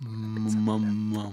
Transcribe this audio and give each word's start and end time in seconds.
Mamma. 0.00 1.32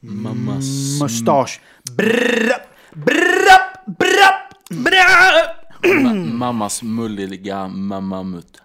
Mammas... 0.00 1.00
Mustasch. 1.00 1.60
Brrrap, 1.96 2.62
brrrap, 2.92 3.86
brrrap, 3.86 4.68
brrrap. 4.68 5.56
Ma- 5.82 6.14
mammas 6.34 6.82
mulliga 6.82 7.68
mammamut. 7.68 8.62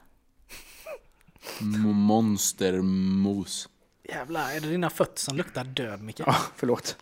Monstermos. 1.94 3.70
Jävlar, 4.10 4.52
är 4.52 4.60
det 4.60 4.68
dina 4.68 4.90
fötter 4.90 5.21
som 5.21 5.38
luktar 5.38 5.64
död 5.64 6.02
Micke? 6.02 6.20
Ja, 6.20 6.36
förlåt. 6.55 6.96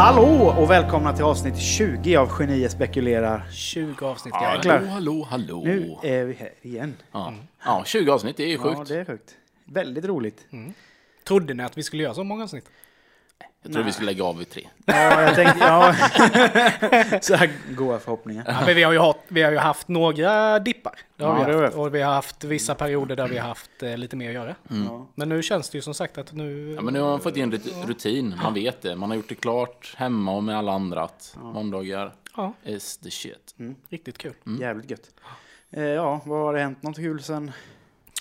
Hallå 0.00 0.54
och 0.58 0.70
välkomna 0.70 1.12
till 1.12 1.24
avsnitt 1.24 1.56
20 1.56 2.16
av 2.16 2.28
Genier 2.28 2.68
spekulerar. 2.68 3.46
20 3.52 4.06
avsnitt 4.06 4.34
Ja. 4.40 4.54
Jäklar. 4.54 4.78
hallå, 4.78 4.90
hallå, 4.90 5.26
hallå. 5.30 5.62
Nu 5.64 5.96
är 6.02 6.24
vi 6.24 6.34
här 6.34 6.50
igen. 6.62 6.96
Ja. 7.12 7.34
ja, 7.64 7.82
20 7.86 8.10
avsnitt, 8.12 8.36
det 8.36 8.42
är 8.42 8.46
ju 8.46 8.54
Ja, 8.54 8.60
sjukt. 8.76 8.88
det 8.88 8.96
är 9.00 9.04
sjukt. 9.04 9.34
Väldigt 9.64 10.04
roligt. 10.04 10.46
Trodde 11.24 11.54
ni 11.54 11.62
att 11.62 11.78
vi 11.78 11.82
skulle 11.82 12.02
göra 12.02 12.14
så 12.14 12.24
många 12.24 12.44
avsnitt? 12.44 12.64
Jag 13.62 13.72
tror 13.72 13.82
vi 13.84 13.92
skulle 13.92 14.06
lägga 14.06 14.24
av 14.24 14.38
vid 14.38 14.50
tre. 14.50 14.68
Ja, 14.84 15.22
jag 15.22 15.34
tänkte, 15.34 15.58
ja. 15.64 15.94
Så 17.20 17.34
här 17.34 17.50
goda 17.74 17.98
förhoppningar. 17.98 18.44
Ja, 18.48 18.62
men 18.66 18.74
vi, 18.76 18.82
har 18.82 18.92
ju 18.92 18.98
haft, 18.98 19.18
vi 19.28 19.42
har 19.42 19.52
ju 19.52 19.58
haft 19.58 19.88
några 19.88 20.58
dippar. 20.58 20.92
Det 21.16 21.24
har 21.24 21.38
Ja, 21.38 21.44
vi 21.44 21.44
det 21.44 21.52
har 21.52 21.58
vi 21.60 21.64
haft. 21.66 21.76
Och 21.76 21.94
vi 21.94 22.00
har 22.02 22.12
haft 22.14 22.44
vissa 22.44 22.74
perioder 22.74 23.16
där 23.16 23.28
vi 23.28 23.38
har 23.38 23.48
haft 23.48 23.82
eh, 23.82 23.96
lite 23.96 24.16
mer 24.16 24.28
att 24.28 24.34
göra. 24.34 24.54
Ja. 24.68 25.06
Men 25.14 25.28
nu 25.28 25.42
känns 25.42 25.70
det 25.70 25.78
ju 25.78 25.82
som 25.82 25.94
sagt 25.94 26.18
att 26.18 26.32
nu... 26.32 26.72
Ja, 26.74 26.82
men 26.82 26.94
nu 26.94 27.00
har 27.00 27.10
man 27.10 27.20
fått 27.20 27.36
in 27.36 27.52
rutin, 27.86 28.34
man 28.42 28.54
vet 28.54 28.82
det. 28.82 28.96
Man 28.96 29.08
har 29.10 29.16
gjort 29.16 29.28
det 29.28 29.34
klart 29.34 29.94
hemma 29.96 30.32
och 30.36 30.44
med 30.44 30.58
alla 30.58 30.72
andra 30.72 31.02
att 31.02 31.36
måndagar 31.42 32.12
Ja, 32.36 32.52
is 32.64 32.98
the 32.98 33.10
shit. 33.10 33.54
riktigt 33.88 34.18
kul. 34.18 34.34
Jävligt 34.60 34.90
gött. 34.90 35.10
Eh, 35.72 35.82
ja, 35.84 36.20
vad 36.24 36.38
har 36.40 36.54
det 36.54 36.60
hänt 36.60 36.82
något 36.82 36.96
kul 36.96 37.22
sen, 37.22 37.52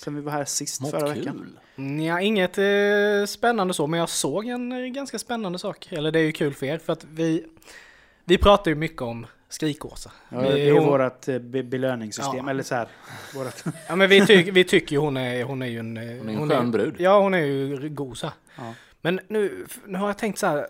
sen 0.03 0.15
vi 0.15 0.21
var 0.21 0.31
här 0.31 0.45
sist 0.45 0.81
Något 0.81 0.91
förra 0.91 1.13
kul. 1.13 1.17
veckan? 1.17 1.57
Ja, 2.05 2.21
inget 2.21 2.57
eh, 2.57 3.25
spännande 3.27 3.73
så, 3.73 3.87
men 3.87 3.99
jag 3.99 4.09
såg 4.09 4.45
en 4.45 4.71
eh, 4.71 4.77
ganska 4.87 5.19
spännande 5.19 5.59
sak. 5.59 5.87
Eller 5.91 6.11
det 6.11 6.19
är 6.19 6.23
ju 6.23 6.31
kul 6.31 6.53
för 6.53 6.65
er, 6.65 6.77
för 6.77 6.93
att 6.93 7.03
vi, 7.11 7.45
vi 8.25 8.37
pratar 8.37 8.71
ju 8.71 8.75
mycket 8.75 9.01
om 9.01 9.25
skrikåsa. 9.49 10.11
Ja, 10.29 10.41
det 10.41 10.61
är 10.61 10.71
hon- 10.73 10.85
vårt 10.87 11.27
eh, 11.27 11.39
be- 11.39 11.63
belöningssystem, 11.63 12.45
Ja. 12.45 12.49
eller 12.49 12.63
så 12.63 12.75
här. 12.75 12.87
Vårat, 13.35 13.63
Ja, 13.87 13.95
men 13.95 14.09
vi, 14.09 14.25
tyck, 14.25 14.47
vi 14.47 14.63
tycker 14.63 14.91
ju 14.95 14.99
hon 14.99 15.17
är, 15.17 15.43
hon 15.43 15.61
är 15.61 15.67
ju 15.67 15.79
en... 15.79 15.97
eh, 15.97 16.03
Hon 16.17 16.29
är 16.29 16.33
en 16.43 16.49
skön 16.49 16.71
brud. 16.71 16.95
Ja, 16.99 17.19
hon 17.19 17.33
är 17.33 17.39
ju 17.45 17.77
här. 18.23 18.31
Ja. 18.57 18.73
Men 19.01 19.19
nu, 19.27 19.65
nu 19.85 19.97
har 19.97 20.07
jag 20.07 20.17
tänkt 20.17 20.39
så 20.39 20.47
här. 20.47 20.67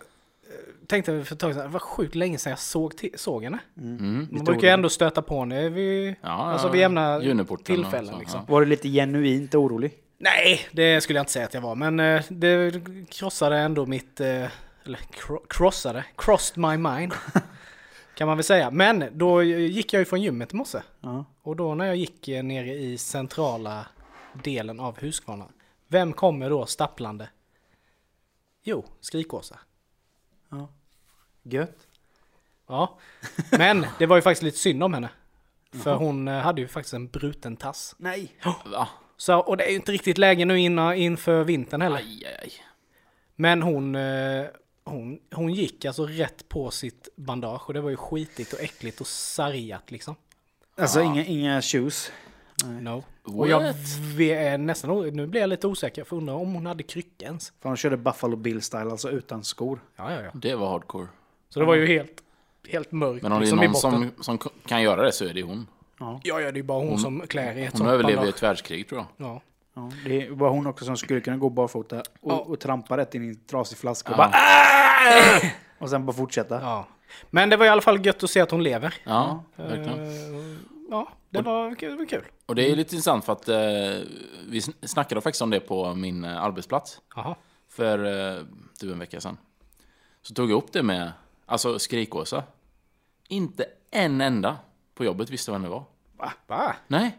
Tänkte 0.88 1.24
för 1.24 1.36
ett 1.36 1.40
tag 1.40 1.54
sedan, 1.54 1.64
det 1.64 1.70
var 1.70 1.80
sjukt 1.80 2.16
länge 2.16 2.38
sedan 2.38 2.50
jag 2.50 2.60
såg, 2.60 2.94
såg 3.16 3.44
henne. 3.44 3.60
Mm. 3.78 4.28
Man 4.32 4.44
brukar 4.44 4.68
ju 4.68 4.74
ändå 4.74 4.90
stöta 4.90 5.22
på 5.22 5.40
henne 5.40 5.70
vid, 5.70 6.16
Ja, 6.22 6.30
alltså 6.30 6.68
ja, 6.68 6.72
vid 6.72 6.82
jämna 6.82 7.22
tillfällen. 7.64 8.14
så, 8.14 8.20
liksom. 8.20 8.42
var 8.48 8.60
du 8.60 8.66
lite 8.66 8.90
genuint 8.90 9.56
orolig? 9.56 9.94
Nej, 10.18 10.60
det 10.72 11.02
skulle 11.02 11.20
jag 11.20 11.22
inte 11.24 11.32
säga 11.32 11.46
att 11.46 11.54
jag 11.54 11.62
var. 11.62 11.76
Men 11.76 12.00
eh, 12.00 12.22
det 12.30 12.82
krossade 13.10 13.58
ändå 13.58 13.86
mitt... 13.86 14.20
eh, 14.20 14.46
Eller 14.86 15.00
crossade. 15.50 16.06
Crossed 16.18 16.58
my 16.58 16.78
mind. 16.78 17.14
kan 18.16 18.28
man 18.28 18.38
väl 18.38 18.44
säga. 18.44 18.72
Men 18.72 19.04
då 19.12 19.44
gick 19.44 19.94
jag 19.94 20.00
ju 20.00 20.06
från 20.06 20.22
gymmet 20.22 20.54
i 20.54 20.56
morse. 20.56 20.80
Ja. 21.02 21.26
Och 21.42 21.56
då 21.56 21.76
när 21.76 21.86
jag 21.86 21.96
gick 21.96 22.28
eh, 22.28 22.44
nere 22.44 22.74
i 22.74 22.98
centrala 22.98 23.88
delen 24.44 24.80
av 24.80 25.00
Huskvarna. 25.00 25.46
Vem 25.88 26.14
kommer 26.14 26.50
då 26.50 26.66
stapplande? 26.66 27.30
Jo, 28.64 28.86
Skrikåsa. 29.02 29.60
Gött. 31.54 31.78
Ja, 32.68 32.98
men 33.52 33.86
det 34.00 34.06
var 34.06 34.16
ju 34.16 34.22
faktiskt 34.22 34.44
lite 34.44 34.58
synd 34.58 34.84
om 34.84 34.94
henne. 34.94 35.10
För 35.84 35.96
hon 35.96 36.28
eh, 36.28 36.40
hade 36.40 36.62
ju 36.62 36.68
faktiskt 36.68 36.94
en 36.94 37.08
bruten 37.08 37.58
tass. 37.58 37.96
Nej. 37.98 38.32
Va? 38.66 38.90
Så, 39.18 39.38
och 39.38 39.58
det 39.58 39.64
är 39.64 39.70
ju 39.70 39.76
inte 39.76 39.92
riktigt 39.92 40.18
läge 40.18 40.46
nu 40.46 40.60
innan, 40.60 40.96
inför 40.96 41.44
vintern 41.44 41.82
heller. 41.82 41.98
Aj, 41.98 42.26
aj, 42.26 42.40
aj. 42.42 42.52
Men 43.36 43.62
hon, 43.62 43.96
eh, 43.96 44.46
hon, 44.84 45.20
hon 45.32 45.54
gick 45.54 45.86
alltså 45.86 46.06
rätt 46.06 46.50
på 46.50 46.72
sitt 46.72 47.10
bandage 47.16 47.68
och 47.68 47.74
det 47.74 47.82
var 47.82 47.90
ju 47.90 47.98
skitigt 47.98 48.54
och 48.54 48.60
äckligt 48.60 49.02
och 49.02 49.08
sargat 49.08 49.92
liksom. 49.92 50.16
Alltså 50.78 51.02
inga, 51.02 51.26
inga 51.26 51.62
shoes. 51.62 52.12
No. 52.66 53.04
Och 53.24 53.48
jag 53.48 53.74
vi 54.16 54.32
är 54.32 54.58
nästan, 54.58 55.10
nu 55.16 55.28
blir 55.28 55.42
jag 55.42 55.50
lite 55.50 55.68
osäker 55.68 56.04
för 56.04 56.16
undrar 56.16 56.34
om 56.34 56.54
hon 56.54 56.66
hade 56.66 56.84
kryckor 56.84 57.28
ens. 57.28 57.54
För 57.62 57.70
de 57.70 57.76
körde 57.76 57.98
Buffalo 57.98 58.36
Bill 58.36 58.62
style, 58.62 58.92
alltså 58.92 59.10
utan 59.10 59.44
skor. 59.44 59.80
Ja, 59.96 60.14
ja, 60.14 60.22
ja. 60.22 60.32
Det 60.34 60.56
var 60.56 60.70
hardcore. 60.70 61.08
Så 61.50 61.60
det 61.60 61.66
var 61.66 61.76
ju 61.76 61.86
helt, 61.88 62.24
helt 62.70 62.92
mörkt 62.92 63.24
Men 63.24 63.32
om 63.32 63.40
det 63.40 63.46
är 63.48 63.52
liksom 63.52 63.64
i 63.64 63.68
någon 63.68 63.74
botten. 63.74 64.12
som, 64.24 64.38
som 64.40 64.52
kan 64.66 64.82
göra 64.82 65.02
det 65.04 65.12
så 65.12 65.26
är 65.26 65.34
det 65.34 65.42
hon. 65.42 65.68
Ja, 66.00 66.20
ja, 66.24 66.38
det 66.40 66.46
är 66.48 66.54
ju 66.54 66.64
bara 66.64 66.80
hon, 66.80 67.00
som 67.00 67.28
klär 67.28 67.58
i 67.58 67.64
ett 67.66 67.72
Hon 67.72 67.78
sånt 67.78 67.90
överlevde 67.90 68.16
bandage. 68.16 68.36
ett 68.36 68.44
världskrig 68.44 68.88
tror 68.90 69.06
jag. 69.18 69.28
Ja. 69.28 69.42
Ja, 69.74 69.92
det 70.06 70.30
var 70.30 70.50
hon 70.50 70.68
också 70.68 70.86
som 70.86 70.98
skulle 70.98 71.22
kunna 71.22 71.38
gå 71.38 71.50
barfota 71.50 72.00
och, 72.00 72.32
Ja. 72.32 72.36
och 72.40 72.60
trampa 72.60 72.98
rätt 72.98 73.16
in 73.16 73.24
i 73.26 73.28
en 73.28 73.36
trasig 73.36 73.78
flaska 73.78 74.10
och 74.14 74.14
Ja. 74.14 74.18
bara 74.18 74.32
"Ah!" 74.34 75.48
Och 75.80 75.90
sen 75.90 76.06
bara 76.06 76.14
fortsätta. 76.14 76.62
ja. 76.62 76.88
Men 77.30 77.50
det 77.50 77.58
var 77.58 77.66
i 77.66 77.70
alla 77.70 77.82
fall 77.82 78.06
gött 78.06 78.24
att 78.24 78.30
se 78.30 78.40
att 78.42 78.52
hon 78.52 78.64
lever. 78.64 78.94
Ja, 79.04 79.44
verkligen. 79.56 80.04
Eh, 80.04 80.58
Ja, 80.92 81.10
det 81.30 81.42
var, 81.42 81.76
det 81.80 81.96
var 81.96 82.06
kul. 82.06 82.26
Och 82.46 82.56
det 82.56 82.72
är 82.72 82.76
lite 82.76 82.96
intressant 82.96 83.26
för 83.26 83.34
att 83.34 83.50
eh, 83.50 83.56
vi 84.50 84.60
sn- 84.60 84.88
snackade 84.88 85.22
faktiskt 85.22 85.42
om 85.42 85.50
det 85.50 85.60
på 85.60 85.96
min 85.96 86.24
eh, 86.26 86.44
arbetsplats 86.44 87.02
Jaha. 87.16 87.36
för 87.70 88.06
eh, 88.38 88.44
typ 88.80 88.92
en 88.92 89.00
vecka 89.00 89.22
sedan. 89.22 89.38
Så 90.22 90.34
tog 90.34 90.52
jag 90.52 90.58
upp 90.58 90.72
det 90.74 90.84
med, 90.84 91.12
alltså 91.50 91.80
skrikåsa. 91.80 92.44
Inte 93.28 93.66
en 93.92 94.22
enda 94.22 94.58
på 94.96 95.06
jobbet 95.06 95.30
visste 95.30 95.52
vem 95.52 95.62
det 95.62 95.70
var. 95.70 95.84
Va? 96.48 96.76
Nej, 96.88 97.18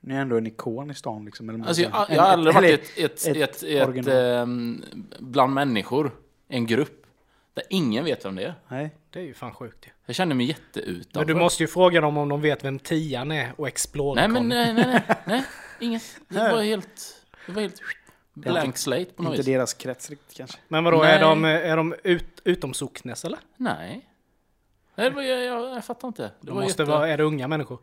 Ni 0.00 0.14
är 0.14 0.20
ändå 0.20 0.36
en 0.36 0.46
ikon 0.46 0.90
i 0.90 0.94
stan 0.94 1.24
liksom. 1.24 1.48
Eller 1.48 1.66
alltså 1.66 1.82
jag, 1.82 2.06
jag 2.10 2.22
har 2.22 2.28
aldrig 2.28 2.54
varit 2.54 2.92
ett, 2.96 3.26
ett, 3.26 3.36
ett, 3.36 3.62
ett, 3.62 4.06
ehm, 4.06 4.84
bland 5.18 5.54
människor, 5.54 6.10
en 6.48 6.66
grupp, 6.66 7.06
där 7.54 7.64
ingen 7.70 8.04
vet 8.04 8.24
vem 8.24 8.34
det 8.36 8.44
är. 8.44 8.54
Nej. 8.68 8.90
Det 9.10 9.18
är 9.18 9.24
ju 9.24 9.34
fan 9.34 9.54
sjukt 9.54 9.86
ju. 9.86 9.90
Jag 10.06 10.16
kände 10.16 10.34
mig 10.34 10.46
jätteutanför. 10.46 11.20
Men 11.20 11.26
du 11.26 11.34
måste 11.34 11.62
ju 11.62 11.66
fråga 11.66 12.00
dem 12.00 12.16
om 12.16 12.28
de 12.28 12.40
vet 12.40 12.64
vem 12.64 12.78
Tian 12.78 13.32
är 13.32 13.52
och 13.56 13.68
Explorer 13.68 14.14
Nej 14.14 14.28
men 14.28 14.48
nej, 14.48 14.74
nej, 14.74 14.86
nej, 14.86 15.16
nej, 15.26 15.44
inget. 15.80 16.02
Det 16.28 16.52
var 16.52 16.62
helt, 16.62 17.24
det 17.46 17.52
var 17.52 17.62
helt 17.62 17.80
blank 18.40 18.76
slate 18.78 19.04
på 19.04 19.22
något 19.22 19.30
Inte 19.32 19.36
vis. 19.42 19.46
deras 19.46 19.74
krets 19.74 20.10
riktigt 20.10 20.36
kanske. 20.36 20.58
Men 20.68 20.84
vadå, 20.84 20.98
Nej. 20.98 21.14
är 21.16 21.20
de, 21.20 21.44
är 21.44 21.76
de 21.76 21.94
ut, 22.04 22.40
utom 22.44 22.74
socknes 22.74 23.24
eller? 23.24 23.38
Nej. 23.56 24.08
Nej, 24.94 25.10
det 25.10 25.16
var, 25.16 25.22
jag, 25.22 25.44
jag, 25.44 25.76
jag 25.76 25.84
fattar 25.84 26.08
inte. 26.08 26.22
Det 26.22 26.32
De 26.40 26.54
var 26.56 26.62
måste 26.62 26.82
jätte... 26.82 26.92
vara, 26.92 27.08
är 27.08 27.16
det 27.16 27.22
unga 27.24 27.48
människor? 27.48 27.78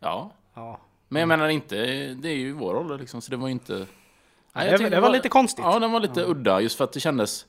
Ja. 0.00 0.30
Ja. 0.54 0.80
Men 1.08 1.20
jag 1.20 1.28
menar 1.28 1.48
inte, 1.48 1.76
det 2.14 2.28
är 2.28 2.36
ju 2.36 2.52
vår 2.52 2.74
ålder 2.76 2.98
liksom, 2.98 3.20
så 3.20 3.30
det 3.30 3.36
var 3.36 3.48
ju 3.48 3.52
inte... 3.52 3.86
Nej, 4.52 4.78
det- 4.78 4.88
det 4.88 5.00
var 5.00 5.10
lite 5.10 5.28
konstigt. 5.28 5.64
Ja, 5.64 5.78
den 5.78 5.92
var 5.92 6.00
lite 6.00 6.24
udda, 6.24 6.60
just 6.60 6.76
för 6.76 6.84
att 6.84 6.92
det 6.92 7.00
kändes... 7.00 7.46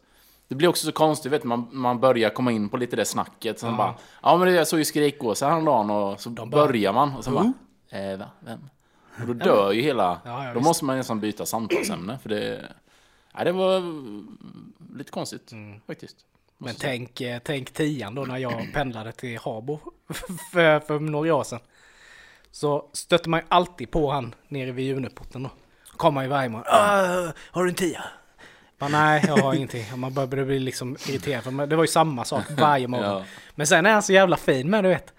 Det 0.48 0.56
blir 0.56 0.68
också 0.68 0.86
så 0.86 0.92
konstigt, 0.92 1.32
vet 1.32 1.44
man, 1.44 1.68
man 1.72 2.00
börjar 2.00 2.30
komma 2.30 2.52
in 2.52 2.70
på 2.70 2.78
lite 2.78 2.96
det 2.96 3.06
snacket. 3.06 3.60
Sen 3.60 3.78
bara, 3.78 3.96
ja 4.24 4.38
men 4.38 4.48
det- 4.48 4.54
jag 4.54 4.68
såg 4.68 4.80
ju 4.80 4.86
Skrikåsa 4.86 5.50
häromdagen 5.50 5.90
och 5.90 6.22
så 6.22 6.30
bara, 6.30 6.46
börjar 6.48 6.94
man 6.94 7.16
och 7.16 7.24
sen 7.24 7.34
bara, 7.34 7.54
eh, 8.00 8.18
va? 8.18 8.26
Vem? 8.40 8.60
Och 9.22 9.28
då 9.28 9.34
dör 9.34 9.72
ju 9.72 9.82
hela... 9.82 10.22
Ja, 10.26 10.44
ja, 10.46 10.54
då 10.54 10.60
visst. 10.60 10.66
måste 10.68 10.86
man 10.86 10.98
nästan 10.98 11.20
byta 11.20 11.46
samtalsämne, 11.46 12.18
för 12.22 12.30
det... 12.30 12.66
Nej, 13.36 13.46
det 13.46 13.52
var 13.52 13.82
lite 14.98 15.12
konstigt, 15.12 15.52
Mm. 15.52 15.80
faktiskt. 15.88 16.16
Men 16.58 16.76
tänk, 16.80 17.22
eh, 17.22 17.40
tänk 17.44 17.72
Tian 17.72 18.16
då 18.16 18.22
när 18.22 18.38
jag 18.38 18.70
pendlade 18.74 19.12
till 19.12 19.40
Habo 19.40 19.80
för, 20.54 20.80
för 20.80 21.00
några 21.00 21.36
år 21.36 21.44
sedan. 21.44 21.60
Så 22.52 22.90
stötte 22.94 23.30
man 23.30 23.40
ju 23.40 23.46
alltid 23.50 23.92
på 23.92 24.12
han 24.12 24.36
nere 24.48 24.72
vid 24.72 24.86
Juneporten 24.86 25.44
då. 25.44 25.50
Kom 25.98 26.14
man 26.14 26.24
ju 26.24 26.30
varje 26.30 26.50
morgon. 26.50 26.66
"Ah, 26.68 27.32
Har 27.52 27.64
du 27.64 27.70
en 27.70 27.76
tia? 27.76 28.04
Men 28.78 28.92
nej, 28.92 29.24
jag 29.28 29.38
har 29.38 29.54
ingenting. 29.54 30.00
Man 30.00 30.14
började 30.14 30.46
bli 30.46 30.60
liksom 30.60 30.98
irriterad. 31.10 31.44
För 31.44 31.52
man- 31.52 31.70
det 31.70 31.76
var 31.76 31.84
ju 31.84 31.88
samma 31.88 32.26
sak 32.26 32.44
varje 32.58 32.88
morgon. 32.88 33.06
Ja. 33.18 33.24
Men 33.56 33.68
sen 33.68 33.86
är 33.86 33.92
han 33.94 34.04
så 34.04 34.14
jävla 34.14 34.38
fin 34.38 34.70
med 34.70 34.84
du 34.84 34.90
vet. 34.90 35.14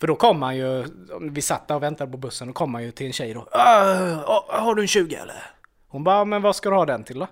För 0.00 0.06
då 0.06 0.16
kom 0.16 0.42
han 0.42 0.56
ju, 0.56 0.84
vi 1.30 1.42
satt 1.42 1.68
där 1.68 1.74
och 1.74 1.82
väntade 1.82 2.10
på 2.10 2.16
bussen, 2.18 2.48
och 2.48 2.54
kom 2.54 2.74
han 2.74 2.82
ju 2.82 2.90
till 2.90 3.06
en 3.06 3.12
tjej 3.12 3.34
då. 3.34 3.48
"Ah, 3.52 4.16
ah, 4.26 4.58
har 4.60 4.74
du 4.74 4.82
en 4.82 4.88
20 4.88 5.14
eller? 5.14 5.42
Hon 5.88 6.04
bara, 6.04 6.24
men 6.24 6.42
vad 6.42 6.56
ska 6.56 6.70
du 6.70 6.76
ha 6.76 6.86
den 6.86 7.04
till 7.04 7.18
då? 7.18 7.26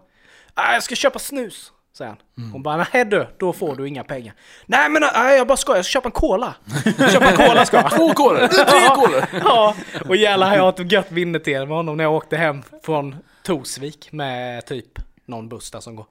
Ah, 0.55 0.73
jag 0.73 0.83
ska 0.83 0.95
köpa 0.95 1.19
snus, 1.19 1.73
säger 1.99 2.17
han. 2.37 2.51
Hon 2.53 2.63
bara, 2.63 2.87
nej 2.93 3.05
du, 3.05 3.27
då 3.39 3.53
får 3.53 3.77
du 3.77 3.89
inga 3.89 4.05
pengar. 4.05 4.35
Nej 4.67 4.89
men 4.89 5.03
nej, 5.15 5.37
jag 5.39 5.47
bara 5.47 5.57
skojar, 5.57 5.79
jag 5.79 5.85
ska 5.85 5.93
köpa 5.93 6.09
en 6.09 6.13
cola. 6.13 6.55
köpa 7.13 7.31
en 7.31 7.37
cola 7.37 7.65
ska 7.67 7.77
jag. 7.77 7.91
Två 7.97 8.09
kolor! 8.15 8.47
Tre 8.49 8.89
kolor! 8.95 9.25
Ja, 9.45 9.75
och 10.09 10.17
jävlar 10.17 10.49
har 10.49 10.57
jag 10.57 10.65
haft 10.65 10.79
ett 10.81 10.93
gött 10.93 11.11
minnetid 11.11 11.59
med 11.59 11.69
honom 11.69 11.97
när 11.97 12.05
jag 12.05 12.13
åkte 12.15 12.37
hem 12.37 12.63
från 12.85 13.17
Torsvik 13.43 14.13
med 14.13 14.67
typ 14.67 14.99
någon 15.27 15.49
buss 15.49 15.71
där 15.71 15.81
som 15.81 15.97
går. 15.97 16.07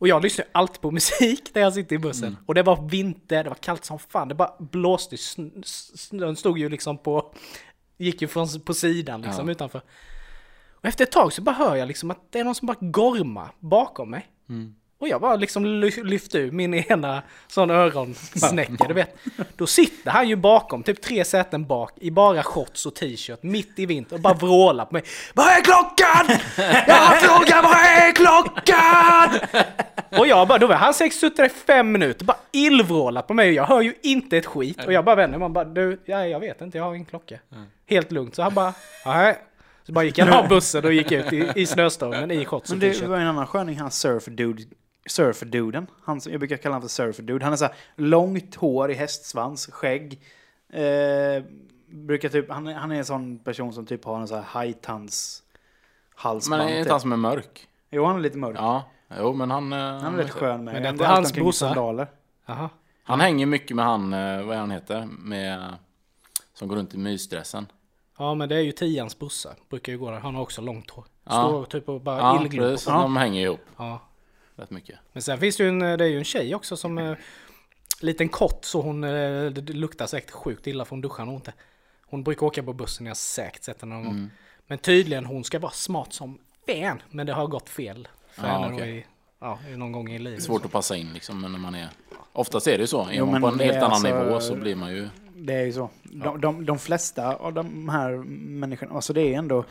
Och 0.00 0.08
jag 0.08 0.22
lyssnar 0.22 0.46
alltid 0.52 0.80
på 0.80 0.90
musik 0.90 1.50
när 1.54 1.62
jag 1.62 1.72
sitter 1.74 1.96
i 1.96 1.98
bussen. 1.98 2.36
Och 2.46 2.54
det 2.54 2.62
var 2.62 2.88
vinter, 2.88 3.44
det 3.44 3.50
var 3.50 3.56
kallt 3.56 3.84
som 3.84 3.98
fan, 3.98 4.28
det 4.28 4.34
bara 4.34 4.52
blåste. 4.58 5.16
Sn- 5.16 5.62
Snön 5.96 6.36
stod 6.36 6.58
ju 6.58 6.68
liksom 6.68 6.98
på, 6.98 7.34
gick 7.98 8.22
ju 8.22 8.28
från, 8.28 8.48
på 8.64 8.74
sidan 8.74 9.22
liksom 9.22 9.46
Ja. 9.48 9.52
utanför. 9.52 9.82
Och 10.72 10.84
efter 10.84 11.04
ett 11.04 11.12
tag 11.12 11.32
så 11.32 11.42
bara 11.42 11.54
hör 11.54 11.76
jag 11.76 11.88
liksom 11.88 12.10
att 12.10 12.32
det 12.32 12.38
är 12.40 12.44
någon 12.44 12.54
som 12.54 12.66
bara 12.66 12.76
gormar 12.80 13.52
bakom 13.58 14.10
mig. 14.10 14.26
Och 15.00 15.08
jag 15.08 15.20
bara 15.20 15.36
liksom 15.36 15.64
ly- 15.66 16.02
lyfte 16.04 16.38
ur 16.38 16.50
min 16.50 16.74
ena 16.74 17.22
sån 17.48 17.70
öronsnäcka, 17.70 18.84
du 18.88 18.94
vet. 18.94 19.16
Då 19.56 19.66
sitter 19.66 20.10
han 20.10 20.28
ju 20.28 20.36
bakom, 20.36 20.82
typ 20.82 21.00
tre 21.02 21.24
säten 21.24 21.66
bak, 21.66 21.92
i 22.00 22.10
bara 22.10 22.42
shorts 22.42 22.86
och 22.86 22.94
t-shirt, 22.94 23.42
mitt 23.42 23.78
i 23.78 23.86
vinter 23.86 24.14
och 24.16 24.20
bara 24.20 24.34
vrålar 24.34 24.84
på 24.84 24.92
mig. 24.94 25.02
Vad 25.34 25.46
är 25.46 25.60
klockan? 25.64 26.38
Jag 26.86 27.20
frågar 27.20 27.62
vad 27.62 27.76
är 27.76 28.12
klockan? 28.12 29.64
Och 30.20 30.26
jag 30.26 30.48
bara, 30.48 30.58
då 30.58 30.66
var 30.66 30.74
han 30.74 30.94
säkert 30.94 31.18
suttit 31.18 31.36
där 31.36 31.44
i 31.44 31.48
fem 31.48 31.92
minuter, 31.92 32.24
bara 32.24 32.36
illvrålat 32.52 33.26
på 33.26 33.34
mig 33.34 33.48
och 33.48 33.54
jag 33.54 33.64
hör 33.64 33.80
ju 33.80 33.94
inte 34.02 34.36
ett 34.36 34.46
skit. 34.46 34.84
Och 34.86 34.92
jag 34.92 35.04
bara 35.04 35.16
vänder 35.16 35.38
mig 35.38 35.46
om 35.46 35.52
bara, 35.52 35.64
du, 35.64 36.00
ja, 36.04 36.26
jag 36.26 36.40
vet 36.40 36.60
inte, 36.60 36.78
jag 36.78 36.84
har 36.84 36.94
ingen 36.94 37.06
klocka. 37.06 37.38
Helt 37.86 38.12
lugnt, 38.12 38.34
så 38.34 38.42
han 38.42 38.54
bara, 38.54 38.74
nej. 39.06 39.38
Så 39.86 39.92
bara 39.92 40.04
gick 40.04 40.18
han 40.18 40.32
av 40.32 40.48
bussen 40.48 40.84
och 40.84 40.92
gick 40.92 41.12
ut 41.12 41.32
i, 41.32 41.52
i 41.56 41.66
snöstormen 41.66 42.30
i 42.30 42.44
shorts 42.44 42.70
och 42.70 42.76
Men 42.76 42.80
det 42.88 42.92
t-shirt. 42.94 43.08
var 43.08 43.16
en 43.18 43.26
annan 43.26 43.46
sköning, 43.46 43.78
han 43.78 43.90
surfer-dude. 43.90 44.62
Surfer-duden. 45.10 45.86
Han, 46.04 46.20
som- 46.20 46.32
jag 46.32 46.40
brukar 46.40 46.56
kalla 46.56 46.74
honom 46.74 46.88
för 46.88 47.02
surfer-dude. 47.04 47.42
Han 47.44 47.52
är 47.52 47.56
så 47.56 47.64
här 47.64 47.74
långt 47.96 48.54
hår 48.54 48.90
i 48.90 48.94
hästsvans, 48.94 49.66
skägg. 49.66 50.20
Eh, 50.72 51.44
brukar 51.86 52.28
typ, 52.28 52.50
han, 52.50 52.66
är- 52.66 52.74
han 52.74 52.92
är 52.92 52.96
en 52.96 53.04
sån 53.04 53.38
person 53.38 53.72
som 53.72 53.86
typ 53.86 54.04
har 54.04 54.20
en 54.20 54.28
sån 54.28 54.36
här 54.36 54.44
hajtands 54.44 55.42
halsband. 56.14 56.62
Men 56.62 56.68
är 56.68 56.72
inte 56.72 56.84
typ. 56.84 56.90
han 56.90 57.00
som 57.00 57.12
är 57.12 57.16
mörk? 57.16 57.68
Jo, 57.90 58.04
han 58.04 58.16
är 58.16 58.20
lite 58.20 58.38
mörk. 58.38 58.56
Ja, 58.58 58.84
jo 59.18 59.32
men 59.32 59.50
han... 59.50 59.72
eh, 59.72 59.78
Han 59.78 60.14
är 60.14 60.18
rätt 60.22 60.30
skön 60.30 60.64
med. 60.64 60.74
Men 60.74 60.82
det 60.82 60.88
är 60.88 60.90
Han 60.90 60.94
inte 60.94 61.06
hans 61.06 61.32
brorsa? 61.32 61.66
sandaler. 61.66 62.06
Jaha. 62.46 62.68
Han 63.04 63.20
hänger 63.20 63.46
mycket 63.46 63.76
med 63.76 63.84
han, 63.84 64.12
eh, 64.12 64.42
vad 64.42 64.56
är 64.56 64.60
han 64.60 64.70
heter? 64.70 65.08
Med... 65.18 65.74
Som 66.54 66.68
går 66.68 66.76
runt 66.76 66.94
i 66.94 66.98
mysdressen. 66.98 67.66
Ja 68.18 68.34
men 68.34 68.48
det 68.48 68.56
är 68.56 68.60
ju 68.60 68.72
Tians 68.72 69.18
brorsa, 69.18 69.48
brukar 69.68 69.92
ju 69.92 69.98
gå 69.98 70.10
där. 70.10 70.18
Han 70.20 70.34
har 70.34 70.42
också 70.42 70.60
långt 70.62 70.90
hår. 70.90 71.04
Ja. 71.24 71.30
Står 71.30 71.64
typ 71.64 71.88
och 71.88 72.00
bara 72.00 72.18
Ja, 72.18 72.42
illglor 72.42 72.70
precis. 72.70 72.86
på 72.86 72.92
De 72.92 73.16
hänger 73.16 73.40
ihop 73.42 73.60
ja. 73.76 74.00
Rätt 74.60 74.70
mycket. 74.70 74.98
Men 75.12 75.22
sen 75.22 75.38
finns 75.38 75.56
det 75.56 75.62
ju 75.62 75.68
en, 75.68 75.78
det 75.78 76.04
är 76.04 76.08
ju 76.08 76.18
en 76.18 76.24
tjej 76.24 76.54
också 76.54 76.76
som 76.76 76.98
är 76.98 77.18
liten 78.00 78.28
kort 78.28 78.64
så 78.64 78.80
hon, 78.80 79.04
eh, 79.04 79.50
luktar 79.66 80.06
säkert 80.06 80.30
sjukt 80.30 80.66
illa 80.66 80.84
för 80.84 80.90
hon 80.90 81.00
duschar 81.00 81.24
nog 81.24 81.34
inte. 81.34 81.52
Hon 82.06 82.22
brukar 82.22 82.46
åka 82.46 82.62
på 82.62 82.72
bussen, 82.72 83.06
jag 83.06 83.10
har 83.10 83.14
säkert 83.14 83.62
sett 83.64 83.80
henne 83.80 83.94
någon 83.94 84.06
Mm. 84.06 84.16
gång. 84.16 84.30
Men 84.66 84.78
tydligen 84.78 85.26
hon 85.26 85.44
ska 85.44 85.58
vara 85.58 85.72
smart 85.72 86.12
som 86.12 86.38
fan. 86.66 87.02
Men 87.10 87.26
det 87.26 87.32
har 87.32 87.46
gått 87.46 87.68
fel 87.68 88.08
för 88.30 88.46
Ja, 88.48 88.58
henne 88.62 88.86
i, 88.90 89.06
ja, 89.40 89.58
någon 89.76 89.92
gång 89.92 90.12
i 90.12 90.18
livet. 90.18 90.42
Svårt 90.42 90.64
att 90.64 90.72
passa 90.72 90.96
in 90.96 91.12
liksom 91.12 91.40
men 91.40 91.52
när 91.52 91.58
man 91.58 91.74
är... 91.74 91.88
Oftast 92.32 92.66
är 92.66 92.72
det 92.72 92.80
ju 92.80 92.86
så. 92.86 93.02
Är 93.02 93.12
Jo, 93.12 93.26
man 93.26 93.40
på 93.40 93.48
en 93.48 93.58
helt 93.60 93.76
annan 93.76 93.90
alltså- 93.92 94.24
nivå 94.24 94.40
så 94.40 94.56
blir 94.56 94.74
man 94.76 94.92
ju... 94.92 95.08
Det 95.34 95.54
är 95.54 95.64
ju 95.64 95.72
så. 95.72 95.90
De, 96.02 96.40
de, 96.40 96.66
de 96.66 96.78
flesta 96.78 97.34
av 97.34 97.52
de 97.52 97.88
här 97.88 98.10
människorna, 98.36 98.94
alltså 98.94 99.12
det 99.12 99.20
är 99.34 99.38
ändå 99.38 99.64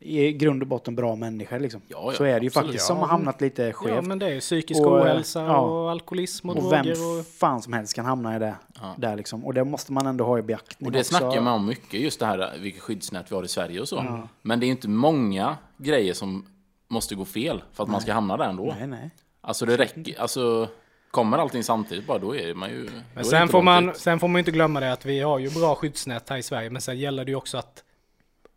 i 0.00 0.32
grund 0.32 0.62
och 0.62 0.68
botten 0.68 0.96
bra 0.96 1.16
människor 1.16 1.58
liksom. 1.58 1.80
Ja, 1.88 1.98
ja, 2.06 2.12
så 2.12 2.24
är 2.24 2.26
det 2.26 2.40
ju 2.40 2.46
absolut. 2.46 2.54
faktiskt 2.54 2.82
Ja, 2.84 2.86
som 2.86 2.96
har 2.96 3.06
hamnat 3.06 3.40
lite 3.40 3.62
Ja 3.62 3.72
skevt. 3.72 4.06
men 4.06 4.18
det 4.18 4.26
är 4.26 4.30
ju 4.30 4.40
psykisk 4.40 4.80
Och, 4.80 4.98
eh, 4.98 5.04
ohälsa 5.04 5.42
ja. 5.42 5.58
och 5.58 5.90
alkoholism 5.90 6.50
och, 6.50 6.56
och 6.56 6.72
vem 6.72 6.86
droger 6.86 7.20
och... 7.20 7.26
fan 7.26 7.62
som 7.62 7.72
helst 7.72 7.94
kan 7.94 8.04
hamna 8.04 8.36
i 8.36 8.38
det. 8.38 8.54
Ja. 8.80 8.94
Där 8.98 9.16
liksom. 9.16 9.44
Och 9.44 9.54
det 9.54 9.64
måste 9.64 9.92
man 9.92 10.06
ändå 10.06 10.24
ha 10.24 10.38
i 10.38 10.42
beaktning 10.42 10.86
Och 10.86 10.92
det 10.92 11.00
också. 11.00 11.14
snackar 11.14 11.40
man 11.40 11.52
om 11.54 11.66
mycket, 11.66 12.00
just 12.00 12.20
det 12.20 12.26
här 12.26 12.58
vilket 12.58 12.82
skyddsnät 12.82 13.30
vi 13.30 13.34
har 13.36 13.44
i 13.44 13.48
Sverige 13.48 13.80
och 13.80 13.88
så. 13.88 14.26
Men 14.42 14.60
det 14.60 14.66
är 14.66 14.68
inte 14.68 14.88
många 14.88 15.56
grejer 15.76 16.14
som 16.14 16.46
måste 16.88 17.14
gå 17.14 17.24
fel 17.24 17.62
för 17.72 17.82
att 17.82 17.90
man 17.90 18.00
ska 18.00 18.12
hamna 18.12 18.36
där 18.36 18.48
ändå. 18.48 18.74
Nej, 18.78 18.86
nej. 18.86 19.10
Alltså 19.40 19.66
det 19.66 19.76
räcker, 19.76 20.20
alltså 20.20 20.68
kommer 21.10 21.38
allting 21.38 21.62
samtidigt 21.64 22.06
bara 22.06 22.18
då 22.18 22.36
är 22.36 22.54
man 22.54 22.70
ju... 22.70 22.88
Men 23.14 23.24
sen 23.24 23.48
får, 23.48 23.62
man, 23.62 23.94
sen 23.94 24.20
får 24.20 24.28
man 24.28 24.38
inte 24.38 24.50
glömma 24.50 24.80
det 24.80 24.92
att 24.92 25.06
vi 25.06 25.20
har 25.20 25.38
ju 25.38 25.50
bra 25.50 25.74
skyddsnät 25.74 26.28
här 26.28 26.36
i 26.36 26.42
Sverige. 26.42 26.70
Men 26.70 26.82
sen 26.82 26.98
gäller 26.98 27.24
det 27.24 27.30
ju 27.30 27.36
också 27.36 27.58
att 27.58 27.84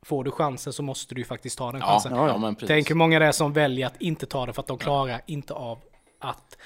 får 0.05 0.23
du 0.23 0.31
chansen 0.31 0.73
så 0.73 0.83
måste 0.83 1.15
du 1.15 1.21
ju 1.21 1.25
faktiskt 1.25 1.57
ta 1.57 1.71
den 1.71 1.81
Ja, 1.81 1.87
chansen. 1.87 2.11
ja, 2.15 2.53
precis. 2.53 2.67
Tänk 2.67 2.89
hur 2.89 2.95
många 2.95 3.19
det 3.19 3.25
är 3.25 3.31
som 3.31 3.53
väljer 3.53 3.87
att 3.87 4.01
inte 4.01 4.25
ta 4.25 4.45
det 4.45 4.53
för 4.53 4.61
att 4.61 4.67
de 4.67 4.77
klarar 4.77 5.21
inte 5.25 5.53
av 5.53 5.79
att 6.19 6.57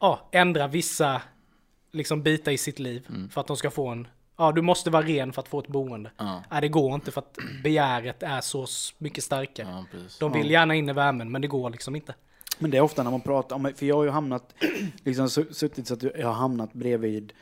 ja, 0.00 0.28
ändra 0.32 0.66
vissa 0.68 1.22
liksom 1.92 2.22
bitar 2.22 2.52
i 2.52 2.58
sitt 2.58 2.78
liv. 2.78 3.06
Mm. 3.08 3.28
För 3.30 3.40
att 3.40 3.46
de 3.46 3.56
ska 3.56 3.70
få 3.70 3.88
en... 3.88 4.08
Ja, 4.36 4.52
du 4.52 4.62
måste 4.62 4.90
vara 4.90 5.02
ren 5.06 5.32
för 5.32 5.40
att 5.42 5.48
få 5.48 5.58
ett 5.58 5.66
boende. 5.68 6.10
Ja. 6.16 6.42
Nej, 6.50 6.60
det 6.60 6.68
går 6.68 6.94
inte 6.94 7.10
för 7.10 7.20
att 7.20 7.38
begäret 7.62 8.22
är 8.22 8.40
så 8.40 8.66
mycket 8.98 9.24
starkare. 9.24 9.84
Ja. 9.92 9.98
De 10.20 10.32
vill 10.32 10.50
gärna 10.50 10.74
in 10.74 10.88
i 10.88 10.92
värmen, 10.92 11.30
men 11.32 11.42
det 11.42 11.48
går 11.48 11.70
liksom 11.70 11.96
inte. 11.96 12.14
Men 12.58 12.70
det 12.70 12.76
är 12.76 12.80
ofta 12.80 13.02
när 13.02 13.10
man 13.10 13.20
pratar 13.20 13.56
om, 13.56 13.72
för 13.76 13.86
jag 13.86 13.96
har 13.96 14.04
ju 14.04 14.10
hamnat, 14.10 14.54
liksom 15.04 15.26
su- 15.26 15.52
suttit 15.52 15.86
så 15.86 15.94
att 15.94 16.02
jag 16.02 16.26
har 16.26 16.34
hamnat 16.34 16.72
bredvid, 16.72 17.32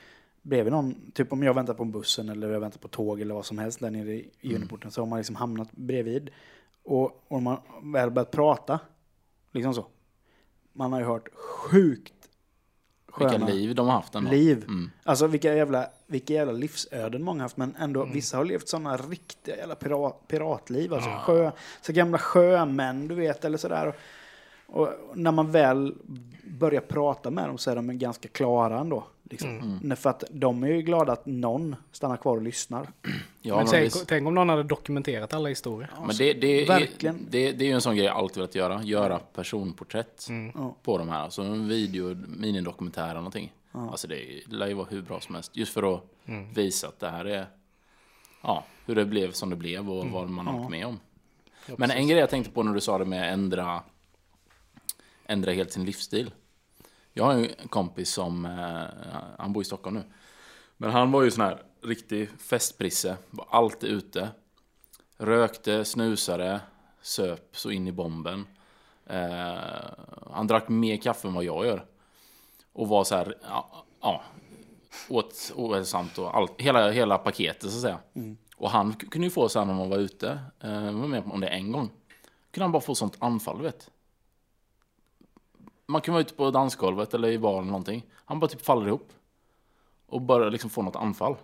bredvid 0.43 0.73
någon, 0.73 1.11
typ 1.15 1.33
om 1.33 1.43
jag 1.43 1.55
väntar 1.55 1.75
på 1.75 1.83
en 1.83 1.91
bussen 1.91 2.29
eller 2.29 2.51
jag 2.51 2.61
väntar 2.61 2.79
på 2.79 2.89
tåg 2.89 3.21
eller 3.21 3.35
vad 3.35 3.47
som 3.47 3.59
helst 3.59 3.81
där 3.81 3.91
nere 3.91 4.13
i 4.13 4.21
Mm. 4.21 4.31
Juniporten 4.41 4.91
så 4.91 5.01
har 5.01 5.07
man 5.07 5.19
liksom 5.19 5.37
hamnat 5.37 5.73
bredvid. 5.73 6.31
Och, 6.85 7.25
och 7.29 7.43
man 7.43 7.59
väl 7.83 8.11
börjat 8.11 8.31
prata, 8.31 8.81
liksom 9.53 9.75
så. 9.75 9.87
Man 10.73 10.93
har 10.93 11.01
ju 11.01 11.07
hört 11.07 11.29
sjukt 11.35 12.15
Vilka 13.19 13.33
sköna 13.33 13.47
liv 13.47 13.75
de 13.75 13.87
har 13.87 13.95
haft 13.95 14.15
ändå. 14.15 14.31
liv. 14.31 14.65
Mm. 14.69 14.91
Alltså 15.03 15.27
vilka 15.27 15.55
jävla, 15.55 15.87
vilka 16.07 16.33
jävla 16.35 16.53
livsöden 16.53 17.23
många 17.23 17.39
har 17.39 17.45
haft, 17.45 17.57
men 17.57 17.77
ändå 17.79 18.05
vissa 18.05 18.37
har 18.37 18.45
levt 18.45 18.69
sådana 18.69 18.97
riktiga 18.97 19.57
jävla 19.57 19.75
pirat, 19.75 20.29
piratliv. 20.29 20.95
Alltså 20.95 21.11
sjö, 21.11 21.51
så 21.83 21.93
gamla 21.93 22.19
sjömän, 22.19 23.09
du 23.09 23.15
vet, 23.15 23.45
eller 23.45 23.59
sådär. 23.59 23.95
Och, 24.73 24.89
när 25.15 25.33
man 25.33 25.51
väl 25.51 25.95
börjar 26.45 26.81
prata 26.81 27.31
med 27.31 27.49
dem 27.49 27.59
så 27.59 27.71
är 27.71 27.77
de 27.77 27.99
ganska 27.99 28.29
klara 28.29 28.81
ändå. 28.81 29.05
Liksom. 29.23 29.51
Mm. 29.51 29.79
Nej, 29.83 29.97
För 29.97 30.11
att 30.11 30.25
de 30.31 30.63
är 30.63 30.69
ju 30.69 30.83
glada 30.83 31.13
att 31.13 31.27
någon 31.27 31.77
stannar 31.93 32.17
kvar 32.17 32.37
och 32.37 32.43
lyssnar. 32.43 32.89
Ja, 33.43 33.57
men 33.57 33.67
tänk, 33.67 33.93
tänk 34.07 34.27
om 34.29 34.35
någon 34.35 34.49
hade 34.49 34.63
dokumenterat 34.63 35.35
alla 35.35 35.49
historier. 35.49 35.91
Men 36.07 36.17
det, 36.17 36.33
det, 36.33 36.47
är, 36.47 36.67
Verkligen. 36.67 37.27
det, 37.31 37.53
det 37.53 37.65
är 37.65 37.69
ju 37.69 37.75
en 37.75 37.81
sån 37.81 37.97
grej 37.97 38.07
jag 38.07 38.17
alltid 38.17 38.37
velat 38.37 38.55
göra. 38.55 38.83
Göra 38.83 39.19
personporträtt 39.19 40.27
Ja. 40.55 40.75
på 40.83 40.99
de 40.99 41.09
här. 41.09 41.21
Alltså 41.23 41.43
en 41.43 41.69
video, 41.69 42.17
minidokumentär 42.29 43.05
eller 43.05 43.15
någonting. 43.15 43.53
Alltså 43.73 44.09
det 44.09 44.19
lär 44.47 44.67
ju 44.67 44.75
vara 44.75 44.87
hur 44.91 45.03
bra 45.03 45.21
som 45.21 45.35
helst. 45.35 45.57
Just 45.57 45.73
för 45.73 45.95
att 45.95 46.03
visa 46.55 46.89
att 46.89 47.01
det 47.01 47.09
här 47.09 47.25
är 47.25 47.47
ja, 48.43 48.65
hur 48.87 48.95
det 48.95 49.05
blev 49.05 49.33
som 49.33 49.51
det 49.51 49.57
blev 49.57 49.91
och 49.91 50.07
vad 50.07 50.29
man 50.29 50.47
har 50.47 50.59
varit 50.59 50.71
med 50.71 50.87
om. 50.87 51.01
Men 51.77 51.91
en 51.91 52.09
grej 52.09 52.19
jag 52.21 52.31
tänkte 52.31 52.53
på 52.53 52.63
när 52.63 52.75
du 52.75 52.81
sa 52.81 52.99
det 52.99 53.05
med 53.05 53.33
ändra 53.33 53.83
ändra 55.31 55.53
helt 55.53 55.73
sin 55.73 55.85
livsstil. 55.85 56.31
Jag 57.13 57.25
har 57.25 57.33
en 57.33 57.69
kompis 57.69 58.11
som, 58.11 58.45
eh, 58.45 59.21
han 59.39 59.53
bor 59.53 59.63
i 59.63 59.65
Stockholm 59.65 59.97
nu. 59.97 60.03
Men 60.77 60.91
han 60.91 61.13
var 61.13 61.23
ju 61.23 61.31
sån 61.31 61.45
här 61.45 61.63
riktig 61.83 62.31
festprisse, 62.39 63.17
var 63.31 63.47
alltid 63.51 63.91
ute. 63.91 64.29
Rökte, 65.17 65.85
snusade, 65.85 66.61
söp 67.03 67.57
så 67.57 67.71
in 67.71 67.89
i 67.89 67.93
bomben. 67.93 68.47
Eh, 69.07 69.59
han 70.31 70.47
drack 70.47 70.69
mer 70.69 70.97
kaffe 70.97 71.29
än 71.29 71.35
vad 71.35 71.45
jag 71.45 71.67
gör. 71.67 71.85
Och 72.73 72.89
var 72.89 73.05
så 73.05 73.17
här, 73.17 73.35
ja, 73.43 73.85
ja 74.01 74.23
åt 75.09 75.53
ohälsosamt 75.57 76.19
och 76.19 76.37
allt, 76.37 76.61
hela, 76.61 76.91
hela 76.91 77.19
paketet 77.19 77.71
så 77.71 77.77
att 77.77 77.83
säga. 77.83 77.99
Och 78.57 78.71
han 78.71 78.93
kunde 78.95 79.27
ju 79.27 79.31
få 79.31 79.49
så 79.49 79.59
här 79.59 79.67
när 79.67 79.75
man 79.75 79.91
var 79.91 79.99
ute, 79.99 80.39
eh, 80.61 80.83
var 80.83 81.09
med 81.09 81.23
om 81.27 81.41
det 81.41 81.49
en 81.49 81.73
gång. 81.73 81.91
Kunde 82.51 82.65
han 82.65 82.73
bara 82.73 82.83
få 82.83 82.95
sånt 82.95 83.17
anfall, 83.19 83.59
du 83.59 83.65
vet. 83.65 83.91
Man 85.91 86.01
kan 86.01 86.15
vara 86.15 86.21
ute 86.21 86.35
på 86.35 86.51
dansgolvet 86.51 87.15
eller 87.15 87.29
i 87.29 87.39
baren 87.39 87.59
eller 87.59 87.71
någonting. 87.71 88.07
Han 88.25 88.41
bara 88.41 88.47
typ 88.47 88.63
faller 88.63 88.87
ihop. 88.87 89.13
Och 90.07 90.21
bara 90.21 90.49
liksom 90.49 90.71
får 90.71 90.83
något 90.83 90.97
anfall. 90.97 91.37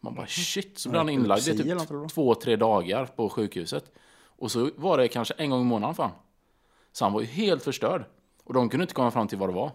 Man 0.00 0.14
bara 0.14 0.26
shit, 0.26 0.78
så 0.78 0.88
blir 0.88 0.98
han 0.98 1.08
inlagd 1.08 1.48
i 1.48 1.56
typ 1.56 2.08
två, 2.12 2.34
tre 2.34 2.56
dagar 2.56 3.06
på 3.06 3.28
sjukhuset. 3.28 3.92
Och 4.22 4.50
så 4.50 4.70
var 4.76 4.98
det 4.98 5.08
kanske 5.08 5.34
en 5.34 5.50
gång 5.50 5.60
i 5.60 5.64
månaden 5.64 5.94
för 5.94 6.02
han. 6.02 6.12
Så 6.92 7.04
han 7.04 7.12
var 7.12 7.20
ju 7.20 7.26
helt 7.26 7.62
förstörd. 7.62 8.04
Och 8.44 8.54
de 8.54 8.68
kunde 8.68 8.84
inte 8.84 8.94
komma 8.94 9.10
fram 9.10 9.28
till 9.28 9.38
vad 9.38 9.48
det 9.48 9.54
var. 9.54 9.70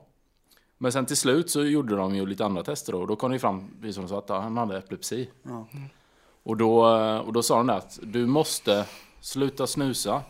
Men 0.78 0.92
sen 0.92 1.06
till 1.06 1.18
slut 1.18 1.50
så 1.50 1.64
gjorde 1.64 1.96
de 1.96 2.16
ju 2.16 2.26
lite 2.26 2.46
andra 2.46 2.64
tester 2.64 2.92
då. 2.92 3.00
Och 3.00 3.08
då 3.08 3.16
kom 3.16 3.32
det 3.32 3.36
ju 3.36 3.40
fram, 3.40 3.70
precis 3.82 3.96
som 3.96 4.04
de 4.04 4.10
sa, 4.10 4.18
att 4.18 4.30
han 4.30 4.58
hade 4.58 4.78
epilepsi. 4.78 5.30
Ja. 5.44 5.68
Och 6.44 6.58
då, 6.58 6.86
och 7.26 7.34
då 7.34 7.44
sa 7.44 7.58
de 7.58 7.68
där 7.68 7.78
att 7.78 8.00
du 8.04 8.26
måste 8.26 8.86
sluta 9.22 9.68
snusa, 9.68 10.22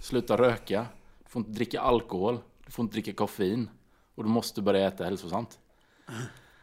sluta 0.00 0.36
röka, 0.36 0.86
du 1.24 1.30
får 1.30 1.40
inte 1.40 1.52
dricka 1.52 1.80
alkohol, 1.80 2.38
du 2.66 2.72
får 2.72 2.82
inte 2.82 2.92
dricka 2.94 3.12
koffein 3.12 3.70
och 4.14 4.24
du 4.24 4.30
måste 4.30 4.62
börja 4.62 4.86
äta 4.86 5.04
hälsosamt. 5.04 5.58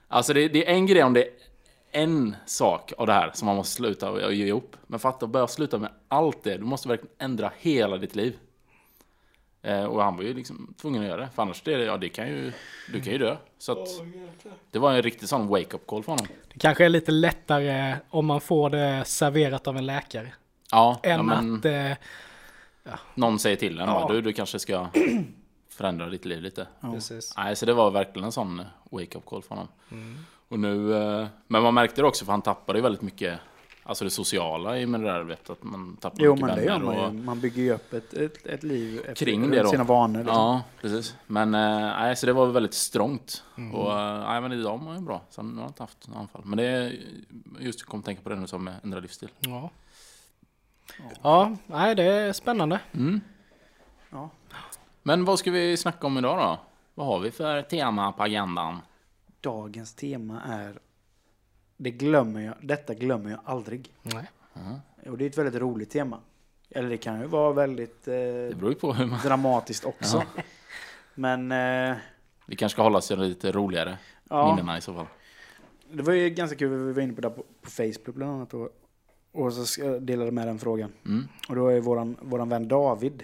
Alltså 0.07 0.33
det, 0.33 0.48
det 0.48 0.69
är 0.69 0.74
en 0.74 0.86
grej 0.86 1.03
om 1.03 1.13
det 1.13 1.24
är 1.24 1.29
en 1.91 2.36
sak 2.45 2.93
av 2.98 3.07
det 3.07 3.13
här 3.13 3.31
som 3.33 3.45
man 3.45 3.55
måste 3.55 3.75
sluta 3.75 4.12
och 4.12 4.33
ge 4.33 4.45
ihop. 4.45 4.75
Men 4.88 5.00
fatta, 5.00 5.27
börja 5.27 5.48
sluta 5.48 5.77
med 5.77 5.89
allt 6.07 6.43
det. 6.43 6.57
Du 6.57 6.63
måste 6.63 6.88
verkligen 6.88 7.15
ändra 7.17 7.51
hela 7.57 7.98
ditt 7.98 8.15
liv. 8.15 8.38
Eh, 9.62 9.83
och 9.83 10.03
han 10.03 10.15
var 10.15 10.24
ju 10.24 10.33
liksom 10.33 10.74
tvungen 10.81 11.01
att 11.01 11.07
göra 11.07 11.22
det. 11.22 11.29
För 11.36 11.41
annars 11.41 11.62
det, 11.62 11.72
ja, 11.72 11.98
det 11.98 12.10
kan 12.10 12.27
ju, 12.27 12.51
du 12.91 13.01
kan 13.01 13.13
ju 13.13 13.19
dö. 13.19 13.38
Så 13.57 13.72
att, 13.72 13.88
det 14.72 14.79
var 14.79 14.93
en 14.93 15.01
riktig 15.01 15.29
sån 15.29 15.48
wake-up 15.48 15.88
call 15.88 16.03
för 16.03 16.12
honom. 16.12 16.27
Det 16.53 16.60
kanske 16.60 16.86
är 16.86 16.89
lite 16.89 17.12
lättare 17.12 17.95
om 18.10 18.25
man 18.25 18.41
får 18.41 18.69
det 18.69 19.03
serverat 19.05 19.67
av 19.67 19.77
en 19.77 19.86
läkare. 19.86 20.33
Ja, 20.72 21.00
Än 21.03 21.12
ja 21.12 21.24
men, 21.24 21.55
att... 21.55 21.65
Eh, 21.65 22.95
någon 23.15 23.39
säger 23.39 23.55
till 23.57 23.79
en 23.79 23.89
Ja. 23.89 24.07
du, 24.12 24.22
du 24.22 24.33
kanske 24.33 24.60
ska 24.60 24.88
förändra 25.74 26.10
ditt 26.10 26.25
liv 26.25 26.42
lite. 26.42 26.68
precis. 26.82 27.34
Nej, 27.38 27.56
så 27.56 27.65
det 27.65 27.74
var 27.74 27.92
verkligen 27.92 28.25
en 28.25 28.32
sån 28.32 28.62
wake-up 28.92 29.25
call 29.25 29.42
för 29.42 29.50
honom. 29.50 29.68
Mm. 29.92 30.18
Och 30.48 30.60
nu, 30.60 30.94
eh, 30.96 31.27
men 31.48 31.63
man 31.63 31.74
märkte 31.74 32.01
det 32.01 32.08
också 32.08 32.25
för 32.25 32.32
han 32.32 32.42
tappade 32.42 32.80
ju 32.80 32.84
väldigt 32.84 33.01
mycket 33.01 33.39
alltså 33.84 34.03
det 34.06 34.10
sociala 34.12 34.77
i 34.80 34.86
med 34.86 35.00
det 35.00 35.06
där, 35.06 35.24
vet 35.24 35.50
att 35.50 35.63
man 35.63 35.98
tappar 36.01 36.18
Jo, 36.24 36.32
mycket 36.36 36.48
men 36.48 36.56
det 36.58 36.63
gör 36.63 36.72
vänner 36.72 36.86
man 36.86 36.96
ju. 36.96 37.01
och 37.01 37.15
Man 37.15 37.39
bygger 37.39 37.63
ju 37.63 37.74
upp 37.74 37.94
ett, 37.94 38.13
ett, 38.13 38.46
ett 38.46 38.63
liv 38.63 39.00
efter, 39.00 39.25
Kring 39.25 39.50
det 39.51 39.63
då. 39.63 39.70
sina 39.70 39.84
vanor. 39.84 40.20
Liksom. 40.20 40.36
Ja, 40.38 40.62
precis. 40.82 41.15
Men 41.27 41.51
nej, 41.51 42.15
så 42.15 42.25
det 42.25 42.34
var 42.34 42.46
väldigt 42.48 42.74
strångt. 42.74 43.44
Mm. 43.58 43.75
Och 43.75 43.96
nej, 44.20 44.42
men 44.42 44.51
idag 44.51 44.80
mår 44.82 44.94
jag 44.94 45.03
bra. 45.03 45.22
Sen 45.30 45.53
har 45.58 45.63
jag 45.63 45.70
inte 45.70 45.84
haft 45.84 46.08
några 46.08 46.22
anfall. 46.22 46.42
Men 46.46 46.58
det 46.58 46.63
är 46.63 47.00
just 47.60 47.80
jag 47.80 47.88
kom 47.88 48.00
att 48.00 48.06
tänka 48.06 48.22
på 48.22 48.30
det 48.30 48.36
nu 48.36 48.48
som 48.48 48.63
med 48.63 48.74
ändra 48.84 49.00
livsstil. 49.00 49.30
Ja. 49.39 49.70
Ja, 51.22 51.56
nej 51.68 51.96
det 51.96 52.03
är 52.03 52.34
spännande. 52.34 52.80
Mm. 52.92 53.22
Ja. 54.10 54.30
Men 55.03 55.25
vad 55.25 55.39
ska 55.39 55.51
vi 55.51 55.77
snacka 55.77 56.07
om 56.07 56.17
idag 56.17 56.38
då? 56.38 56.60
Vad 56.93 57.07
har 57.07 57.19
vi 57.19 57.31
för 57.31 57.62
tema 57.62 58.12
på 58.12 58.24
agendan? 58.24 58.79
Dagens 59.41 59.93
tema 59.93 60.41
är 60.41 60.79
det 61.77 61.91
glömmer 61.91 62.41
jag, 62.41 62.55
Detta 62.62 62.93
glömmer 62.93 63.29
jag 63.31 63.39
aldrig. 63.45 63.93
Nej. 64.01 64.25
Och 65.05 65.17
det 65.17 65.25
är 65.25 65.29
ett 65.29 65.38
väldigt 65.38 65.62
roligt 65.62 65.89
tema. 65.89 66.19
Eller 66.69 66.89
det 66.89 66.98
kan 66.98 67.19
ju 67.19 67.27
vara 67.27 67.53
väldigt 67.53 68.07
eh, 68.07 68.13
Det 68.13 68.57
beror 68.60 68.74
på 68.74 68.93
hur 68.93 69.05
man... 69.05 69.19
dramatiskt 69.24 69.86
också. 69.86 70.24
Men 71.15 71.51
eh, 71.51 71.95
Vi 72.45 72.55
kanske 72.55 72.75
ska 72.75 72.83
hålla 72.83 72.98
oss 72.98 73.07
till 73.07 73.19
lite 73.19 73.51
roligare 73.51 73.98
ja, 74.29 74.55
minnena 74.55 74.77
i 74.77 74.81
så 74.81 74.93
fall. 74.93 75.05
det 75.91 76.03
var 76.03 76.13
ju 76.13 76.29
ganska 76.29 76.57
kul. 76.57 76.69
Vi 76.69 76.93
var 76.93 77.01
inne 77.01 77.13
på 77.13 77.22
det 77.22 77.29
på, 77.29 77.43
på 77.62 77.69
Facebook 77.69 78.15
bland 78.15 78.31
annat. 78.31 78.53
Och, 78.53 78.69
och 79.31 79.53
så 79.53 80.00
delade 80.00 80.31
med 80.31 80.48
den 80.48 80.60
frågan. 80.60 80.91
Mm. 81.05 81.27
Och 81.50 81.55
då 81.55 81.67
är 81.67 81.79
våran, 81.79 82.17
våran 82.22 82.50
vän 82.50 82.67
David. 82.67 83.24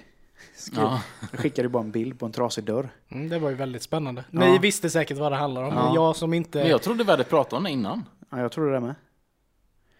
Skrev, 0.55 0.83
Ja. 0.83 1.01
skickade 1.33 1.61
ju 1.65 1.69
bara 1.69 1.83
en 1.83 1.91
bild 1.91 2.19
på 2.19 2.25
en 2.25 2.31
trasig 2.31 2.63
dörr. 2.63 2.89
Mm, 3.09 3.29
det 3.29 3.39
var 3.39 3.49
ju 3.49 3.55
väldigt 3.55 3.83
spännande. 3.83 4.23
Ja. 4.31 4.39
Ni 4.39 4.57
visste 4.57 4.89
säkert 4.89 5.17
vad 5.17 5.31
det 5.31 5.35
handlar 5.35 5.63
om, 5.63 5.73
men 5.73 5.85
Ja. 5.85 5.95
jag 5.95 6.15
som 6.15 6.33
inte... 6.33 6.57
Men 6.59 6.67
jag 6.69 6.81
trodde 6.81 7.03
vi 7.03 7.11
hade 7.11 7.23
pratat 7.23 7.53
om 7.53 7.63
det 7.63 7.69
innan. 7.71 8.05
Ja, 8.29 8.39
jag 8.39 8.51
tror 8.51 8.71
det 8.71 8.79
med. 8.79 8.95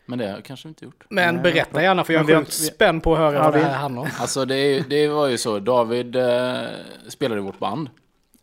Men 0.06 0.20
det 0.20 0.26
har 0.28 0.32
jag 0.34 0.46
kanske 0.46 0.68
inte 0.68 0.86
gjort. 0.86 1.06
Men 1.10 1.34
Nej, 1.36 1.44
berätta 1.44 1.82
gärna 1.84 2.04
för 2.04 2.14
jag 2.14 2.20
Men 2.20 2.28
vi 2.28 2.34
är 2.34 2.38
sjukt 2.38 2.52
inte- 2.54 2.62
vi- 2.64 2.68
spänd 2.76 3.04
på 3.04 3.14
att 3.14 3.20
höra 3.20 3.34
Ja, 3.36 3.44
vad 3.44 3.54
det 3.54 3.58
vi- 3.60 3.66
här 3.66 3.78
handlar 3.78 4.02
om. 4.02 4.10
Alltså 4.20 4.46
det, 4.46 4.80
det 4.90 5.08
var 5.08 5.28
ju 5.28 5.38
så, 5.38 5.60
David 5.60 6.16
eh, 6.16 6.62
spelade 7.08 7.42
i 7.42 7.44
vårt 7.44 7.60
band. 7.60 7.90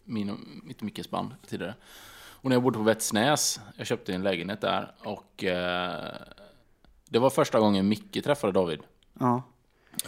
Min 0.05 0.31
och 0.31 0.37
mitt 0.63 0.77
och 0.79 0.83
Mickes 0.83 1.11
band 1.11 1.31
tidigare. 1.49 1.75
Och 2.19 2.45
när 2.51 2.57
jag 2.57 2.63
bodde 2.63 2.79
på 2.79 2.85
Vätsnäs, 2.85 3.61
jag 3.77 3.87
köpte 3.87 4.13
en 4.15 4.23
lägenhet 4.23 4.61
där 4.61 4.93
och 5.05 5.45
eh, 5.45 6.05
det 7.09 7.19
var 7.19 7.31
första 7.31 7.61
gången 7.61 7.89
Micke 7.89 8.25
träffade 8.25 8.53
David. 8.53 8.81
Ja. 9.21 9.43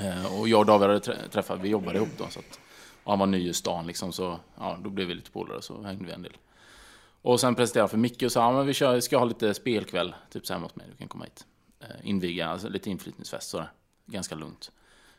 Eh, 0.01 0.39
och 0.41 0.49
jag 0.49 0.61
och 0.61 0.67
David 0.67 0.89
hade 0.89 1.01
trä- 1.01 1.29
träffat, 1.31 1.61
vi 1.61 1.69
jobbade 1.69 1.97
ihop 1.99 2.09
då. 2.19 2.27
Så 2.31 2.39
att, 2.39 2.61
han 3.05 3.19
var 3.19 3.27
ny 3.27 3.49
i 3.49 3.55
stan 3.55 3.87
liksom, 3.87 4.13
så 4.13 4.39
ja, 4.59 4.79
då 4.85 4.91
blev 4.91 5.07
vi 5.07 5.15
lite 5.15 5.31
polare 5.31 5.63
så 5.63 5.83
hängde 5.83 6.05
vi 6.05 6.13
en 6.13 6.23
del. 6.23 6.37
Och 7.23 7.41
sen 7.41 7.55
presenterade 7.55 7.83
jag 7.83 7.91
för 7.91 7.99
Micke 7.99 8.23
och 8.23 8.33
sa, 8.33 8.41
ja, 8.41 8.53
men 8.53 8.67
vi 8.67 8.75
kör, 8.75 9.01
ska 9.01 9.19
ha 9.19 9.25
lite 9.25 9.55
spelkväll, 9.55 10.15
typ 10.31 10.47
så 10.47 10.55
här 10.55 10.61
hos 10.61 10.77
mig, 10.77 10.87
du 10.91 10.97
kan 10.97 11.09
komma 11.09 11.25
hit. 11.25 11.47
Eh, 11.81 11.87
inviga, 12.03 12.49
alltså, 12.49 12.69
lite 12.69 12.91
inflyttningsfest 12.91 13.49
sådär. 13.51 13.71
Ganska 14.07 14.35
lugnt. 14.35 14.71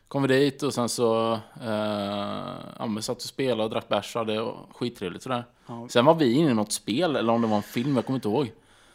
Kom 0.08 0.22
vi 0.22 0.28
dit 0.28 0.62
och 0.62 0.74
sen 0.74 0.88
så, 0.88 1.32
eh, 1.62 2.54
ja 2.78 2.86
men 2.86 3.02
satt 3.02 3.16
och 3.16 3.22
spelade 3.22 3.62
och 3.64 3.70
drack 3.70 3.88
bärs 3.88 4.16
och 4.16 4.20
hade 4.26 4.52
skittrevligt 4.74 5.22
sådär. 5.22 5.44
Ja. 5.66 5.86
Sen 5.88 6.04
var 6.04 6.14
vi 6.14 6.32
inne 6.32 6.50
i 6.50 6.54
något 6.54 6.72
spel, 6.72 7.16
eller 7.16 7.32
om 7.32 7.40
det 7.42 7.48
var 7.48 7.56
en 7.56 7.62
film, 7.62 7.96
jag 7.96 8.06
kommer 8.06 8.16
inte 8.16 8.28
ihåg. 8.28 8.52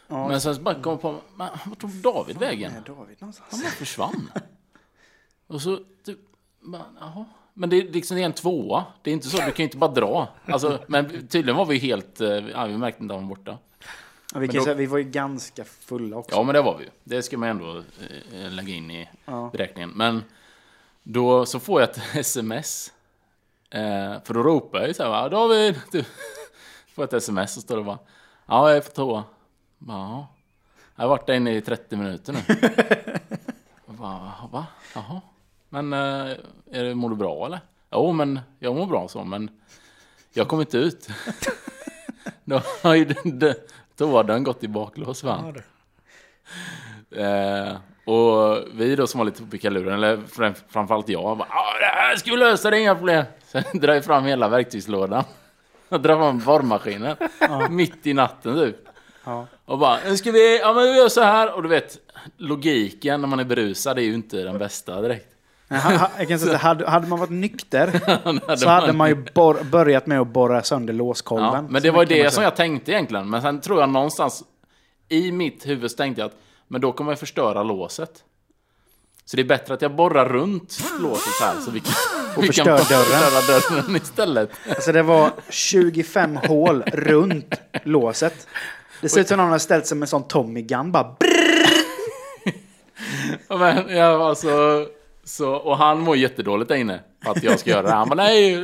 Ja. 0.08 0.28
Men 0.28 0.40
sen 0.40 0.54
så 0.54 0.60
bara 0.62 0.74
kom 0.74 0.92
jag 0.92 1.00
på, 1.00 1.16
men 1.36 1.48
vart 1.66 1.78
tog 1.80 1.90
David 1.90 2.38
vägen? 2.38 2.72
Är 2.72 2.80
David 2.80 3.16
någonstans? 3.20 3.48
Han 3.50 3.60
bara 3.60 3.70
försvann. 3.70 4.30
Och 5.46 5.62
så, 5.62 5.78
typ, 6.04 6.18
bara, 6.60 6.84
jaha. 7.00 7.24
Men 7.54 7.70
det 7.70 7.76
är 7.76 7.82
liksom 7.92 8.16
det 8.16 8.22
är 8.22 8.26
en 8.26 8.32
tvåa. 8.32 8.84
Det 9.02 9.10
är 9.10 9.14
inte 9.14 9.28
så, 9.28 9.36
du 9.36 9.42
kan 9.42 9.52
ju 9.56 9.62
inte 9.64 9.76
bara 9.76 9.90
dra. 9.90 10.28
Alltså, 10.46 10.78
men 10.86 11.26
tydligen 11.28 11.56
var 11.56 11.64
vi 11.64 11.78
helt, 11.78 12.20
eh, 12.20 12.28
ja, 12.28 12.64
vi 12.66 12.76
märkte 12.78 13.02
inte 13.02 13.14
att 13.14 13.20
han 13.20 13.28
var 13.28 13.36
borta. 13.36 13.58
Ja, 14.34 14.40
vi, 14.40 14.48
kan 14.48 14.56
då- 14.56 14.62
säga, 14.64 14.74
vi 14.74 14.86
var 14.86 14.98
ju 14.98 15.04
ganska 15.04 15.64
fulla 15.64 16.16
också. 16.16 16.36
Ja, 16.36 16.42
men 16.42 16.54
det 16.54 16.62
var 16.62 16.76
vi 16.78 16.84
ju. 16.84 16.90
Det 17.04 17.22
ska 17.22 17.38
man 17.38 17.48
ändå 17.48 17.82
eh, 18.32 18.50
lägga 18.50 18.74
in 18.74 18.90
i 18.90 19.08
Ja. 19.24 19.50
beräkningen. 19.52 19.90
Men 19.90 20.24
då 21.02 21.46
så 21.46 21.60
får 21.60 21.80
jag 21.80 21.90
ett 21.90 22.00
sms. 22.16 22.92
Eh, 23.70 24.14
för 24.24 24.34
då 24.34 24.42
ropar 24.42 24.78
jag 24.78 24.88
ju 24.88 24.94
så 24.94 25.02
här, 25.02 25.10
va, 25.10 25.28
David! 25.28 25.80
Du. 25.92 26.04
Får 26.94 27.04
ett 27.04 27.12
sms 27.12 27.56
och 27.56 27.62
står 27.62 27.76
det 27.76 27.82
bara, 27.82 27.98
ja, 28.46 28.68
jag 28.68 28.76
är 28.76 28.80
på 28.80 28.90
toa. 28.90 29.24
Ja. 29.88 30.26
Jag 30.96 31.02
har 31.04 31.08
varit 31.08 31.26
där 31.26 31.34
inne 31.34 31.56
i 31.56 31.60
30 31.60 31.96
minuter 31.96 32.32
nu. 32.32 32.40
Va? 33.86 34.66
Jaha. 34.94 35.20
Men 35.82 35.92
eh, 35.92 36.36
är 36.72 36.84
det, 36.84 36.94
mår 36.94 37.10
du 37.10 37.16
bra 37.16 37.46
eller? 37.46 37.60
Jo, 37.92 38.12
men 38.12 38.40
jag 38.58 38.74
mår 38.76 38.86
bra 38.86 39.08
så, 39.08 39.24
men 39.24 39.50
jag 40.32 40.48
kommer 40.48 40.62
inte 40.62 40.78
ut. 40.78 41.08
Då 42.44 42.62
har 42.82 42.94
ju 42.94 43.14
toadörren 43.96 44.44
gått 44.44 44.64
i 44.64 44.68
baklås 44.68 45.24
va? 45.24 45.54
Ja. 47.10 47.22
Eh, 47.22 47.76
och 48.04 48.58
vi 48.74 48.96
då 48.96 49.06
som 49.06 49.18
var 49.18 49.24
lite 49.24 49.42
på 49.42 49.48
pickaluren, 49.48 49.94
eller 49.94 50.16
fram, 50.16 50.54
framförallt 50.68 51.08
jag, 51.08 51.38
bara, 51.38 51.48
"Ja, 51.50 51.64
det 51.80 51.84
här 52.00 52.16
ska 52.16 52.30
vi 52.30 52.36
lösa, 52.36 52.70
det 52.70 52.76
är 52.76 52.80
inga 52.80 52.94
problem. 52.94 53.24
Sen 53.44 53.62
drar 53.80 53.94
jag 53.94 54.04
fram 54.04 54.24
hela 54.24 54.48
verktygslådan. 54.48 55.24
Och 55.88 56.00
drar 56.00 56.16
fram 56.16 56.38
borrmaskinen. 56.38 57.16
Mitt 57.70 58.06
i 58.06 58.14
natten 58.14 58.54
typ. 58.54 58.76
Ja. 59.24 59.46
Och 59.64 59.78
bara, 59.78 59.98
nu 60.04 60.16
ska 60.16 60.30
vi, 60.32 60.58
ja 60.58 60.72
men 60.72 60.82
vi 60.84 60.96
gör 60.98 61.08
så 61.08 61.22
här. 61.22 61.52
Och 61.54 61.62
du 61.62 61.68
vet, 61.68 61.98
logiken 62.36 63.20
när 63.20 63.28
man 63.28 63.40
är 63.40 63.44
berusad 63.44 63.98
är 63.98 64.02
ju 64.02 64.14
inte 64.14 64.36
den 64.42 64.58
bästa 64.58 65.00
direkt. 65.00 65.35
Jag 65.68 66.28
kan 66.28 66.38
säga, 66.38 66.54
att 66.54 66.60
hade, 66.62 66.90
hade 66.90 67.06
man 67.06 67.18
varit 67.18 67.30
nykter 67.30 68.00
hade 68.46 68.56
så 68.56 68.68
hade 68.68 68.92
man- 68.92 69.08
ju 69.08 69.24
bor, 69.34 69.64
börjat 69.70 70.06
med 70.06 70.20
att 70.20 70.28
borra 70.28 70.62
sönder 70.62 70.92
låskolven. 70.94 71.52
Ja, 71.54 71.62
men 71.62 71.80
Så 71.82 71.84
det 71.86 71.90
var 71.90 72.04
det 72.04 72.30
som 72.34 72.42
jag 72.44 72.56
tänkte 72.56 72.92
egentligen. 72.92 73.30
Men 73.30 73.42
sen 73.42 73.60
tror 73.60 73.80
jag 73.80 73.88
någonstans 73.88 74.44
i 75.08 75.32
mitt 75.32 75.66
huvud 75.66 75.90
så 75.90 75.96
tänkte 75.96 76.20
jag 76.20 76.26
att 76.28 76.36
men 76.68 76.80
då 76.80 76.92
kommer 76.92 77.12
jag 77.12 77.18
förstöra 77.18 77.62
låset. 77.62 78.10
Så 79.24 79.36
det 79.36 79.42
är 79.42 79.46
bättre 79.46 79.74
att 79.74 79.82
jag 79.82 79.94
borrar 79.94 80.28
runt 80.28 80.78
låset 81.00 81.32
så 81.32 81.44
här 81.44 81.60
så 81.60 81.70
vi 81.70 81.80
kan, 81.80 81.92
vi 82.40 82.46
förstör 82.46 82.64
kan 82.64 82.74
dörren. 82.76 83.20
förstöra 83.20 83.60
dörren 83.80 83.96
istället. 83.96 84.50
Alltså 84.68 84.92
det 84.92 85.02
var 85.02 85.30
25 85.50 86.36
hål 86.36 86.82
runt 86.82 87.54
låset. 87.84 88.46
Det 89.00 89.08
ser 89.08 89.20
ut 89.20 89.28
som 89.28 89.36
någon 89.38 89.50
har 89.50 89.58
ställt 89.58 89.86
sig 89.86 89.96
med 89.96 90.02
en 90.02 90.08
sån 90.08 90.28
Tommy 90.28 90.62
Gun 90.62 90.92
bara 90.92 91.16
brrr. 91.20 91.66
Men 93.58 93.96
jag 93.96 94.18
var 94.18 94.34
så, 94.34 94.86
så, 95.26 95.52
och 95.52 95.76
han 95.76 96.00
mår 96.00 96.16
jättedåligt 96.16 96.68
där 96.68 96.76
inne. 96.76 97.00
Att 97.24 97.42
jag 97.42 97.60
ska 97.60 97.70
göra 97.70 97.82
det. 97.82 97.92
Han 97.92 98.08
bara 98.08 98.14
nej, 98.14 98.56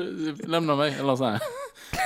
lämna 0.46 0.76
mig. 0.76 0.96
Eller 1.00 1.16
sånt 1.16 1.30
här. 1.30 1.40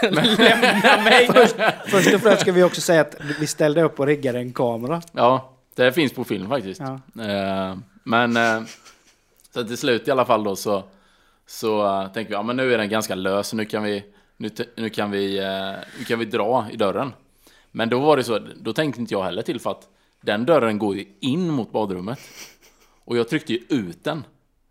Lämna 0.11 1.03
mig! 1.05 1.27
Först 1.87 2.15
och 2.15 2.21
främst 2.21 2.41
ska 2.41 2.53
vi 2.53 2.63
också 2.63 2.81
säga 2.81 3.01
att 3.01 3.17
vi 3.41 3.47
ställde 3.47 3.83
upp 3.83 4.01
och 4.01 4.07
riggade 4.07 4.39
en 4.39 4.53
kamera. 4.53 5.03
Ja, 5.13 5.53
det 5.75 5.93
finns 5.93 6.13
på 6.13 6.25
film 6.25 6.49
faktiskt. 6.49 6.81
Ja. 6.81 7.23
Eh, 7.25 7.77
men 8.03 8.37
eh, 8.37 8.63
så 9.55 9.65
till 9.65 9.77
slut 9.77 10.09
i 10.09 10.11
alla 10.11 10.25
fall 10.25 10.45
då 10.45 10.57
så, 10.57 10.85
så 11.47 12.01
uh, 12.01 12.13
tänker 12.13 12.29
vi, 12.29 12.35
ja 12.35 12.43
men 12.43 12.57
nu 12.57 12.75
är 12.75 12.79
den 12.79 12.89
ganska 12.89 13.15
lös, 13.15 13.53
nu 13.53 13.65
kan 13.65 13.83
vi, 13.83 14.05
nu, 14.37 14.51
nu 14.77 14.91
kan 14.91 15.11
vi, 15.11 15.39
eh, 15.39 15.73
nu 15.99 16.05
kan 16.07 16.19
vi 16.19 16.25
dra 16.25 16.67
i 16.73 16.77
dörren. 16.77 17.13
Men 17.73 17.89
då 17.89 18.01
var 18.01 18.17
det 18.17 18.25
så, 18.25 18.39
då 18.57 18.73
tänkte 18.73 19.01
inte 19.01 19.15
jag 19.15 19.23
heller 19.23 19.43
till 19.43 19.61
för 19.61 19.71
att 19.71 19.89
den 20.21 20.47
dörren 20.47 20.79
går 20.79 20.97
ju 20.97 21.05
in 21.21 21.51
mot 21.51 21.73
badrummet. 21.73 22.19
Och 23.05 23.17
jag 23.17 23.29
tryckte 23.29 23.53
ju 23.53 23.61
ut 23.69 24.05
den, 24.05 24.25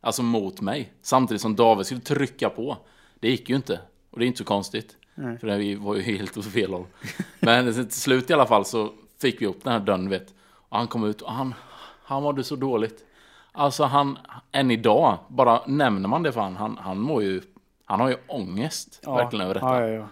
alltså 0.06 0.24
mot 0.24 0.62
mig, 0.62 0.94
samtidigt 1.02 1.42
som 1.42 1.56
David 1.56 1.86
skulle 1.86 2.02
trycka 2.02 2.50
på. 2.50 2.78
Det 3.20 3.30
gick 3.30 3.50
ju 3.50 3.56
inte, 3.56 3.80
och 4.12 4.20
det 4.20 4.26
är 4.26 4.28
inte 4.28 4.38
så 4.38 4.44
konstigt. 4.44 4.98
Nej. 5.16 5.38
För 5.38 5.58
vi 5.58 5.76
var 5.76 5.96
ju 5.96 6.02
helt 6.02 6.38
åt 6.38 6.46
fel 6.46 6.74
håll. 6.74 6.86
Men 7.40 7.74
till 7.90 7.92
slut 7.92 8.30
i 8.30 8.34
alla 8.34 8.46
fall 8.46 8.66
så 8.66 8.94
fick 9.22 9.42
vi 9.42 9.46
upp 9.46 9.64
den 9.64 9.74
här 9.74 9.80
dörren, 9.80 10.10
vet. 10.10 10.34
Och 10.70 10.78
han 10.78 10.88
kom 10.88 11.04
ut 11.04 11.22
och 11.22 11.32
han, 11.32 11.54
han 12.04 12.24
mådde 12.24 12.44
så 12.44 12.56
dåligt. 12.56 13.04
Alltså 13.52 13.84
han, 13.84 14.18
än 14.52 14.72
idag, 14.72 15.18
bara 15.28 15.62
nämner 15.66 16.10
man 16.10 16.24
det 16.24 16.32
för 16.32 16.42
han, 16.42 16.56
han, 16.56 16.78
han 16.78 17.00
mår 17.00 17.24
ju, 17.24 17.42
han 17.86 18.00
har 18.00 18.10
ju 18.10 18.18
ångest 18.28 19.00
verkligen 19.06 19.46
över 19.46 19.54
detta. 19.54 19.82
Ja, 19.82 19.88
ja, 19.88 19.94
ja. 19.94 20.08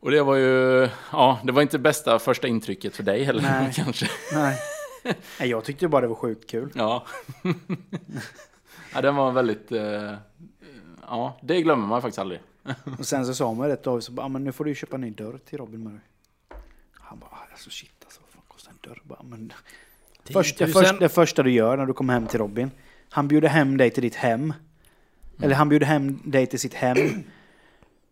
Och 0.00 0.10
det 0.10 0.22
var 0.22 0.36
ju, 0.36 0.88
ja, 1.12 1.38
det 1.44 1.52
var 1.52 1.62
inte 1.62 1.78
bästa 1.78 2.18
första 2.18 2.48
intrycket 2.48 2.96
för 2.96 3.02
dig 3.02 3.24
heller 3.24 3.42
Nej. 3.42 3.72
kanske. 3.76 4.06
Nej. 4.32 4.58
Nej, 5.38 5.48
jag 5.48 5.64
tyckte 5.64 5.88
bara 5.88 6.00
det 6.00 6.08
var 6.08 6.14
sjukt 6.14 6.50
kul. 6.50 6.70
Ja. 6.74 7.06
ja, 8.94 9.00
den 9.00 9.14
var 9.16 9.32
väldigt, 9.32 9.72
eh, 9.72 10.14
ja, 11.06 11.38
det 11.42 11.62
glömmer 11.62 11.86
man 11.86 12.02
faktiskt 12.02 12.18
aldrig. 12.18 12.40
Och 12.98 13.06
sen 13.06 13.26
så 13.26 13.34
sa 13.34 13.54
man 13.54 13.68
rätt 13.68 13.86
av 13.86 14.00
så 14.00 14.12
bara, 14.12 14.26
"Ah, 14.26 14.28
men 14.28 14.44
nu 14.44 14.52
får 14.52 14.64
du 14.64 14.70
ju 14.70 14.74
köpa 14.74 14.94
en 14.96 15.00
ny 15.00 15.10
dörr 15.10 15.38
till 15.48 15.58
Robin 15.58 15.82
Murray. 15.84 16.00
Han 16.92 17.18
bara, 17.18 17.30
"Ah, 17.30 17.46
alltså 17.52 17.70
shit 17.70 17.90
alltså, 18.04 18.20
vad 18.20 18.30
fan 18.30 18.42
kostar 18.48 18.70
en 18.72 18.78
dörr? 18.90 19.02
Bara, 19.04 19.22
men... 19.22 19.52
Först, 20.32 20.58
det, 20.58 20.66
10 20.66 20.74
000. 20.74 20.84
först, 20.84 21.00
det 21.00 21.08
första 21.08 21.42
du 21.42 21.50
gör 21.52 21.76
när 21.76 21.86
du 21.86 21.92
kommer 21.92 22.12
hem 22.14 22.26
till 22.26 22.38
Robin, 22.38 22.70
han 23.10 23.28
bjuder 23.28 23.48
hem 23.48 23.76
dig 23.76 23.90
till 23.90 24.02
ditt 24.02 24.14
hem. 24.14 24.54
Eller 25.42 25.54
han 25.54 25.68
bjuder 25.68 25.86
hem 25.86 26.20
dig 26.24 26.46
till 26.46 26.58
sitt 26.60 26.74
hem. 26.74 26.96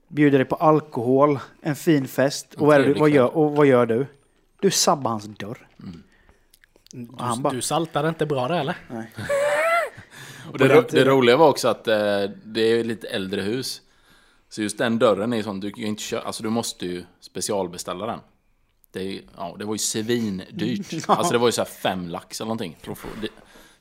Bjuder 0.09 0.39
dig 0.39 0.45
på 0.47 0.57
alkohol, 0.57 1.39
en 1.61 1.77
fin 1.77 2.09
fest. 2.09 2.55
En 2.55 2.61
Och 2.61 2.67
vad, 2.67 2.77
trevlig 2.77 3.01
vad, 3.01 3.11
gör, 3.11 3.37
och 3.37 3.57
vad 3.57 3.67
gör 3.67 3.87
du? 3.87 4.07
Du 4.61 4.71
sabbar 4.71 5.11
hans 5.11 5.25
dörr. 5.25 5.69
Och 7.13 7.25
han 7.25 7.37
Du, 7.37 7.43
bara, 7.43 7.53
du 7.53 7.61
saltade 7.63 8.09
inte 8.09 8.27
bra 8.27 8.49
där 8.49 8.61
eller? 8.61 8.77
nej. 8.91 9.13
Och 10.53 10.59
det, 10.59 10.89
det 10.91 11.05
roliga 11.05 11.37
var 11.37 11.49
också 11.49 11.69
att 11.69 11.89
eh, 11.89 11.97
det 12.45 12.61
är 12.61 12.85
lite 12.85 13.09
äldre 13.09 13.41
hus. 13.41 13.81
Så 14.49 14.63
just 14.63 14.79
den 14.79 14.99
dörren 14.99 15.33
är 15.33 15.43
sån, 15.43 15.61
du 15.61 15.71
kan 15.71 15.81
ju 15.83 15.89
inte 15.89 16.03
köra, 16.03 16.21
alltså 16.23 16.43
du 16.43 16.49
måste 16.51 16.87
ju 16.87 17.05
specialbeställa 17.21 18.07
den. 18.07 18.21
Det, 18.93 19.03
ju- 19.03 19.23
ja, 19.37 19.57
det 19.59 19.65
var 19.65 19.75
ju 19.75 19.79
svindyrt. 19.79 21.05
Alltså 21.09 21.33
det 21.33 21.39
var 21.39 21.49
ju 21.49 21.53
så 21.53 21.61
här 21.61 21.69
fem 21.69 22.09
lax 22.09 22.41
eller 22.41 22.47
någonting. 22.47 22.77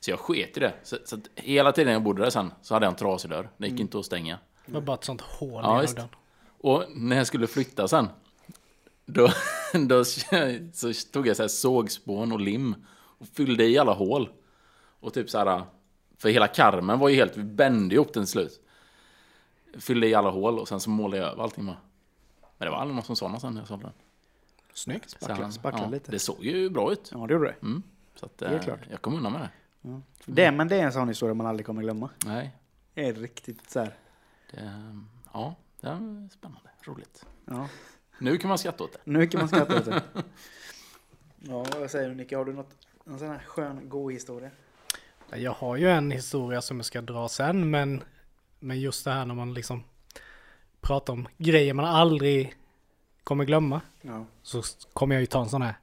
Så 0.00 0.10
jag 0.10 0.18
sket 0.18 0.56
i 0.56 0.60
det. 0.60 0.72
Så, 0.82 0.96
så 1.04 1.18
hela 1.34 1.72
tiden 1.72 1.92
jag 1.92 2.02
bodde 2.02 2.22
där 2.22 2.30
sen 2.30 2.52
så 2.62 2.74
hade 2.74 2.86
jag 2.86 2.90
en 2.92 2.96
trasig 2.98 3.30
dörr. 3.30 3.50
Det 3.56 3.64
gick 3.66 3.70
Mm. 3.72 3.80
inte 3.82 3.98
att 3.98 4.04
stänga. 4.06 4.38
Det 4.66 4.72
var 4.72 4.80
bara 4.80 4.94
ett 4.96 5.04
sånt 5.04 5.20
hål 5.20 5.60
Ja, 5.64 5.78
i 5.78 5.82
visst. 5.82 5.96
den. 5.96 6.08
Och 6.60 6.84
när 6.94 7.16
jag 7.16 7.26
skulle 7.26 7.46
flytta 7.46 7.88
sen. 7.88 8.08
Då, 9.06 9.28
då 9.72 10.04
så 10.04 10.92
tog 11.12 11.26
jag 11.26 11.36
så 11.36 11.42
här 11.42 11.48
sågspån 11.48 12.32
och 12.32 12.40
lim. 12.40 12.74
Och 13.18 13.26
fyllde 13.34 13.64
i 13.64 13.78
alla 13.78 13.92
hål. 13.92 14.28
Och 15.00 15.14
typ 15.14 15.30
så 15.30 15.38
här. 15.38 15.62
För 16.18 16.28
hela 16.28 16.48
karmen 16.48 16.98
var 16.98 17.08
ju 17.08 17.14
helt, 17.16 17.36
vi 17.36 17.42
bände 17.42 17.94
ihop 17.94 18.12
den 18.12 18.22
till 18.22 18.30
slut. 18.32 18.60
Fyllde 19.78 20.06
i 20.08 20.14
alla 20.14 20.30
hål 20.30 20.58
och 20.58 20.68
sen 20.68 20.80
så 20.80 20.90
målade 20.90 21.22
jag 21.22 21.32
över 21.32 21.42
allting 21.42 21.66
bara. 21.66 21.76
Men 22.58 22.66
det 22.66 22.70
var 22.70 22.78
aldrig 22.78 22.94
någon 22.94 23.04
som 23.04 23.16
sa 23.16 23.28
något 23.28 23.40
sen 23.40 23.52
när 23.54 23.60
jag 23.60 23.68
sålde 23.68 23.84
den. 23.84 23.92
Snyggt. 24.74 25.16
Spackla- 25.20 25.50
spackla 25.50 25.80
ja, 25.82 25.90
lite. 25.90 26.10
Det 26.10 26.18
såg 26.18 26.44
ju 26.44 26.70
bra 26.70 26.92
ut. 26.92 27.10
Ja, 27.14 27.26
det 27.26 27.32
gjorde 27.34 27.46
det. 27.46 27.66
Mm. 27.66 27.82
Så 28.14 28.26
att, 28.26 28.42
är 28.42 28.54
eh, 28.54 28.60
klart. 28.62 28.80
jag 28.90 29.02
kom 29.02 29.14
undan 29.14 29.32
med 29.32 29.40
det. 29.82 30.00
det. 30.26 30.52
Men 30.52 30.68
det 30.68 30.76
är 30.76 30.84
en 30.84 30.92
sån 30.92 31.08
historia 31.08 31.34
man 31.34 31.46
aldrig 31.46 31.66
kommer 31.66 31.82
glömma. 31.82 32.10
Nej, 32.26 32.56
Det 32.94 33.08
är 33.08 33.14
riktigt 33.14 33.70
så 33.70 33.78
här. 33.80 33.94
det, 34.50 34.72
ja, 35.32 35.54
det 35.80 35.86
är 35.88 36.28
spännande, 36.32 36.70
roligt. 36.84 37.26
Ja. 37.44 37.68
Nu 38.18 38.36
kan 38.38 38.48
man 38.48 38.58
skratta 38.58 38.84
åt 38.84 38.92
det. 38.92 38.98
Nu 39.04 39.26
kan 39.26 39.40
man 39.40 39.48
skratta 39.48 39.76
åt 39.76 39.84
det. 39.84 40.02
Ja, 41.40 41.64
vad 41.80 41.90
säger 41.90 42.08
du 42.08 42.14
Nicke? 42.14 42.36
Har 42.36 42.44
du 42.44 42.52
något, 42.52 42.70
någon 43.04 43.18
sån 43.18 43.28
här 43.28 43.38
skön, 43.38 43.88
god 43.88 44.12
historia? 44.12 44.50
Jag 45.36 45.52
har 45.52 45.76
ju 45.76 45.90
en 45.90 46.10
historia 46.10 46.62
som 46.62 46.76
jag 46.76 46.86
ska 46.86 47.00
dra 47.00 47.28
sen, 47.28 47.70
men, 47.70 48.02
men 48.60 48.80
just 48.80 49.04
det 49.04 49.10
här 49.10 49.24
när 49.24 49.34
man 49.34 49.54
liksom 49.54 49.84
pratar 50.80 51.12
om 51.12 51.28
grejer 51.38 51.74
man 51.74 51.84
aldrig 51.84 52.54
kommer 53.24 53.44
glömma. 53.44 53.80
Ja. 54.02 54.26
Så 54.42 54.62
kommer 54.92 55.14
jag 55.14 55.20
ju 55.20 55.26
ta 55.26 55.40
en 55.42 55.48
sån 55.48 55.62
här 55.62 55.74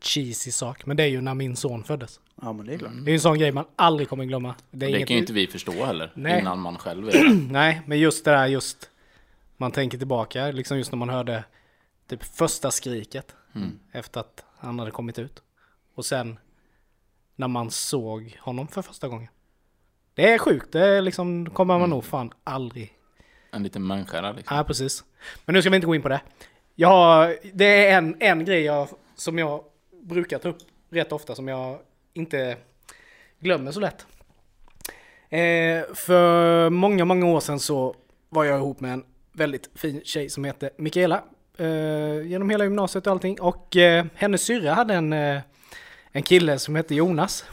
cheesy 0.00 0.50
sak. 0.52 0.86
Men 0.86 0.96
det 0.96 1.02
är 1.02 1.06
ju 1.06 1.20
när 1.20 1.34
min 1.34 1.56
son 1.56 1.84
föddes. 1.84 2.20
Ja, 2.42 2.52
men 2.52 2.66
det 2.66 2.74
är 2.74 2.78
klart. 2.78 2.92
Det 3.04 3.10
är 3.10 3.14
en 3.14 3.20
sån 3.20 3.38
grej 3.38 3.52
man 3.52 3.64
aldrig 3.76 4.08
kommer 4.08 4.24
glömma. 4.24 4.54
Det, 4.70 4.86
är 4.86 4.90
Det 4.90 4.96
inget- 4.96 5.08
kan 5.08 5.14
ju 5.16 5.20
inte 5.20 5.32
vi 5.32 5.46
förstå 5.46 5.84
heller, 5.84 6.12
Nej. 6.14 6.40
innan 6.40 6.58
man 6.60 6.78
själv 6.78 7.08
är 7.08 7.12
det. 7.12 7.52
Nej, 7.52 7.80
men 7.86 7.98
just 7.98 8.24
det 8.24 8.30
där 8.30 8.46
just 8.46 8.90
man 9.56 9.72
tänker 9.72 9.98
tillbaka, 9.98 10.46
liksom 10.50 10.78
just 10.78 10.92
när 10.92 10.96
man 10.98 11.08
hörde 11.08 11.44
typ 12.08 12.24
första 12.24 12.70
skriket 12.70 13.34
Mm. 13.54 13.78
efter 13.92 14.20
att 14.20 14.44
han 14.58 14.78
hade 14.78 14.90
kommit 14.90 15.18
ut. 15.18 15.42
Och 15.94 16.04
sen 16.04 16.38
när 17.36 17.48
man 17.48 17.70
såg 17.70 18.36
honom 18.40 18.68
för 18.68 18.82
första 18.82 19.08
gången. 19.08 19.28
Det 20.14 20.32
är 20.32 20.38
sjukt, 20.38 20.72
det 20.72 20.86
är 20.86 21.02
liksom 21.02 21.50
kommer 21.50 21.78
man 21.78 21.90
nog 21.90 22.04
fan 22.04 22.32
aldrig. 22.44 22.92
En 23.50 23.62
liten 23.62 23.86
människa 23.86 24.32
liksom. 24.32 24.56
Ja, 24.56 24.64
precis. 24.64 25.04
Men 25.44 25.54
nu 25.54 25.62
ska 25.62 25.70
vi 25.70 25.76
inte 25.76 25.86
gå 25.86 25.94
in 25.94 26.02
på 26.02 26.08
det. 26.08 26.20
Jag 26.74 26.88
har, 26.88 27.36
det 27.52 27.86
är 27.86 27.98
en, 27.98 28.16
en 28.20 28.44
grej 28.44 28.62
jag, 28.62 28.88
som 29.16 29.38
jag 29.38 29.64
brukar 30.02 30.38
ta 30.38 30.48
upp 30.48 30.58
rätt 30.90 31.12
ofta 31.12 31.34
som 31.34 31.48
jag 31.48 31.78
inte 32.12 32.56
glömmer 33.38 33.70
så 33.72 33.80
lätt. 33.80 34.06
Eh, 35.28 35.94
för 35.94 36.70
många, 36.70 37.04
många 37.04 37.26
år 37.26 37.40
sedan 37.40 37.60
så 37.60 37.96
var 38.28 38.44
jag 38.44 38.58
ihop 38.58 38.80
med 38.80 38.92
en 38.92 39.04
väldigt 39.32 39.70
fin 39.74 40.00
tjej 40.04 40.28
som 40.28 40.44
heter 40.44 40.70
Mikaela. 40.76 41.22
Eh, 41.56 42.22
genom 42.22 42.50
hela 42.50 42.64
gymnasiet 42.64 43.06
och 43.06 43.12
allting. 43.12 43.40
Och 43.40 43.76
eh, 43.76 44.06
hennes 44.14 44.42
syrra 44.42 44.74
hade 44.74 44.94
en, 44.94 45.12
eh, 45.12 45.40
en 46.12 46.22
kille 46.22 46.58
som 46.58 46.76
hette 46.76 46.94
Jonas. 46.94 47.44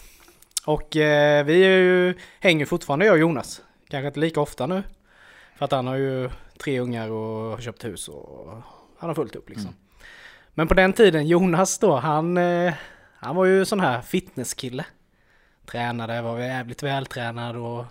Och 0.66 0.96
eh, 0.96 1.46
vi 1.46 1.64
är 1.64 1.78
ju, 1.78 2.16
hänger 2.40 2.66
fortfarande 2.66 3.06
jag 3.06 3.14
och 3.14 3.20
Jonas. 3.20 3.62
Kanske 3.88 4.08
inte 4.08 4.20
lika 4.20 4.42
ofta 4.42 4.68
nu. 4.68 4.84
För 5.56 5.66
att 5.66 5.72
han 5.72 5.88
har 5.88 5.96
ju 5.96 6.30
tre 6.58 6.80
ungar 6.80 7.10
och 7.10 7.52
har 7.52 7.62
köpt 7.62 7.86
hus 7.86 8.08
och 8.08 8.54
han 9.00 9.10
har 9.10 9.14
fullt 9.16 9.36
upp 9.36 9.50
liksom. 9.50 9.76
Men 10.54 10.68
på 10.68 10.74
den 10.74 10.94
tiden, 10.94 11.28
Jonas 11.28 11.80
då, 11.80 11.96
han, 11.96 12.38
eh, 12.38 12.74
han 13.16 13.36
var 13.36 13.46
ju 13.46 13.66
sån 13.66 13.80
här 13.80 14.02
fitnesskille. 14.02 14.86
Tränade, 15.66 16.22
var 16.22 16.40
jävligt 16.40 16.84
vältränad 16.84 17.56
och 17.56 17.86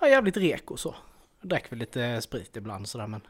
ja, 0.00 0.08
jävligt 0.08 0.36
reko 0.36 0.76
så. 0.76 0.94
Drack 1.42 1.72
väl 1.72 1.78
lite 1.78 2.20
sprit 2.20 2.56
ibland 2.56 2.88
sådär 2.88 3.06
men. 3.06 3.20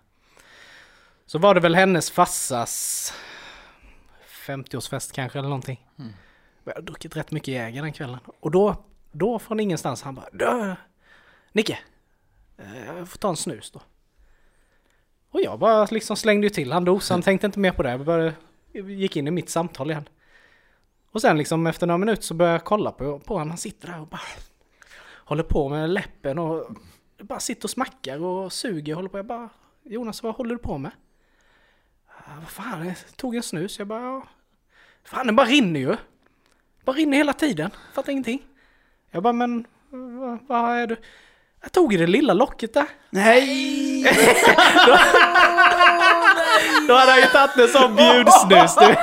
Så 1.26 1.38
var 1.38 1.54
det 1.54 1.60
väl 1.60 1.74
hennes 1.74 2.10
farsas 2.10 3.12
50-årsfest 4.46 5.14
kanske 5.14 5.38
eller 5.38 5.48
någonting. 5.48 5.86
Jag 6.70 6.74
hade 6.74 6.86
druckit 6.86 7.16
rätt 7.16 7.30
mycket 7.30 7.54
Jäger 7.54 7.82
den 7.82 7.92
kvällen. 7.92 8.18
Och 8.40 8.50
då, 8.50 8.76
då 9.12 9.38
från 9.38 9.60
ingenstans 9.60 10.02
han 10.02 10.14
bara 10.14 10.26
"Du, 10.32 10.74
Nicke, 11.52 11.78
eh, 12.58 12.86
jag 12.86 13.08
får 13.08 13.18
ta 13.18 13.28
en 13.28 13.36
snus 13.36 13.70
då. 13.70 13.80
Och 15.30 15.40
jag 15.40 15.58
bara 15.58 15.84
liksom 15.90 16.16
slängde 16.16 16.46
ju 16.46 16.50
till 16.50 16.72
han 16.72 16.84
dosan, 16.84 17.22
tänkte 17.22 17.46
inte 17.46 17.58
mer 17.58 17.72
på 17.72 17.82
det. 17.82 17.90
Jag 17.90 18.04
bara 18.04 18.32
gick 18.72 19.16
in 19.16 19.28
i 19.28 19.30
mitt 19.30 19.50
samtal 19.50 19.90
igen. 19.90 20.08
Och 21.12 21.20
sen 21.20 21.38
liksom 21.38 21.66
efter 21.66 21.86
några 21.86 21.98
minuter 21.98 22.22
så 22.22 22.34
började 22.34 22.54
jag 22.54 22.64
kolla 22.64 22.92
på, 22.92 23.18
på 23.18 23.34
honom. 23.34 23.48
Han 23.48 23.58
sitter 23.58 23.88
där 23.88 24.00
och 24.00 24.06
bara 24.08 24.20
håller 25.14 25.42
på 25.42 25.68
med 25.68 25.90
läppen 25.90 26.38
och 26.38 26.66
bara 27.18 27.40
sitter 27.40 27.64
och 27.66 27.70
smackar 27.70 28.18
och 28.22 28.52
suger 28.52 28.92
och 28.92 28.96
håller 28.96 29.08
på. 29.08 29.18
Jag 29.18 29.26
bara 29.26 29.48
Jonas, 29.84 30.22
vad 30.22 30.34
håller 30.34 30.54
du 30.54 30.58
på 30.58 30.78
med? 30.78 30.90
"Ja, 32.08 32.14
Vad 32.40 32.48
fan, 32.48 32.86
jag 32.86 32.96
tog 33.16 33.34
en 33.36 33.42
snus. 33.42 33.78
Jag 33.78 33.88
bara, 33.88 34.02
ja. 34.02 34.26
Fan, 35.04 35.26
den 35.26 35.36
bara 35.36 35.46
rinner 35.46 35.80
ju. 35.80 35.96
Bara 36.84 36.96
rinner 36.96 37.16
hela 37.16 37.32
tiden. 37.32 37.70
Fattar 37.94 38.12
ingenting. 38.12 38.42
Jag 39.10 39.22
bara, 39.22 39.32
men 39.32 39.64
vad, 39.90 40.38
vad 40.46 40.76
är 40.78 40.86
du? 40.86 40.96
Jag 41.62 41.72
tog 41.72 41.94
i 41.94 41.96
det 41.96 42.06
lilla 42.06 42.32
locket 42.32 42.74
där. 42.74 42.86
Nej! 43.10 44.02
Då 46.88 46.94
hade 46.94 47.10
han 47.10 47.20
ju 47.20 47.26
tagit 47.26 47.56
en 47.56 47.68
sån 47.68 47.96
bjudsnus 47.96 48.74
du. 48.76 48.94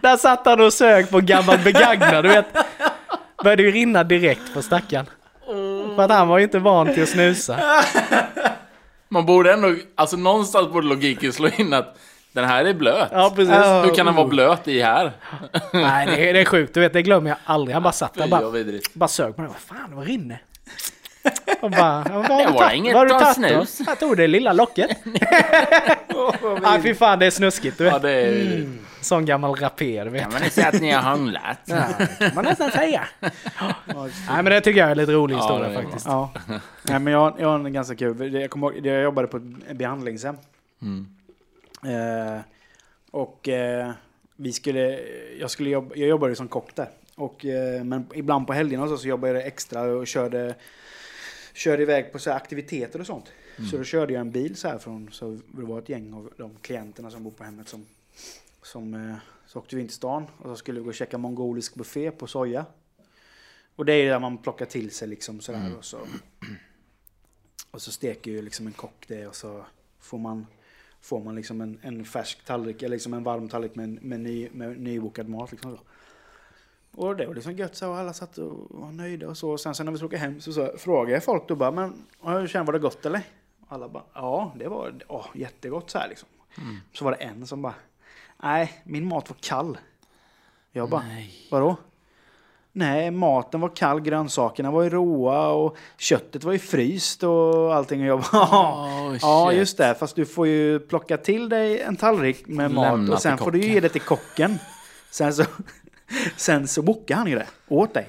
Där 0.00 0.16
satt 0.16 0.46
han 0.46 0.60
och 0.60 0.72
sög 0.72 1.10
på 1.10 1.20
gammal 1.20 1.58
begagnad 1.58 2.24
du 2.24 2.28
vet. 2.28 2.46
Började 3.44 3.62
ju 3.62 3.70
rinna 3.70 4.04
direkt 4.04 4.54
på 4.54 4.62
stackaren. 4.62 5.06
För 5.96 6.02
att 6.02 6.10
han 6.10 6.28
var 6.28 6.38
ju 6.38 6.44
inte 6.44 6.58
van 6.58 6.94
till 6.94 7.02
att 7.02 7.08
snusa. 7.08 7.82
Man 9.08 9.26
borde 9.26 9.52
ändå, 9.52 9.74
alltså 9.94 10.16
någonstans 10.16 10.72
borde 10.72 10.86
logiken 10.86 11.32
slå 11.32 11.48
in 11.48 11.72
att 11.72 11.98
den 12.32 12.44
här 12.44 12.64
är 12.64 12.74
blöt. 12.74 13.08
Ja 13.12 13.32
precis. 13.36 13.54
Hur 13.54 13.94
kan 13.94 14.06
den 14.06 14.14
vara 14.14 14.26
blöt 14.28 14.68
i 14.68 14.82
här? 14.82 15.12
Nej 15.72 16.06
det 16.06 16.28
är, 16.28 16.32
det 16.34 16.40
är 16.40 16.44
sjukt, 16.44 16.74
du 16.74 16.80
vet 16.80 16.92
det 16.92 17.02
glömmer 17.02 17.30
jag 17.30 17.38
aldrig. 17.44 17.74
Han 17.74 17.82
bara 17.82 17.92
satt 17.92 18.14
där 18.14 18.28
bara, 18.28 18.42
bara 18.94 19.08
sög 19.08 19.36
på 19.36 19.42
det. 19.42 19.48
Vad 19.48 19.56
fan, 19.56 19.96
vad 19.96 20.06
rinner? 20.06 20.42
Och 21.60 21.70
bara, 21.70 22.04
vad 22.10 22.26
har 22.26 22.38
Det 22.38 22.44
du 22.46 22.52
var 22.52 22.58
tagit? 22.60 22.76
inget 22.76 22.94
Vad 22.94 23.10
har 23.10 23.48
du. 23.48 23.84
Jag 23.86 23.98
tog 23.98 24.16
det 24.16 24.26
lilla 24.26 24.52
locket. 24.52 24.90
Nej 26.62 26.82
fy 26.82 26.94
fan 26.94 27.18
det 27.18 27.26
är 27.26 27.30
snuskigt 27.30 27.78
du 27.78 27.84
Ja, 27.84 27.92
vet. 27.92 28.02
det 28.02 28.10
är 28.10 28.32
vidrigt. 28.32 28.70
Sån 29.00 29.24
gammal 29.24 29.54
rapé 29.54 30.04
du 30.04 30.10
vet. 30.10 30.22
Kan 30.22 30.32
man 30.32 30.50
säga 30.50 30.68
att 30.68 30.80
ni 30.80 30.90
har 30.90 31.10
hånglat? 31.10 31.58
Ja, 31.66 31.84
det 31.98 32.26
kan 32.26 32.34
man 32.34 32.44
nästan 32.44 32.70
säga. 32.70 33.02
Nej 33.86 34.12
men 34.28 34.44
det 34.44 34.60
tycker 34.60 34.80
jag 34.80 34.86
är 34.86 34.92
en 34.92 34.98
lite 34.98 35.12
rolig 35.12 35.34
Ja, 35.36 35.38
historia 35.40 35.68
det 35.68 35.74
är 35.74 35.82
faktiskt. 35.82 36.06
Ja. 36.06 36.30
Nej, 36.82 36.98
men 36.98 37.12
jag, 37.12 37.34
jag 37.38 37.48
har 37.48 37.54
en 37.54 37.72
ganska 37.72 37.94
kul. 37.96 38.34
Jag 38.34 38.50
kommer 38.50 38.86
jag 38.86 39.02
jobbade 39.02 39.28
på 39.28 39.36
ett 39.36 39.76
behandlingshem. 39.76 40.36
Mm. 40.82 41.06
Eh, 41.86 42.40
och 43.10 43.48
eh, 43.48 43.92
vi 44.36 44.52
skulle, 44.52 45.00
jag, 45.38 45.50
skulle 45.50 45.70
jobba, 45.70 45.94
jag 45.94 46.08
jobbade 46.08 46.36
som 46.36 46.48
kock 46.48 46.76
där. 46.76 46.88
Och, 47.14 47.44
eh, 47.44 47.84
men 47.84 48.06
ibland 48.14 48.46
på 48.46 48.52
helgerna 48.52 48.88
så, 48.88 48.98
så 48.98 49.08
jobbade 49.08 49.32
jag 49.32 49.46
extra 49.46 49.82
och 49.82 50.06
körde, 50.06 50.54
körde 51.52 51.82
iväg 51.82 52.12
på 52.12 52.18
så 52.18 52.30
aktiviteter 52.30 53.00
och 53.00 53.06
sånt. 53.06 53.32
Så 53.70 53.76
då 53.76 53.84
körde 53.84 54.12
jag 54.12 54.20
en 54.20 54.30
bil 54.30 54.56
så 54.56 54.68
här 54.68 54.78
från, 54.78 55.08
så 55.12 55.38
det 55.46 55.62
var 55.62 55.78
ett 55.78 55.88
gäng 55.88 56.12
av 56.14 56.32
de 56.36 56.56
klienterna 56.60 57.10
som 57.10 57.24
bor 57.24 57.30
på 57.30 57.44
hemmet 57.44 57.68
som, 57.68 57.86
som 58.62 58.94
eh, 58.94 59.16
så 59.46 59.58
åkte 59.58 59.76
vi 59.76 59.82
in 59.82 59.88
till 59.88 59.96
stan 59.96 60.26
och 60.38 60.44
så 60.44 60.56
skulle 60.56 60.80
vi 60.80 60.84
gå 60.84 60.88
och 60.88 60.94
käka 60.94 61.18
mongolisk 61.18 61.74
buffé 61.74 62.10
på 62.10 62.26
soja. 62.26 62.66
Och 63.76 63.84
det 63.84 63.92
är 63.92 64.10
där 64.10 64.18
man 64.18 64.38
plockar 64.38 64.66
till 64.66 64.90
sig 64.90 65.08
liksom 65.08 65.40
sådär 65.40 65.76
och 65.78 65.84
så 65.84 65.98
och 67.70 67.82
så 67.82 67.92
steker 67.92 68.30
ju 68.30 68.42
liksom 68.42 68.66
en 68.66 68.72
kock 68.72 69.04
det 69.08 69.26
och 69.26 69.36
så 69.36 69.64
får 70.00 70.18
man, 70.18 70.46
får 71.02 71.20
man 71.20 71.34
liksom 71.34 71.60
en, 71.60 71.78
en 71.82 72.04
färsk 72.04 72.44
tallrik, 72.44 72.82
eller 72.82 72.96
liksom 72.96 73.14
en 73.14 73.22
varm 73.24 73.48
tallrik 73.48 73.74
med, 73.74 74.02
med, 74.02 74.20
ny, 74.20 74.48
med 74.52 74.80
nybokad 74.80 75.28
mat. 75.28 75.52
Liksom. 75.52 75.78
Och 76.94 77.16
det 77.16 77.26
var 77.26 77.34
liksom 77.34 77.56
gött 77.56 77.76
så 77.76 77.88
och 77.88 77.96
alla 77.96 78.12
satt 78.12 78.38
och 78.38 78.66
var 78.70 78.92
nöjda 78.92 79.28
och 79.28 79.38
så. 79.38 79.50
Och 79.50 79.60
sen, 79.60 79.74
sen 79.74 79.86
när 79.86 79.92
vi 79.92 79.98
skulle 79.98 80.08
åka 80.08 80.16
hem 80.16 80.40
så, 80.40 80.52
så 80.52 80.72
frågade 80.78 81.12
jag 81.12 81.24
folk 81.24 81.48
då 81.48 81.54
bara, 81.56 81.70
men 81.70 82.04
hur 82.22 82.46
känner 82.46 82.66
var 82.66 82.72
det 82.72 82.78
gott 82.78 83.06
eller? 83.06 83.22
Och 83.60 83.72
alla 83.72 83.88
bara, 83.88 84.02
ja 84.14 84.52
det 84.58 84.68
var 84.68 84.94
åh, 85.08 85.26
jättegott 85.34 85.90
så 85.90 85.98
här 85.98 86.08
liksom. 86.08 86.28
Så 86.92 87.04
var 87.04 87.12
det 87.12 87.16
en 87.16 87.46
som 87.46 87.62
bara, 87.62 87.74
nej 88.42 88.82
min 88.84 89.04
mat 89.04 89.30
var 89.30 89.36
kall. 89.40 89.78
Jag 90.72 90.90
bara, 90.90 91.02
Nej. 91.02 91.48
vadå? 91.50 91.76
Nej, 92.74 93.10
maten 93.10 93.60
var 93.60 93.76
kall, 93.76 94.00
grönsakerna 94.00 94.70
var 94.70 94.82
ju 94.82 94.90
råa 94.90 95.48
och 95.48 95.76
köttet 95.98 96.44
var 96.44 96.52
ju 96.52 96.58
fryst 96.58 97.22
och 97.22 97.74
allting. 97.74 98.00
Och 98.00 98.06
jag 98.06 98.24
bara, 98.32 98.42
Oh, 99.10 99.16
ja 99.22 99.52
just 99.52 99.76
det, 99.78 99.94
fast 99.94 100.16
du 100.16 100.26
får 100.26 100.46
ju 100.46 100.78
plocka 100.78 101.16
till 101.16 101.48
dig 101.48 101.80
en 101.80 101.96
tallrik 101.96 102.46
med 102.46 102.70
Lämna 102.72 102.96
mat 102.96 103.10
och 103.10 103.22
sen 103.22 103.38
får 103.38 103.50
du 103.50 103.60
ju 103.60 103.72
ge 103.72 103.80
det 103.80 103.88
till 103.88 104.00
kocken. 104.00 104.58
Sen 105.10 105.34
så, 105.34 105.44
sen 106.36 106.68
så 106.68 106.82
bokade 106.82 107.18
han 107.18 107.26
ju 107.26 107.34
det 107.34 107.46
åt 107.68 107.94
dig. 107.94 108.08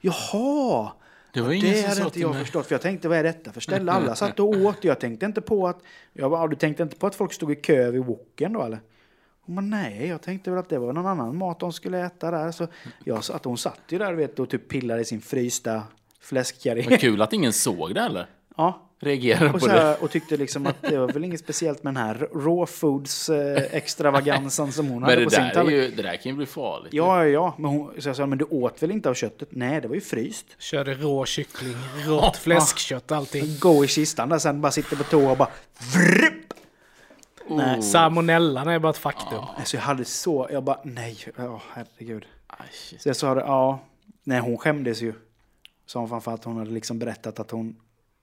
Jaha! 0.00 0.92
Det 1.32 1.40
var 1.40 1.52
ingen 1.52 1.72
det 1.72 1.88
hade 1.88 2.02
inte 2.02 2.20
jag 2.20 2.30
mig. 2.30 2.40
förstått, 2.40 2.66
för 2.66 2.74
jag 2.74 2.82
tänkte 2.82 3.08
vad 3.08 3.18
är 3.18 3.22
detta 3.22 3.52
för 3.52 3.60
ställe? 3.60 3.92
Alla 3.92 4.14
satt 4.14 4.40
och 4.40 4.48
åt. 4.48 4.84
Jag 4.84 5.00
tänkte 5.00 5.26
inte 5.26 5.40
på 5.40 5.68
att... 5.68 5.78
Jag 6.12 6.30
bara, 6.30 6.40
"Ja, 6.42 6.46
du 6.48 6.56
tänkte 6.56 6.82
inte 6.82 6.96
på 6.96 7.06
att 7.06 7.14
folk 7.14 7.32
stod 7.32 7.52
i 7.52 7.54
kö 7.54 7.90
vid 7.90 8.04
woken 8.04 8.52
då 8.52 8.62
eller? 8.62 8.80
Hon 9.46 9.54
bara, 9.54 9.60
nej, 9.62 10.06
jag 10.06 10.22
tänkte 10.22 10.50
väl 10.50 10.58
att 10.58 10.68
det 10.68 10.78
var 10.78 10.92
någon 10.92 11.06
annan 11.06 11.36
mat 11.36 11.60
de 11.60 11.72
skulle 11.72 12.06
äta 12.06 12.30
där. 12.30 12.52
Så 12.52 12.66
jag 13.04 13.22
att 13.32 13.44
hon 13.44 13.58
satt 13.58 13.80
ju 13.88 13.98
där 13.98 14.12
vet, 14.14 14.38
och 14.38 14.50
typ 14.50 14.68
pillade 14.68 15.00
i 15.00 15.04
sin 15.04 15.20
frysta 15.20 15.82
fläskkarré. 16.20 16.86
Vad 16.90 17.00
kul 17.00 17.22
att 17.22 17.32
ingen 17.32 17.52
såg 17.52 17.94
det 17.94 18.00
eller? 18.00 18.26
Ja, 18.56 18.80
Reagerade 19.00 19.46
och, 19.46 19.52
på 19.52 19.60
så 19.60 19.66
det. 19.66 19.72
här, 19.72 20.02
och 20.04 20.10
tyckte 20.10 20.36
liksom 20.36 20.66
att 20.66 20.82
det 20.82 20.98
var 20.98 21.08
väl 21.08 21.24
inget 21.24 21.40
speciellt 21.40 21.82
med 21.82 21.94
den 21.94 22.02
här 22.04 22.14
raw 22.34 22.66
foods 22.66 23.28
eh, 23.28 23.62
extravagansen 23.70 24.72
som 24.72 24.86
hon 24.88 25.00
Men 25.00 25.10
hade 25.10 25.16
det 25.20 25.24
på 25.24 25.30
sin 25.30 25.40
där, 25.40 25.50
är 25.50 25.54
tallrik. 25.54 25.74
ju, 25.74 25.90
det 25.90 26.02
där 26.02 26.16
kan 26.16 26.32
ju 26.32 26.36
bli 26.36 26.46
farligt. 26.46 26.92
Ja, 26.94 27.24
ja, 27.24 27.28
ja. 27.28 27.54
Men, 27.58 27.70
hon, 27.70 27.92
så 27.98 28.08
jag 28.08 28.16
sa, 28.16 28.26
men 28.26 28.38
du 28.38 28.44
åt 28.44 28.82
väl 28.82 28.90
inte 28.90 29.10
av 29.10 29.14
köttet? 29.14 29.48
Nej, 29.50 29.80
det 29.80 29.88
var 29.88 29.94
ju 29.94 30.00
fryst. 30.00 30.46
Körde 30.58 30.94
rå 30.94 31.24
kyckling, 31.24 31.76
rått 32.06 32.36
fläskkött, 32.36 33.12
allting. 33.12 33.44
Gå 33.60 33.84
i 33.84 33.88
kistan 33.88 34.28
där 34.28 34.38
sen, 34.38 34.60
bara 34.60 34.72
sitter 34.72 34.96
på 34.96 35.04
toa 35.04 35.30
och 35.30 35.36
bara 35.36 35.50
vrrup! 35.94 36.43
Nej. 37.48 37.82
Salmonellan 37.82 38.68
är 38.68 38.78
bara 38.78 38.90
ett 38.90 38.98
faktum. 38.98 39.44
Alltså 39.56 39.76
jag 39.76 39.82
hade 39.82 40.04
så, 40.04 40.48
jag 40.50 40.64
bara 40.64 40.78
nej, 40.82 41.18
ja 41.36 41.60
herregud. 41.72 42.26
Aj, 42.46 42.68
shit. 42.72 43.02
Så 43.02 43.08
jag 43.08 43.16
sa 43.16 43.34
det, 43.34 43.40
ja, 43.40 43.78
nej 44.24 44.40
hon 44.40 44.58
skämdes 44.58 45.02
ju. 45.02 45.14
Sa 45.86 45.98
hon 45.98 46.08
framför 46.08 46.34
att 46.34 46.44
hon 46.44 46.56
hade 46.56 46.70
liksom 46.70 46.98
berättat 46.98 47.40
att 47.40 47.50
hon, 47.50 47.76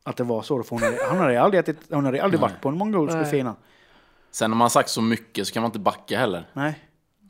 att 0.03 0.17
det 0.17 0.23
var 0.23 0.41
så. 0.41 0.63
För 0.63 0.69
hon 0.69 0.83
hade, 0.83 0.97
hon 1.09 1.17
hade 1.19 1.41
aldrig, 1.41 1.59
ätit, 1.59 1.77
hon 1.89 2.05
hade 2.05 2.23
aldrig 2.23 2.41
varit 2.41 2.61
på 2.61 2.69
en 2.69 2.77
mongolsk 2.77 3.17
buffé 3.17 3.37
innan. 3.37 3.55
Sen 4.31 4.51
när 4.51 4.57
man 4.57 4.65
har 4.65 4.69
sagt 4.69 4.89
så 4.89 5.01
mycket 5.01 5.47
så 5.47 5.53
kan 5.53 5.61
man 5.61 5.69
inte 5.69 5.79
backa 5.79 6.19
heller. 6.19 6.47
Nej. 6.53 6.79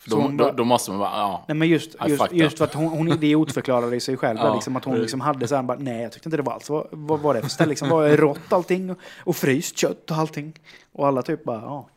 För 0.04 0.10
då, 0.10 0.16
hon 0.22 0.38
då, 0.38 0.44
bara- 0.44 0.54
då 0.54 0.64
måste 0.64 0.92
man 0.92 1.00
bara, 1.00 1.10
ja. 1.12 1.46
Nej 1.48 1.56
men 1.56 1.68
just, 1.68 1.96
just, 2.08 2.32
just 2.32 2.58
för 2.58 2.66
att 2.66 2.74
hon, 2.74 2.88
hon 2.88 3.08
idiotförklarade 3.12 4.00
sig 4.00 4.18
själv. 4.18 4.40
Ja, 4.40 4.54
liksom 4.56 4.76
att 4.76 4.86
hon 4.86 4.98
liksom 5.02 5.22
hade 5.22 5.48
så 5.48 5.56
här, 5.56 5.64
bara, 5.64 5.78
nej 5.78 6.02
jag 6.02 6.12
tyckte 6.12 6.28
inte 6.30 6.38
det 6.38 6.44
var 6.44 6.54
alls. 6.54 6.70
Vad, 6.70 6.88
vad 6.92 7.20
var 7.20 7.34
det 7.34 7.42
för 7.42 7.50
ställe? 7.50 7.70
Liksom, 7.70 7.90
var 7.90 8.04
det 8.10 8.16
rått 8.16 8.54
allting? 8.54 8.90
Och, 8.92 8.98
och 9.18 9.36
fryst 9.36 9.78
kött 9.78 10.12
och 10.12 10.18
allting. 10.18 10.60
Och 10.92 11.08
alla 11.08 11.22
typ 11.22 11.44
bara, 11.44 11.62
ja, 11.62 11.90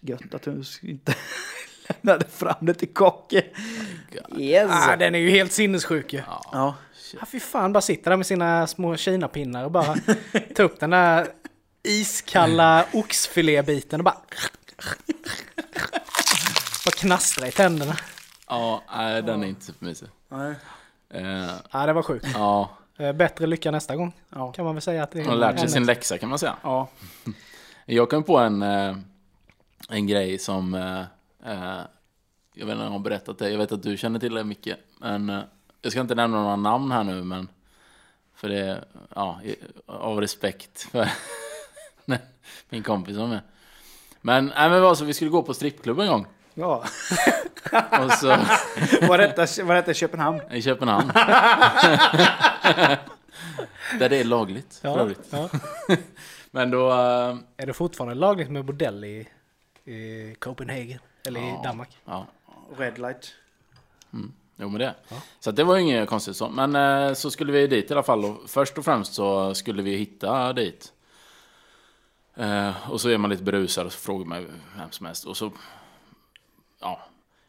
gött 0.00 0.34
att 0.34 0.42
du 0.42 0.62
inte 0.82 1.14
lämnade 2.02 2.24
fram 2.30 2.54
det 2.60 2.74
till 2.74 2.88
Kocke. 2.94 3.44
Yes. 4.38 4.70
Ah, 4.72 4.96
den 4.96 5.14
är 5.14 5.18
ju 5.18 5.30
helt 5.30 5.52
sinnessjuk 5.52 6.12
ju. 6.12 6.18
ja. 6.26 6.42
Ja. 6.52 6.74
Ja, 7.20 7.26
fy 7.26 7.40
fan, 7.40 7.72
bara 7.72 7.80
sitter 7.80 8.10
där 8.10 8.16
med 8.16 8.26
sina 8.26 8.66
små 8.66 8.96
kinapinnar 8.96 9.64
och 9.64 9.70
bara 9.70 9.96
ta 10.56 10.62
upp 10.62 10.80
den 10.80 10.90
där 10.90 11.26
iskalla 11.82 12.84
oxfilébiten 12.92 14.00
och 14.00 14.04
bara... 14.04 14.16
bara 16.84 16.90
knastra 16.96 17.48
i 17.48 17.52
tänderna. 17.52 17.96
Ja, 18.48 18.82
nej, 18.96 19.22
den 19.22 19.42
är 19.42 19.46
inte 19.48 19.64
supermysig. 19.64 20.08
Nej. 20.28 20.54
Eh, 21.10 21.50
Ja, 21.72 21.86
det 21.86 21.92
var 21.92 22.02
sjukt. 22.02 22.26
ja, 22.34 22.70
Eh, 22.96 23.12
Bättre 23.12 23.46
lycka 23.46 23.70
nästa 23.70 23.96
gång. 23.96 24.12
Ja. 24.30 24.52
Kan 24.52 24.64
man 24.64 24.74
väl 24.74 24.82
säga 24.82 25.02
att 25.02 25.10
det 25.10 25.18
är 25.18 25.22
hon 25.22 25.30
har 25.30 25.36
lärt 25.36 25.60
sig 25.60 25.68
sin 25.68 25.86
läxa 25.86 26.18
kan 26.18 26.28
man 26.28 26.38
säga. 26.38 26.56
Ja. 26.62 26.88
Jag 27.86 28.10
kom 28.10 28.22
på 28.22 28.38
en, 28.38 28.62
eh, 28.62 28.96
en 29.88 30.06
grej 30.06 30.38
som, 30.38 30.74
jag 32.54 32.66
vet 32.66 32.72
inte 32.72 32.74
om 32.74 32.80
jag 32.80 32.90
har 32.90 32.98
berättat 32.98 33.38
det, 33.38 33.50
jag 33.50 33.58
vet 33.58 33.72
att 33.72 33.82
du 33.82 33.96
känner 33.96 34.18
till 34.18 34.34
det 34.34 34.44
Micke. 34.44 34.68
Men 34.98 35.42
jag 35.82 35.92
ska 35.92 36.00
inte 36.00 36.14
nämna 36.14 36.42
några 36.42 36.56
namn 36.56 36.92
här 36.92 37.04
nu, 37.04 37.22
men 37.24 37.48
för 38.34 38.48
det, 38.48 38.84
ja, 39.14 39.40
av 39.86 40.20
respekt 40.20 40.82
för 40.82 41.08
min 42.68 42.82
kompis 42.82 43.16
som 43.16 43.32
är. 43.32 43.42
Men, 44.20 44.44
nej, 44.46 44.54
men 44.56 44.72
det 44.72 44.80
var 44.80 44.94
så, 44.94 45.04
vi 45.04 45.14
skulle 45.14 45.30
gå 45.30 45.42
på 45.42 45.54
strippklubb 45.54 46.00
en 46.00 46.08
gång. 46.08 46.26
Ja. 46.54 46.84
Och 48.04 48.12
så, 48.12 48.26
Var 49.08 49.18
detta, 49.18 49.64
var 49.64 49.74
detta 49.74 49.90
i 49.90 49.94
Köpenhamn? 49.94 50.40
i 50.50 50.62
Köpenhamn. 50.62 51.12
Där 53.98 54.08
det 54.08 54.16
är 54.16 54.24
lagligt, 54.24 54.74
för 54.74 54.88
Ja, 54.88 54.98
övrigt. 55.00 55.26
ja. 55.30 55.48
Men 56.50 56.70
då, 56.70 56.90
eh, 56.90 57.36
Är 57.56 57.66
det 57.66 57.72
fortfarande 57.72 58.14
lagligt 58.14 58.50
med 58.50 58.64
bordell 58.64 59.04
i, 59.04 59.28
i 59.84 60.34
Copenhagen? 60.38 60.98
Eller 61.26 61.40
i 61.40 61.48
Ja. 61.48 61.60
Danmark? 61.64 61.98
ja, 62.04 62.26
Red 62.78 62.98
light. 62.98 63.34
Jo 64.56 64.68
men 64.68 64.78
det. 64.78 64.94
Så 65.40 65.50
att 65.50 65.56
det 65.56 65.64
var 65.64 65.76
inget 65.76 66.08
konstigt 66.08 66.36
så. 66.36 66.48
Men 66.48 66.76
eh, 67.08 67.14
så 67.14 67.30
skulle 67.30 67.52
vi 67.52 67.66
dit 67.66 67.90
i 67.90 67.92
alla 67.94 68.02
fall. 68.02 68.24
Och 68.24 68.36
först 68.46 68.78
och 68.78 68.84
främst 68.84 69.14
så 69.14 69.54
skulle 69.54 69.82
vi 69.82 69.96
hitta 69.96 70.52
dit. 70.52 70.92
Eh, 72.36 72.90
och 72.90 73.00
så 73.00 73.08
är 73.08 73.18
man 73.18 73.30
lite 73.30 73.42
berusad 73.42 73.86
och 73.86 73.92
så 73.92 73.98
frågar 73.98 74.26
man 74.26 74.46
vem 74.78 74.90
som 74.90 75.06
helst. 75.06 75.24
Och 75.24 75.36
så... 75.36 75.52
Ja. 76.84 77.00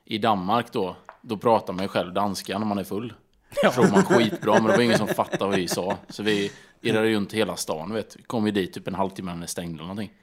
I 0.06 0.18
Danmark 0.18 0.72
då. 0.72 0.96
Då 1.22 1.38
pratar 1.38 1.74
man 1.74 1.84
ju 1.84 1.90
själv 1.90 2.14
danska 2.14 2.60
när 2.60 2.66
man 2.66 2.78
är 2.78 2.84
full. 2.84 3.14
Ja. 3.64 3.72
Tror 3.72 3.92
man 3.92 4.04
skitbra 4.06 4.54
men 4.54 4.64
det 4.64 4.78
var 4.78 4.84
ingen 4.84 4.98
som 4.98 5.08
fattade 5.08 5.46
vad 5.46 5.56
vi 5.56 5.68
sa. 5.68 5.98
Så 6.10 6.24
vi 6.24 6.52
irrade 6.82 7.14
runt 7.14 7.34
hela 7.34 7.56
stan 7.56 7.94
vet. 7.94 8.16
Vi 8.16 8.24
kom 8.24 8.46
ju 8.46 8.52
dit 8.52 8.74
typ 8.74 8.88
en 8.88 8.96
halvtimme 8.96 9.34
när 9.34 9.42
det 9.42 9.48
stängde 9.48 9.74
eller 9.74 9.84
någonting. 9.84 10.14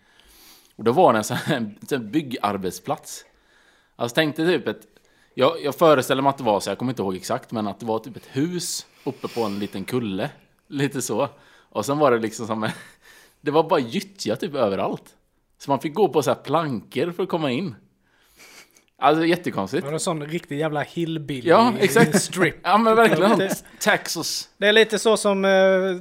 Och 0.76 0.84
då 0.84 0.92
var 0.92 1.12
det 1.12 1.18
en 1.18 1.24
sån 1.24 1.36
här, 1.36 1.56
en 1.56 1.78
sån 1.88 2.00
här 2.00 2.08
byggarbetsplats. 2.08 3.24
Alltså 3.96 4.14
tänk 4.14 4.36
dig 4.36 4.46
typ 4.46 4.68
ett... 4.68 4.86
Jag, 5.34 5.62
jag 5.62 5.74
föreställer 5.74 6.22
mig 6.22 6.30
att 6.30 6.38
det 6.38 6.44
var 6.44 6.60
så, 6.60 6.70
jag 6.70 6.78
kommer 6.78 6.92
inte 6.92 7.02
ihåg 7.02 7.16
exakt, 7.16 7.52
men 7.52 7.68
att 7.68 7.80
det 7.80 7.86
var 7.86 7.98
typ 7.98 8.16
ett 8.16 8.28
hus 8.30 8.86
uppe 9.04 9.28
på 9.28 9.42
en 9.42 9.58
liten 9.58 9.84
kulle. 9.84 10.30
Lite 10.66 11.02
så. 11.02 11.28
Och 11.58 11.86
sen 11.86 11.98
var 11.98 12.10
det 12.10 12.18
liksom 12.18 12.46
som 12.46 12.68
Det 13.40 13.50
var 13.50 13.68
bara 13.68 13.80
gyttja 13.80 14.36
typ 14.36 14.54
överallt. 14.54 15.16
Så 15.58 15.70
man 15.70 15.80
fick 15.80 15.94
gå 15.94 16.08
på 16.08 16.22
så 16.22 16.30
här 16.30 16.42
plankor 16.42 17.10
för 17.12 17.22
att 17.22 17.28
komma 17.28 17.50
in. 17.50 17.74
Alltså 19.02 19.24
jättekonstigt. 19.24 19.84
Var 19.84 19.90
det 19.90 19.96
en 19.96 20.00
sån 20.00 20.26
riktig 20.26 20.58
jävla 20.58 20.80
hillbilly 20.80 21.48
Ja, 21.48 21.72
exakt. 21.80 22.22
strip? 22.22 22.56
Ja 22.62 22.78
men 22.78 22.96
verkligen. 22.96 23.50
Texas. 23.80 24.48
Det 24.58 24.68
är 24.68 24.72
lite 24.72 24.98
så 24.98 25.16
som 25.16 25.44
eh, 25.44 25.50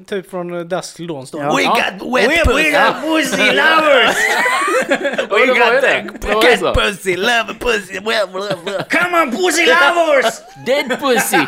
typ 0.07 0.29
från 0.29 0.67
Dusk 0.69 0.95
till 0.95 1.07
Dawn 1.07 1.27
står. 1.27 1.41
Ja. 1.43 1.55
We 1.55 1.63
got 1.63 2.15
wet 2.15 2.45
pussy! 2.45 2.71
pussy 3.01 3.51
lovers! 3.51 4.15
Det 5.17 5.27
var 5.29 5.39
ju 5.39 5.45
det. 5.45 6.09
Det 6.21 6.33
var 6.33 6.43
ju 6.49 6.57
så. 6.57 6.73
pussy, 6.73 7.15
love 7.17 7.53
pussy, 7.59 7.93
well, 7.93 8.27
well, 8.33 8.57
well. 8.65 8.83
Come 8.89 9.21
on 9.21 9.31
pussy 9.31 9.65
lovers! 9.65 10.33
Dead 10.65 10.99
pussy! 10.99 11.37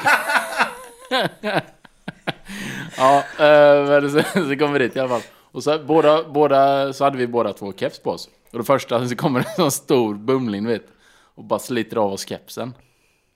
ja, 2.98 3.24
eh, 3.40 3.86
men 3.88 4.12
så, 4.12 4.22
så 4.50 4.56
kom 4.60 4.74
vi 4.74 4.80
dit 4.80 4.96
i 4.96 5.00
alla 5.00 5.10
fall. 5.10 5.22
Och 5.52 5.64
så, 5.64 5.80
båda, 5.80 6.24
båda, 6.24 6.94
så 6.94 7.04
hade 7.04 7.18
vi 7.18 7.28
båda 7.28 7.54
två 7.54 7.74
keps 7.74 8.00
på 8.00 8.12
oss. 8.12 8.30
Och 8.52 8.60
det 8.60 8.66
första 8.66 9.08
så 9.08 9.16
kommer 9.16 9.40
det 9.40 9.46
en 9.50 9.56
sån 9.56 9.72
stor 9.72 10.16
bumling, 10.16 10.68
vet. 10.68 10.93
Och 11.36 11.44
bara 11.44 11.60
sliter 11.60 11.98
av 11.98 12.14
oss 12.14 12.28
kepsen. 12.28 12.74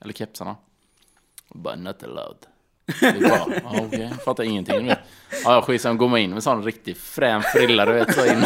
Eller 0.00 0.12
kepsarna. 0.12 0.56
Och 1.48 1.58
bara 1.58 1.76
not 1.76 2.02
allowed. 2.02 2.46
Vi 3.00 3.20
bara, 3.20 3.60
ja, 3.62 3.80
okej, 3.86 4.12
fattar 4.24 4.44
ingenting. 4.44 4.86
Ja, 4.86 4.96
ja, 5.44 5.62
skitsamma, 5.62 5.94
går 5.94 6.08
man 6.08 6.18
in 6.18 6.30
med 6.30 6.42
sån 6.42 6.62
riktig 6.62 6.96
frän 6.96 7.42
frilla, 7.42 7.86
du 7.86 7.92
vet, 7.92 8.14
så 8.14 8.26
in. 8.26 8.40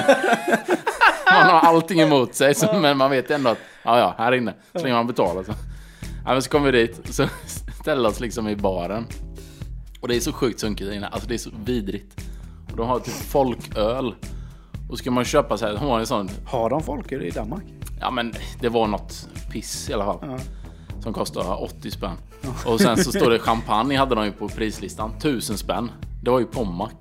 Man 1.32 1.46
har 1.46 1.60
allting 1.60 2.00
emot 2.00 2.34
sig, 2.34 2.54
så, 2.54 2.72
men 2.72 2.96
man 2.96 3.10
vet 3.10 3.30
ändå 3.30 3.50
att, 3.50 3.58
ja, 3.82 3.98
ja, 3.98 4.14
här 4.18 4.32
inne, 4.32 4.54
så 4.72 4.78
länge 4.78 4.94
man 4.94 5.06
betalar 5.06 5.42
så. 5.42 5.52
Ja, 6.24 6.32
men 6.32 6.42
så 6.42 6.50
kommer 6.50 6.72
vi 6.72 6.86
dit, 6.86 7.14
så 7.14 7.28
ställer 7.80 8.08
oss 8.08 8.20
liksom 8.20 8.48
i 8.48 8.56
baren. 8.56 9.06
Och 10.00 10.08
det 10.08 10.16
är 10.16 10.20
så 10.20 10.32
sjukt 10.32 10.60
sunkigt 10.60 10.90
där 10.90 10.96
inne, 10.96 11.06
alltså 11.06 11.28
det 11.28 11.34
är 11.34 11.38
så 11.38 11.50
vidrigt. 11.64 12.20
Och 12.70 12.76
de 12.76 12.88
har 12.88 13.00
typ 13.00 13.14
folköl. 13.14 14.14
Och 14.92 14.98
ska 14.98 15.10
man 15.10 15.24
köpa 15.24 15.58
så 15.58 15.66
här, 15.66 15.72
de 15.74 15.78
har 15.78 16.00
en 16.00 16.06
sån, 16.06 16.30
Har 16.46 16.70
de 16.70 16.82
folköl 16.82 17.22
i 17.22 17.30
Danmark? 17.30 17.64
ja 18.00 18.10
men 18.10 18.34
det 18.60 18.68
var 18.68 18.86
något 18.86 19.28
piss 19.50 19.90
i 19.90 19.92
alla 19.92 20.04
fall. 20.04 20.40
Som 21.00 21.12
kostar 21.12 21.62
80 21.62 21.90
spänn. 21.90 22.16
Och 22.66 22.80
sen 22.80 22.96
så 23.04 23.12
står 23.12 23.30
det 23.30 23.38
champagne 23.48 23.96
hade 23.96 24.14
de 24.14 24.24
ju 24.24 24.32
på 24.32 24.48
prislistan, 24.48 25.10
1000 25.18 25.58
spänn. 25.58 25.90
Det 26.22 26.30
var 26.30 26.38
ju 26.38 26.46
Pommac. 26.46 26.92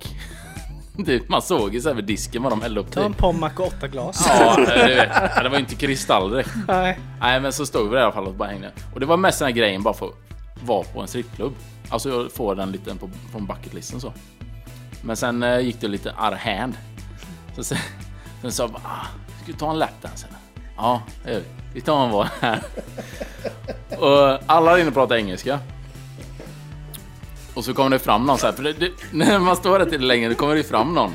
Man 1.28 1.42
såg 1.42 1.74
ju 1.74 1.80
så 1.80 1.94
vid 1.94 2.04
disken 2.04 2.42
vad 2.42 2.52
de 2.52 2.62
hällde 2.62 2.80
upp 2.80 2.86
Ta 2.86 2.92
till. 3.00 3.02
en 3.02 3.14
Pommac 3.14 3.52
och 3.58 3.66
åtta 3.66 3.88
glas. 3.88 4.26
Ja, 4.28 4.56
vet, 4.58 5.08
ja, 5.36 5.42
det 5.42 5.48
var 5.48 5.56
ju 5.56 5.60
inte 5.62 5.74
kristall 5.74 6.30
direkt. 6.30 6.50
Nej. 6.68 6.98
Nej 7.20 7.40
men 7.40 7.52
så 7.52 7.66
stod 7.66 7.88
vi 7.88 7.94
där 7.94 8.00
i 8.00 8.04
alla 8.04 8.12
fall 8.12 8.26
och 8.26 8.34
bara 8.34 8.48
hängde. 8.48 8.70
Och 8.94 9.00
det 9.00 9.06
var 9.06 9.16
mest 9.16 9.38
den 9.38 9.46
här 9.46 9.54
grejen 9.54 9.82
bara 9.82 9.94
för 9.94 10.06
att 10.06 10.14
vara 10.64 10.84
på 10.84 11.00
en 11.00 11.08
strippklubb. 11.08 11.52
Alltså 11.88 12.08
jag 12.08 12.32
får 12.32 12.54
den 12.54 12.72
lite 12.72 12.94
på, 12.94 13.10
från 13.32 13.46
bucketlisten 13.46 14.00
så. 14.00 14.12
Men 15.02 15.16
sen 15.16 15.42
eh, 15.42 15.60
gick 15.60 15.80
det 15.80 15.88
lite 15.88 16.08
out 16.08 16.38
hand. 16.38 16.74
Så 17.56 17.64
sen, 17.64 17.78
sen 18.40 18.52
sa 18.52 18.62
jag 18.62 18.70
bara, 18.72 18.82
ah, 18.84 19.06
ska 19.42 19.46
vi 19.46 19.52
ta 19.52 19.70
en 19.70 19.78
lapdance 19.78 20.26
eller? 20.26 20.38
Ja, 20.76 21.02
det 21.24 21.32
gör 21.32 21.40
vi. 21.40 21.46
Vi 21.74 21.80
tar 21.80 22.04
en 22.04 22.10
var 22.10 22.28
här. 22.40 22.62
Och 23.98 24.42
alla 24.46 24.78
är 24.78 24.82
inne 24.82 24.90
pratar 24.90 25.16
engelska. 25.16 25.58
Och 27.54 27.64
så 27.64 27.74
kommer 27.74 27.90
det 27.90 27.98
fram 27.98 28.26
någon 28.26 28.38
så 28.38 28.46
här, 28.46 28.52
för 28.52 28.62
det, 28.62 28.72
det, 28.72 28.90
när 29.12 29.38
man 29.38 29.56
står 29.56 29.78
där 29.78 29.86
till 29.86 30.06
länge, 30.06 30.28
då 30.28 30.34
kommer 30.34 30.54
det 30.54 30.62
fram 30.62 30.94
någon. 30.94 31.12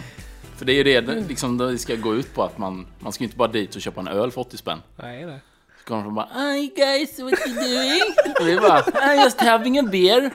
För 0.56 0.66
det 0.66 0.72
är 0.72 0.76
ju 0.76 0.84
det 0.84 1.02
liksom, 1.02 1.58
det 1.58 1.78
ska 1.78 1.96
gå 1.96 2.16
ut 2.16 2.34
på 2.34 2.44
att 2.44 2.58
man, 2.58 2.88
man 3.00 3.12
ska 3.12 3.24
ju 3.24 3.26
inte 3.26 3.38
bara 3.38 3.48
dit 3.48 3.76
och 3.76 3.82
köpa 3.82 4.02
en 4.02 4.08
öl 4.08 4.32
för 4.32 4.42
80 4.42 4.58
spänn. 4.58 4.82
Nej, 4.96 5.26
det. 5.26 5.40
Kommer 5.88 6.04
de 6.04 6.16
bara 6.16 6.28
Hi 6.34 6.68
guys, 6.76 7.20
what 7.20 7.48
you 7.48 7.56
doing? 7.56 8.02
Och 8.40 8.48
vi 8.48 8.56
bara 8.58 8.82
I'm 8.82 9.24
just 9.24 9.42
having 9.42 9.80
a 9.80 9.84
beer. 9.84 10.32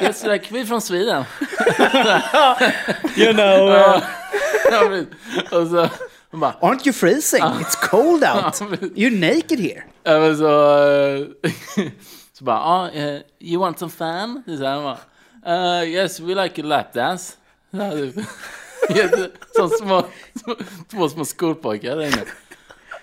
Just 0.00 0.24
like 0.24 0.50
we're 0.54 0.64
from 0.66 0.80
Sweden. 0.80 1.24
You 3.16 3.32
know. 3.32 4.00
Men- 4.90 5.06
och 5.52 5.66
så 5.68 5.88
de 6.30 6.40
bara 6.40 6.52
Aren't 6.52 6.86
you 6.86 6.92
freezing? 6.92 7.42
It's 7.42 7.88
cold 7.90 8.24
out. 8.24 8.60
You're 8.96 9.18
naked 9.36 9.58
here. 9.60 9.82
Ja 10.02 10.34
så... 10.36 10.78
eh, 10.88 11.26
så 12.38 12.44
bara, 12.44 12.90
eh, 12.90 13.20
you 13.40 13.60
want 13.60 13.78
some 13.78 13.90
fan? 13.90 14.42
Så 14.46 14.64
här, 14.64 14.82
bara, 14.82 15.80
uh, 15.82 15.88
yes, 15.88 16.20
we 16.20 16.34
like 16.42 16.62
a 16.62 16.64
lap 16.64 16.92
dance. 16.94 17.32
Typ. 17.72 18.14
Som 19.56 19.68
små, 19.68 20.04
små, 20.44 20.54
två 20.90 21.08
små 21.08 21.24
skolpojkar 21.24 21.96
där 21.96 22.02
inne. 22.06 22.24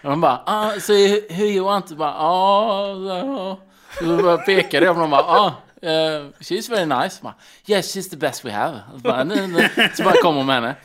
Och 0.05 0.11
de 0.11 0.21
bara, 0.21 0.41
ah, 0.45 0.71
so 0.79 0.93
hur, 1.29 1.45
you 1.45 1.65
want? 1.65 1.85
Ah, 1.85 1.91
och 1.91 1.97
bara, 1.97 2.13
ah, 2.13 3.51
ah. 3.51 3.57
Så 3.99 4.17
bara 4.17 4.37
pekade 4.37 4.85
jag 4.85 5.01
och 5.01 5.09
bara, 5.09 5.21
ah, 5.21 5.47
uh, 5.83 6.25
she's 6.39 6.69
very 6.69 6.85
nice. 6.85 7.19
Bara, 7.23 7.33
yes, 7.67 7.95
she's 7.95 8.09
the 8.09 8.17
best 8.17 8.45
we 8.45 8.51
have. 8.51 8.79
Och 8.93 8.99
så 8.99 9.07
bara, 9.07 9.23
nu, 9.23 9.47
nu. 9.47 9.69
Så 9.95 10.03
bara 10.03 10.21
kom 10.21 10.35
hon 10.35 10.45
med 10.45 10.55
henne. 10.55 10.75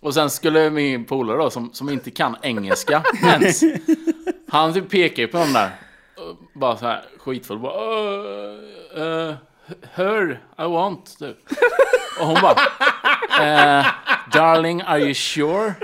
Och 0.00 0.14
sen 0.14 0.30
skulle 0.30 0.70
min 0.70 1.04
polare 1.04 1.38
då, 1.38 1.50
som, 1.50 1.72
som 1.72 1.88
inte 1.88 2.10
kan 2.10 2.36
engelska 2.42 3.02
ens, 3.22 3.62
han 4.48 4.72
typ 4.74 4.90
pekade 4.90 5.28
på 5.28 5.38
dem 5.38 5.52
där. 5.52 5.70
Och 6.16 6.36
Bara 6.60 6.76
så 6.76 6.86
här 6.86 7.04
skitfull. 7.18 7.58
Bara, 7.58 7.72
ah, 7.72 8.16
eh, 8.96 9.02
uh, 9.02 9.28
uh, 9.28 9.34
her, 9.92 10.40
I 10.58 10.62
want. 10.62 11.18
Typ. 11.18 11.36
Och 12.20 12.26
hon 12.26 12.38
bara, 12.42 12.56
Uh, 13.40 13.86
darling, 14.32 14.82
are 14.82 15.00
you 15.00 15.14
sure? 15.14 15.74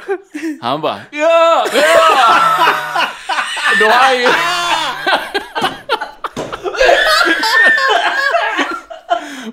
Han 0.63 0.81
bara, 0.81 1.01
ja, 1.11 1.67
ja! 1.73 1.85
Då 3.81 3.87
har 3.87 3.93
han 3.93 4.19
ju... 4.19 4.29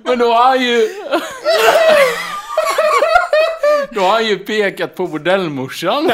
Men 0.03 0.19
då 0.19 0.33
har 0.33 0.45
han 0.45 0.61
ju... 0.61 0.89
Då 3.91 4.01
har 4.01 4.11
han 4.11 4.25
ju 4.25 4.37
pekat 4.39 4.95
på 4.95 5.07
modellmorsan. 5.07 6.11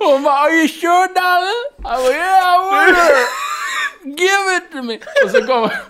Och 0.00 0.06
hon 0.06 0.22
bara, 0.22 0.34
are 0.34 0.52
you 0.52 0.68
sure 0.68 1.08
darling? 1.14 1.64
Han 1.84 2.02
bara, 2.02 2.12
yeah 2.12 2.54
I 2.54 2.58
want 2.70 2.96
her. 2.96 3.26
Give 4.04 4.56
it 4.56 4.72
to 4.72 4.82
me. 4.82 4.87
Och 5.24 5.30
så 5.30 5.46
kommer... 5.46 5.80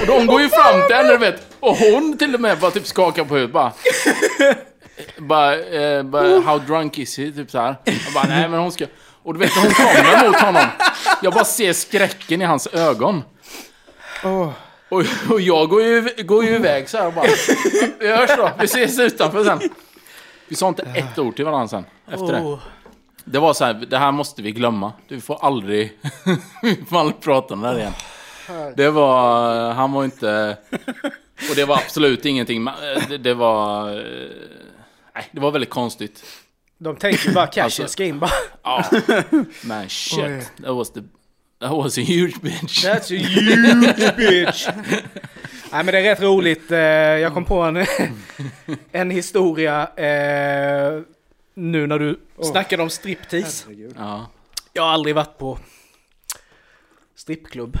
Och 0.00 0.06
de 0.06 0.26
går 0.26 0.40
ju 0.40 0.48
fram 0.48 0.86
till 0.86 0.96
henne, 0.96 1.08
du 1.08 1.16
vet. 1.16 1.56
Och 1.60 1.76
hon 1.76 2.18
till 2.18 2.34
och 2.34 2.40
med 2.40 2.58
bara 2.58 2.70
typ 2.70 2.86
skakar 2.86 3.24
på 3.24 3.34
huvudet 3.34 3.52
bara. 3.52 3.72
Bara, 5.18 5.56
eh, 5.56 6.02
bara, 6.02 6.40
how 6.40 6.58
drunk 6.58 6.98
is 6.98 7.18
he? 7.18 7.32
Typ 7.32 7.50
så 7.50 7.58
här. 7.58 7.76
Jag 7.84 8.12
bara, 8.14 8.24
nej 8.28 8.48
men 8.48 8.60
hon 8.60 8.72
ska... 8.72 8.86
Och 9.22 9.34
du 9.34 9.40
vet 9.40 9.52
hon 9.52 9.70
kommer 9.70 10.26
mot 10.28 10.40
honom. 10.40 10.64
Jag 11.22 11.32
bara 11.32 11.44
ser 11.44 11.72
skräcken 11.72 12.42
i 12.42 12.44
hans 12.44 12.66
ögon. 12.66 13.22
Åh. 14.24 14.50
Och, 14.88 15.04
och 15.30 15.40
jag 15.40 15.68
går 15.68 15.82
ju, 15.82 16.14
går 16.18 16.44
ju 16.44 16.54
iväg 16.54 16.88
så 16.88 16.98
här 16.98 17.06
och 17.06 17.12
bara... 17.12 17.26
Vi 17.98 18.08
hörs 18.08 18.30
då, 18.36 18.50
vi 18.58 18.64
ses 18.64 18.98
utanför 18.98 19.44
sen. 19.44 19.60
Vi 20.48 20.56
sa 20.56 20.68
inte 20.68 20.82
ett 20.82 21.18
ord 21.18 21.36
till 21.36 21.44
varandra 21.44 21.68
sen, 21.68 21.84
efter 22.12 22.32
det. 22.32 22.40
Oh. 22.40 22.58
Det 23.24 23.38
var 23.38 23.54
så 23.54 23.64
här, 23.64 23.74
det 23.74 23.98
här 23.98 24.12
måste 24.12 24.42
vi 24.42 24.52
glömma. 24.52 24.92
Du 25.08 25.20
får 25.20 25.44
aldrig, 25.44 25.98
vi 26.62 26.84
får 26.90 27.00
aldrig 27.00 27.20
prata 27.20 27.54
om 27.54 27.60
det 27.60 27.68
här 27.68 27.78
igen. 27.78 27.92
Det 28.76 28.90
var, 28.90 29.70
han 29.72 29.92
var 29.92 30.04
inte, 30.04 30.56
och 31.50 31.56
det 31.56 31.64
var 31.64 31.76
absolut 31.76 32.24
ingenting, 32.24 32.68
det, 33.20 33.34
var, 33.34 33.84
nej, 35.14 35.28
det 35.32 35.40
var 35.40 35.50
väldigt 35.50 35.70
konstigt. 35.70 36.24
De 36.78 36.96
tänker 36.96 37.32
bara 37.32 37.46
cashen 37.46 37.64
Alltså- 37.64 37.86
ska 37.88 38.04
in 38.04 38.18
bara. 38.18 38.30
Ja, 38.62 38.84
men 39.62 39.88
shit, 39.88 40.18
Oj. 40.24 40.42
that 40.64 40.74
was 40.74 40.92
the, 40.92 41.00
that 41.60 41.70
was 41.70 41.98
a 41.98 42.00
huge 42.00 42.34
bitch. 42.42 42.84
That's 42.84 43.14
a 43.14 43.22
huge 43.28 44.16
bitch. 44.16 44.68
Nej 45.72 45.84
men 45.84 45.86
det 45.86 45.98
är 45.98 46.02
rätt 46.02 46.20
roligt. 46.22 46.70
Eh, 46.72 46.78
Jag 46.78 47.34
kom 47.34 47.44
på 47.44 47.60
en, 47.62 47.86
en 48.92 49.10
historia 49.10 49.82
eh, 49.96 51.00
nu 51.54 51.86
när 51.86 51.98
du 51.98 52.20
snackade 52.42 52.82
om 52.82 52.90
striptease. 52.90 53.64
Herregud. 53.66 53.94
Ja, 53.98 54.26
Jag 54.72 54.82
har 54.82 54.90
aldrig 54.90 55.14
varit 55.14 55.38
på 55.38 55.58
strippklubb. 57.16 57.78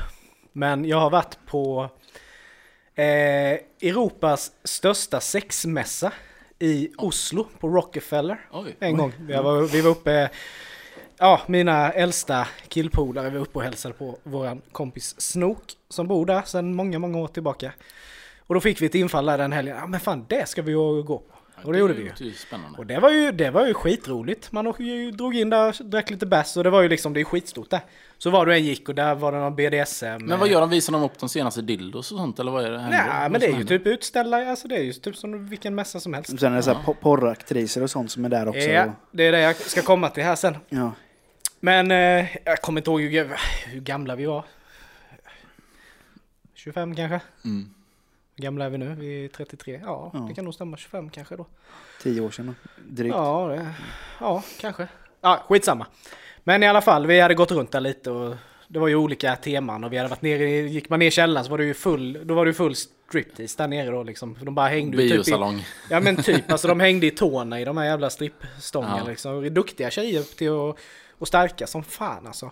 Men 0.58 0.84
jag 0.84 1.00
har 1.00 1.10
varit 1.10 1.38
på 1.46 1.90
eh, 2.94 3.04
Europas 3.80 4.52
största 4.64 5.20
sexmässa 5.20 6.12
i 6.58 6.90
Oslo 6.98 7.46
på 7.60 7.68
Rockefeller. 7.68 8.40
oj. 8.52 8.76
En 8.80 8.96
gång. 8.96 9.12
Jag 9.28 9.42
var, 9.42 9.62
vi 9.62 9.80
var 9.80 9.90
uppe, 9.90 10.30
ja 11.18 11.40
mina 11.46 11.92
äldsta 11.92 12.48
killpolare 12.68 13.30
var 13.30 13.38
uppe 13.38 13.58
och 13.58 13.64
hälsade 13.64 13.94
på 13.94 14.18
våran 14.22 14.60
kompis 14.72 15.20
Snook 15.20 15.72
som 15.88 16.08
bor 16.08 16.26
där 16.26 16.42
sedan 16.42 16.74
många, 16.74 16.98
många 16.98 17.18
år 17.18 17.28
tillbaka. 17.28 17.72
Och 18.46 18.54
då 18.54 18.60
fick 18.60 18.82
vi 18.82 18.86
ett 18.86 18.94
infall 18.94 19.26
där 19.26 19.38
den 19.38 19.52
helgen. 19.52 19.76
Ja 19.80 19.86
men 19.86 20.00
fan 20.00 20.26
det 20.28 20.48
ska 20.48 20.62
vi 20.62 20.72
ju 20.72 21.02
gå 21.02 21.18
på. 21.18 21.37
Och 21.64 21.72
det 21.72 21.78
gjorde 21.78 21.94
vi 21.94 22.12
ju. 22.18 22.32
spännande. 22.32 22.78
Och 22.78 22.86
det 22.86 22.98
var 23.00 23.10
ju, 23.10 23.32
det 23.32 23.50
var 23.50 23.66
ju 23.66 23.74
skitroligt. 23.74 24.52
Man 24.52 24.74
ju, 24.78 25.10
drog 25.10 25.36
in 25.36 25.50
där, 25.50 25.82
drack 25.84 26.10
lite 26.10 26.26
bärs 26.26 26.56
och 26.56 26.64
det 26.64 26.70
var 26.70 26.82
ju 26.82 26.88
liksom, 26.88 27.12
det 27.12 27.20
är 27.20 27.24
skitstort 27.24 27.70
där. 27.70 27.80
Så 28.18 28.30
var 28.30 28.46
du 28.46 28.54
än 28.54 28.64
gick 28.64 28.88
och 28.88 28.94
där 28.94 29.14
var 29.14 29.32
det 29.32 29.38
någon 29.38 29.56
BDSM. 29.56 30.06
Men 30.26 30.38
vad 30.38 30.48
gör 30.48 30.60
de? 30.60 30.70
Visar 30.70 30.92
de 30.92 31.02
upp 31.02 31.18
de 31.18 31.28
senaste 31.28 31.62
dildos 31.62 32.12
och 32.12 32.18
sånt 32.18 32.38
eller 32.38 32.52
vad 32.52 32.64
är 32.64 32.70
det? 32.70 32.78
händer? 32.78 32.98
Nej 32.98 33.30
men 33.30 33.40
det 33.40 33.46
är 33.46 33.48
ju 33.48 33.54
händer? 33.56 33.78
typ 33.78 33.86
utställare, 33.86 34.50
alltså 34.50 34.68
det 34.68 34.76
är 34.76 34.82
ju 34.82 34.92
typ 34.92 35.16
som 35.16 35.48
vilken 35.48 35.74
mässa 35.74 36.00
som 36.00 36.14
helst. 36.14 36.40
Sen 36.40 36.52
är 36.52 36.56
det 36.56 36.62
så 36.62 36.72
här 36.72 36.82
po- 36.82 36.94
porraktriser 37.00 37.82
och 37.82 37.90
sånt 37.90 38.10
som 38.10 38.24
är 38.24 38.28
där 38.28 38.48
också. 38.48 38.60
Ja, 38.60 38.92
det 39.10 39.26
är 39.26 39.32
det 39.32 39.40
jag 39.40 39.56
ska 39.56 39.82
komma 39.82 40.08
till 40.08 40.22
här 40.22 40.36
sen. 40.36 40.56
Ja. 40.68 40.92
Men 41.60 41.90
eh, 41.90 42.36
jag 42.44 42.62
kommer 42.62 42.80
inte 42.80 42.90
ihåg 42.90 43.00
hur, 43.00 43.36
hur 43.66 43.80
gamla 43.80 44.16
vi 44.16 44.26
var. 44.26 44.44
25 46.54 46.94
kanske? 46.96 47.20
Mm. 47.44 47.74
Gamla 48.38 48.64
är 48.64 48.70
vi 48.70 48.78
nu? 48.78 48.94
Vi 48.98 49.24
är 49.24 49.28
33? 49.28 49.80
Ja, 49.84 50.10
Ja. 50.14 50.18
det 50.28 50.34
kan 50.34 50.44
nog 50.44 50.54
stämma. 50.54 50.76
25 50.76 51.10
kanske 51.10 51.36
då. 51.36 51.46
Tio 52.02 52.20
år 52.20 52.30
sedan 52.30 52.54
drygt. 52.88 53.14
Ja, 53.16 53.46
det, 53.48 53.74
ja, 54.20 54.42
kanske. 54.60 54.88
Ja, 55.20 55.44
skitsamma. 55.48 55.86
Men 56.44 56.62
i 56.62 56.68
alla 56.68 56.80
fall, 56.80 57.06
vi 57.06 57.20
hade 57.20 57.34
gått 57.34 57.50
runt 57.52 57.72
där 57.72 57.80
lite 57.80 58.10
och 58.10 58.36
det 58.68 58.78
var 58.78 58.88
ju 58.88 58.94
olika 58.96 59.36
teman 59.36 59.84
och 59.84 59.92
vi 59.92 59.96
hade 59.96 60.08
varit 60.08 60.22
nere, 60.22 60.44
gick 60.50 60.88
man 60.88 60.98
ner 60.98 61.06
i 61.06 61.10
källaren 61.10 61.44
så 61.44 61.50
var 61.50 61.58
det 61.58 61.64
ju 61.64 61.74
full, 61.74 62.20
då 62.26 62.34
var 62.34 62.44
det 62.44 62.48
ju 62.48 62.54
full 62.54 62.74
striptease 62.76 63.62
där 63.62 63.68
nere 63.68 63.90
då 63.90 64.02
liksom. 64.02 64.38
De 64.42 64.54
bara 64.54 64.68
hängde 64.68 64.96
ju 65.02 65.08
typ 65.08 65.12
i, 65.12 65.16
Biosalong. 65.16 65.64
Ja 65.90 66.00
men 66.00 66.16
typ, 66.22 66.50
alltså 66.52 66.68
de 66.68 66.80
hängde 66.80 67.06
i 67.06 67.10
tårna 67.10 67.60
i 67.60 67.64
de 67.64 67.76
här 67.76 67.84
jävla 67.84 68.10
strippstångarna 68.10 68.98
Ja. 68.98 69.08
liksom. 69.08 69.54
Duktiga 69.54 69.90
tjejer 69.90 70.22
till 70.22 70.52
att 70.70 70.76
och 71.18 71.28
starka 71.28 71.66
som 71.66 71.82
fan 71.84 72.26
alltså. 72.26 72.50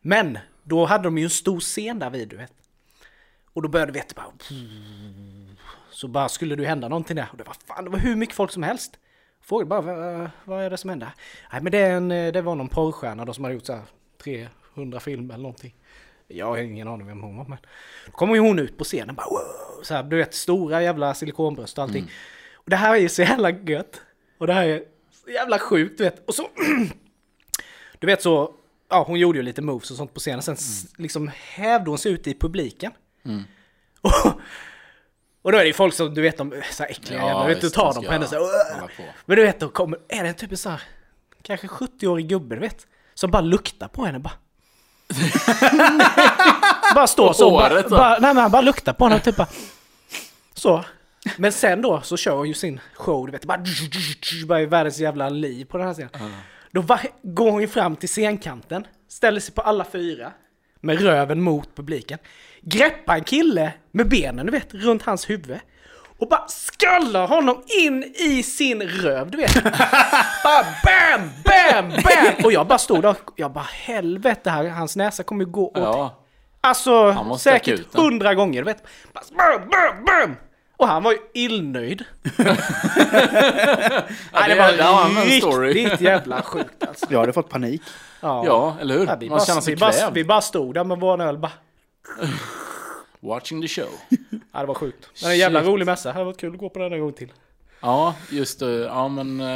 Men 0.00 0.38
då 0.62 0.84
hade 0.84 1.04
de 1.04 1.18
ju 1.18 1.24
en 1.24 1.30
stor 1.30 1.60
scen 1.60 1.98
där 1.98 2.10
vid 2.10 2.28
du 2.28 2.36
vet. 2.36 2.52
Och 3.56 3.62
då 3.62 3.68
började 3.68 3.92
vi 3.92 3.98
vet, 3.98 4.14
bara... 4.14 4.26
Så 5.90 6.08
bara 6.08 6.28
skulle 6.28 6.56
det 6.56 6.66
hända 6.66 6.88
någonting 6.88 7.16
där. 7.16 7.28
Och 7.32 7.36
det 7.38 7.44
var 7.44 7.56
fan, 7.66 7.84
det 7.84 7.90
var 7.90 7.98
hur 7.98 8.16
mycket 8.16 8.34
folk 8.36 8.50
som 8.52 8.62
helst. 8.62 8.98
Frågade 9.42 9.68
bara, 9.68 10.30
vad, 10.44 10.62
är 10.64 10.70
det 10.70 10.76
som 10.76 10.90
händer? 10.90 11.10
Nej 11.52 11.62
men 11.62 11.72
det, 11.72 11.78
är 11.78 11.90
en, 11.96 12.08
det 12.08 12.42
var 12.42 12.54
någon 12.54 12.68
porrstjärna 12.68 13.24
då 13.24 13.32
som 13.32 13.44
hade 13.44 13.54
gjort 13.54 13.66
så 13.66 13.72
här 13.72 13.82
300 14.74 15.00
filmer 15.00 15.34
eller 15.34 15.42
någonting. 15.42 15.74
Jag 16.28 16.46
har 16.46 16.56
ingen 16.58 16.88
aning 16.88 17.06
vem 17.06 17.22
hon 17.22 17.36
var 17.36 17.44
men. 17.44 17.58
Då 18.06 18.12
kommer 18.12 18.34
ju 18.34 18.40
hon 18.40 18.58
ut 18.58 18.78
på 18.78 18.84
scenen 18.84 19.14
bara 19.14 19.26
wow, 19.30 19.82
så 19.82 19.94
här, 19.94 20.02
du 20.02 20.16
vet 20.16 20.34
stora 20.34 20.82
jävla 20.82 21.14
silikonbröst 21.14 21.78
och 21.78 21.84
allting. 21.84 22.10
Och 22.54 22.70
det 22.70 22.76
här 22.76 22.94
är 22.94 22.98
ju 23.00 23.08
så 23.08 23.22
jävla 23.22 23.50
gött. 23.50 24.00
Och 24.38 24.46
det 24.46 24.52
här 24.52 24.68
är 24.68 24.82
så 25.24 25.30
jävla 25.30 25.58
sjukt 25.58 25.98
du 25.98 26.04
vet. 26.04 26.28
Och 26.28 26.34
så 26.34 26.48
du 27.98 28.06
vet 28.06 28.22
så, 28.22 28.54
ja 28.90 29.04
hon 29.06 29.18
gjorde 29.18 29.38
ju 29.38 29.42
lite 29.42 29.62
moves 29.62 29.90
och 29.90 29.96
sånt 29.96 30.14
på 30.14 30.20
scenen. 30.20 30.42
Sen 30.42 30.54
s- 30.54 30.84
liksom 30.98 31.30
hävde 31.34 31.90
hon 31.90 31.98
sig 31.98 32.12
ut 32.12 32.26
i 32.26 32.34
publiken. 32.34 32.92
Mm. 33.28 33.44
Och, 34.00 34.12
och 35.42 35.52
då 35.52 35.58
är 35.58 35.62
det 35.62 35.66
ju 35.66 35.72
folk 35.72 35.94
som 35.94 36.14
du 36.14 36.22
vet 36.22 36.38
de 36.38 36.52
är 36.52 36.66
så 36.72 36.82
här 36.82 36.90
äckliga 36.90 37.18
Ja, 37.20 37.26
jävlar, 37.26 37.48
vet 37.48 37.60
du 37.60 37.70
tar 37.70 37.84
de 37.84 37.94
dem 37.94 38.04
på 38.04 38.12
henne 38.12 38.26
så 38.26 38.34
här. 38.34 38.90
Men 39.26 39.36
du 39.36 39.42
vet 39.44 39.60
då 39.60 39.68
kommer, 39.68 39.98
är 40.08 40.24
det 40.24 40.32
typ 40.32 40.50
en 40.50 40.56
så 40.56 40.70
här, 40.70 40.82
kanske 41.42 41.66
70-årig 41.66 42.28
gubbe 42.28 42.54
du 42.54 42.60
vet. 42.60 42.86
Som 43.14 43.30
bara 43.30 43.42
luktar 43.42 43.88
på 43.88 44.04
henne 44.04 44.18
bara. 44.18 44.34
bara 46.94 47.06
står 47.06 47.32
så. 47.32 47.50
Bara, 47.50 47.82
då? 47.82 47.88
bara, 47.88 48.18
nej 48.18 48.34
men 48.34 48.36
han 48.36 48.50
bara 48.50 48.62
luktar 48.62 48.92
på 48.92 49.04
henne 49.04 49.20
typ 49.20 49.36
bara. 49.36 49.48
Så. 50.54 50.84
Men 51.36 51.52
sen 51.52 51.82
då 51.82 52.00
så 52.00 52.16
kör 52.16 52.36
hon 52.36 52.48
ju 52.48 52.54
sin 52.54 52.80
show, 52.94 53.26
du 53.26 53.32
vet. 53.32 53.44
Bara, 53.44 53.64
bara 54.46 54.60
är 54.60 54.66
världens 54.66 54.98
jävla 54.98 55.28
liv 55.28 55.64
på 55.64 55.78
den 55.78 55.86
här 55.86 55.94
scenen. 55.94 56.10
Då 56.70 56.80
va, 56.80 57.00
går 57.22 57.50
hon 57.50 57.60
ju 57.60 57.68
fram 57.68 57.96
till 57.96 58.08
scenkanten, 58.08 58.86
ställer 59.08 59.40
sig 59.40 59.54
på 59.54 59.62
alla 59.62 59.84
fyra. 59.84 60.32
Med 60.80 61.00
röven 61.00 61.40
mot 61.40 61.76
publiken. 61.76 62.18
Greppar 62.68 63.14
en 63.14 63.24
kille 63.24 63.72
med 63.92 64.08
benen, 64.08 64.46
du 64.46 64.52
vet, 64.52 64.74
runt 64.74 65.02
hans 65.02 65.30
huvud. 65.30 65.58
Och 66.18 66.28
bara 66.28 66.48
skallar 66.48 67.26
honom 67.26 67.62
in 67.82 68.04
i 68.04 68.42
sin 68.42 68.82
röv, 68.82 69.30
du 69.30 69.36
vet. 69.38 69.64
bara 70.44 70.64
bam, 70.84 71.30
bam, 71.44 71.88
bam! 71.88 72.44
Och 72.44 72.52
jag 72.52 72.66
bara 72.66 72.78
stod 72.78 73.02
där, 73.02 73.16
jag 73.36 73.52
bara 73.52 73.66
helvete, 73.72 74.50
här, 74.50 74.68
hans 74.68 74.96
näsa 74.96 75.22
kommer 75.22 75.44
ju 75.44 75.50
gå 75.50 75.66
åt 75.66 75.72
Ja, 75.74 76.22
Alltså 76.60 77.16
säkert 77.38 77.94
hundra 77.94 78.34
gånger, 78.34 78.60
du 78.62 78.64
vet. 78.64 78.82
Bara 79.12 79.24
Bam, 79.58 79.68
bam, 79.68 80.04
bam! 80.04 80.36
Och 80.76 80.88
han 80.88 81.02
var 81.02 81.12
ju 81.12 81.18
illnöjd. 81.34 82.04
Nej, 84.32 84.48
det 84.48 84.54
var 84.54 85.22
en 85.24 85.40
story. 85.40 85.72
riktigt 85.72 86.00
jävla 86.00 86.42
sjukt 86.42 86.86
alltså. 86.88 87.06
Jag 87.10 87.20
hade 87.20 87.32
fått 87.32 87.48
panik. 87.48 87.82
ja 88.20 88.76
eller 88.80 88.98
hur? 88.98 89.06
Ja, 89.06 89.16
vi, 89.20 89.28
Man 89.30 89.40
känner 89.40 89.56
bara, 89.56 89.62
sig 89.62 89.74
vi, 89.74 89.80
bara, 89.80 90.10
vi 90.10 90.24
bara 90.24 90.40
stod 90.40 90.74
där 90.74 90.84
med 90.84 90.98
vår 90.98 91.22
öl 91.22 91.38
bara. 91.38 91.52
Watching 93.20 93.62
the 93.62 93.68
show. 93.68 93.88
Ja, 94.52 94.60
det 94.60 94.66
var 94.66 94.74
sjukt. 94.74 95.08
Men 95.22 95.30
en 95.30 95.38
jävla 95.38 95.60
Shit. 95.60 95.68
rolig 95.68 95.86
mässa. 95.86 96.08
Det 96.08 96.12
hade 96.12 96.24
varit 96.24 96.36
kul 96.40 96.52
att 96.52 96.58
gå 96.58 96.68
på 96.70 96.78
den 96.78 96.92
en 96.92 97.00
gång 97.00 97.12
till. 97.12 97.32
Ja, 97.80 98.14
just 98.30 98.60
det. 98.60 98.70
Ja, 98.80 99.08
men... 99.08 99.40
eh, 99.40 99.46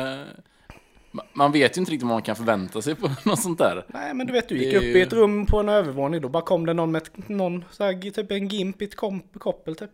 ma- 1.12 1.24
man 1.32 1.52
vet 1.52 1.76
ju 1.76 1.80
inte 1.80 1.92
riktigt 1.92 2.02
vad 2.08 2.14
man 2.14 2.22
kan 2.22 2.36
förvänta 2.36 2.82
sig 2.82 2.94
på 2.94 3.10
något 3.24 3.40
sånt 3.42 3.58
där. 3.58 3.84
Nej, 3.88 4.14
men 4.14 4.26
du 4.26 4.32
vet, 4.32 4.48
du 4.48 4.58
Det 4.58 4.64
gick 4.64 4.72
är 4.74 4.76
upp 4.78 4.82
ju- 4.84 4.98
i 4.98 5.02
ett 5.02 5.12
rum 5.12 5.46
på 5.46 5.60
en 5.60 5.68
övervåning. 5.68 6.20
Då 6.20 6.28
bara 6.28 6.42
kom 6.42 6.66
det 6.66 6.72
någon 6.74 6.90
med 6.92 7.02
ett, 7.02 7.28
någon, 7.28 7.64
så 7.70 7.84
här, 7.84 8.10
typ 8.10 8.30
en 8.30 8.48
gimp 8.48 8.82
i 8.82 8.84
ett 8.84 8.96
kom, 8.96 9.22
koppel 9.38 9.76
typ. 9.76 9.90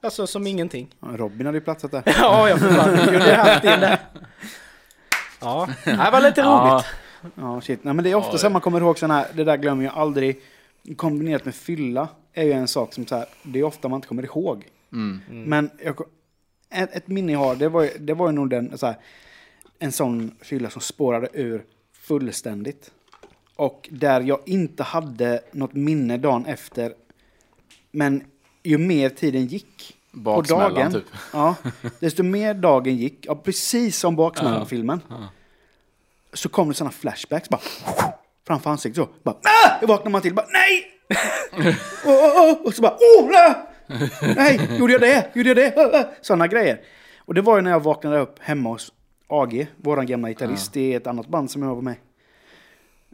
Alltså 0.00 0.26
som 0.26 0.46
ingenting. 0.46 0.94
Robin 1.00 1.46
hade 1.46 1.58
ju 1.58 1.64
platsat 1.64 1.90
där. 1.90 2.02
Ja, 2.20 2.48
jag 2.48 2.60
fan, 2.60 2.96
kunde 2.98 3.28
jag 3.30 3.36
haft 3.44 3.64
in 3.64 3.80
det. 3.80 3.98
Ja, 5.40 5.68
det 5.84 6.08
var 6.12 6.20
lite 6.20 6.42
roligt. 6.42 6.84
Ja, 7.34 7.60
shit. 7.60 7.84
Nej, 7.84 7.94
men 7.94 8.04
det 8.04 8.10
är 8.10 8.14
ofta 8.14 8.32
Ja, 8.32 8.38
så 8.38 8.46
här 8.46 8.52
man 8.52 8.60
kommer 8.60 8.80
ihåg 8.80 8.98
sådana 8.98 9.14
här, 9.14 9.26
det 9.34 9.44
där 9.44 9.56
glömmer 9.56 9.84
jag 9.84 9.94
aldrig. 9.94 10.40
Kombinerat 10.96 11.44
med 11.44 11.54
fylla 11.54 12.08
är 12.32 12.44
ju 12.44 12.52
en 12.52 12.68
sak 12.68 12.92
som 12.94 13.06
så 13.06 13.16
här, 13.16 13.26
det 13.42 13.58
är 13.58 13.62
ofta 13.64 13.88
man 13.88 13.96
inte 13.98 14.08
kommer 14.08 14.22
ihåg. 14.24 14.64
mm. 14.92 15.20
Men 15.28 15.70
jag, 15.84 16.00
ett, 16.70 16.96
ett 16.96 17.08
minne 17.08 17.32
jag 17.32 17.38
har, 17.38 17.56
det 17.56 17.68
var, 17.68 17.82
ju- 17.82 17.98
det 17.98 18.14
var 18.14 18.26
ju 18.26 18.32
nog 18.32 18.50
den, 18.50 18.78
så 18.78 18.86
här, 18.86 18.96
en 19.78 19.92
sån 19.92 20.34
fylla 20.40 20.70
som 20.70 20.80
spårade 20.82 21.28
ur 21.32 21.64
fullständigt. 21.92 22.90
Och 23.56 23.88
där 23.92 24.20
jag 24.20 24.38
inte 24.46 24.82
hade 24.82 25.40
något 25.52 25.72
minne 25.74 26.16
dagen 26.16 26.46
efter. 26.46 26.94
Men 27.90 28.24
ju 28.62 28.78
mer 28.78 29.08
tiden 29.08 29.46
gick 29.46 29.96
på 30.12 30.18
Baksmällan, 30.18 30.74
dagen, 30.74 30.92
typ. 30.92 31.04
ja, 31.32 31.54
desto 32.00 32.22
mer 32.22 32.54
dagen 32.54 32.96
gick, 32.96 33.26
ja, 33.26 33.34
precis 33.34 33.98
som 33.98 34.16
baksmällan-filmen, 34.16 35.00
Ja. 35.08 35.28
så 36.32 36.48
kom 36.48 36.68
det 36.68 36.74
sådana 36.74 36.90
flashbacks 36.92 37.48
bara 37.48 37.60
framför 38.46 38.70
ansiktet 38.70 39.04
så. 39.04 39.10
Bara, 39.22 39.36
ah! 39.36 39.78
Då 39.80 39.86
vaknar 39.86 40.10
man 40.10 40.22
till 40.22 40.34
bara 40.34 40.46
nej! 40.52 40.86
oh, 42.04 42.10
oh, 42.10 42.52
oh. 42.52 42.66
Och 42.66 42.74
så 42.74 42.82
bara 42.82 42.94
oh, 42.94 43.30
nej! 43.30 43.54
nej, 44.36 44.78
gjorde 44.78 44.92
jag 44.92 45.00
det? 45.02 45.30
Gjorde 45.34 45.48
jag 45.48 45.56
det? 45.56 46.08
Sådana 46.20 46.46
grejer. 46.46 46.80
Och 47.18 47.34
det 47.34 47.40
var 47.40 47.56
ju 47.56 47.62
när 47.62 47.70
jag 47.70 47.82
vaknade 47.82 48.18
upp 48.18 48.38
hemma 48.40 48.68
hos 48.68 48.92
AG, 49.28 49.66
våran 49.76 50.06
gamla 50.06 50.28
gitarrist 50.28 50.76
i 50.76 50.94
ett 50.94 51.06
annat 51.06 51.28
band 51.28 51.50
som 51.50 51.62
jag 51.62 51.74
var 51.74 51.82
med. 51.82 51.96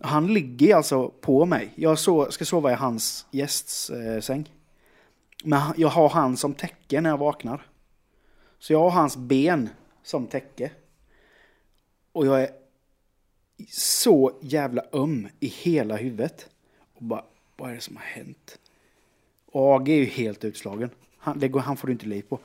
Han 0.02 0.34
ligger 0.34 0.76
alltså 0.76 1.08
på 1.08 1.44
mig. 1.44 1.72
Jag 1.74 1.98
så, 1.98 2.30
ska 2.30 2.44
sova 2.44 2.72
i 2.72 2.74
hans 2.74 3.26
gästsäng. 3.30 4.40
Eh. 4.40 4.52
Men 5.44 5.62
jag 5.76 5.88
har 5.88 6.08
han 6.08 6.36
som 6.36 6.54
täcke 6.54 7.00
när 7.00 7.10
jag 7.10 7.18
vaknar. 7.18 7.66
Så 8.58 8.72
jag 8.72 8.78
har 8.78 8.90
hans 8.90 9.16
ben 9.16 9.68
som 10.02 10.26
täcke. 10.26 10.70
Och 12.12 12.26
jag 12.26 12.42
är 12.42 12.48
så 13.70 14.38
jävla 14.40 14.82
öm 14.92 15.28
i 15.40 15.46
hela 15.46 15.96
huvudet. 15.96 16.48
Och 16.94 17.02
bara, 17.04 17.24
vad 17.56 17.70
är 17.70 17.74
det 17.74 17.80
som 17.80 17.96
har 17.96 18.02
hänt? 18.04 18.58
Och 19.46 19.74
AG 19.74 19.88
är 19.88 19.94
ju 19.96 20.04
helt 20.04 20.44
utslagen. 20.44 20.90
Han, 21.18 21.38
det 21.38 21.48
går, 21.48 21.60
han 21.60 21.76
får 21.76 21.86
du 21.86 21.92
inte 21.92 22.06
liv 22.06 22.22
på. 22.22 22.38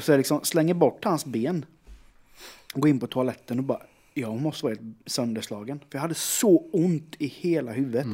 Så 0.00 0.12
jag 0.12 0.18
liksom 0.18 0.40
slänger 0.44 0.74
bort 0.74 1.04
hans 1.04 1.24
ben. 1.24 1.64
Går 2.74 2.88
in 2.90 3.00
på 3.00 3.06
toaletten 3.06 3.58
och 3.58 3.64
bara, 3.64 3.82
jag 4.14 4.40
måste 4.40 4.64
vara 4.64 4.74
helt 4.74 4.96
sönderslagen. 5.06 5.78
För 5.78 5.86
jag 5.98 6.00
hade 6.00 6.14
så 6.14 6.56
ont 6.72 7.14
i 7.18 7.26
hela 7.26 7.72
huvudet. 7.72 8.06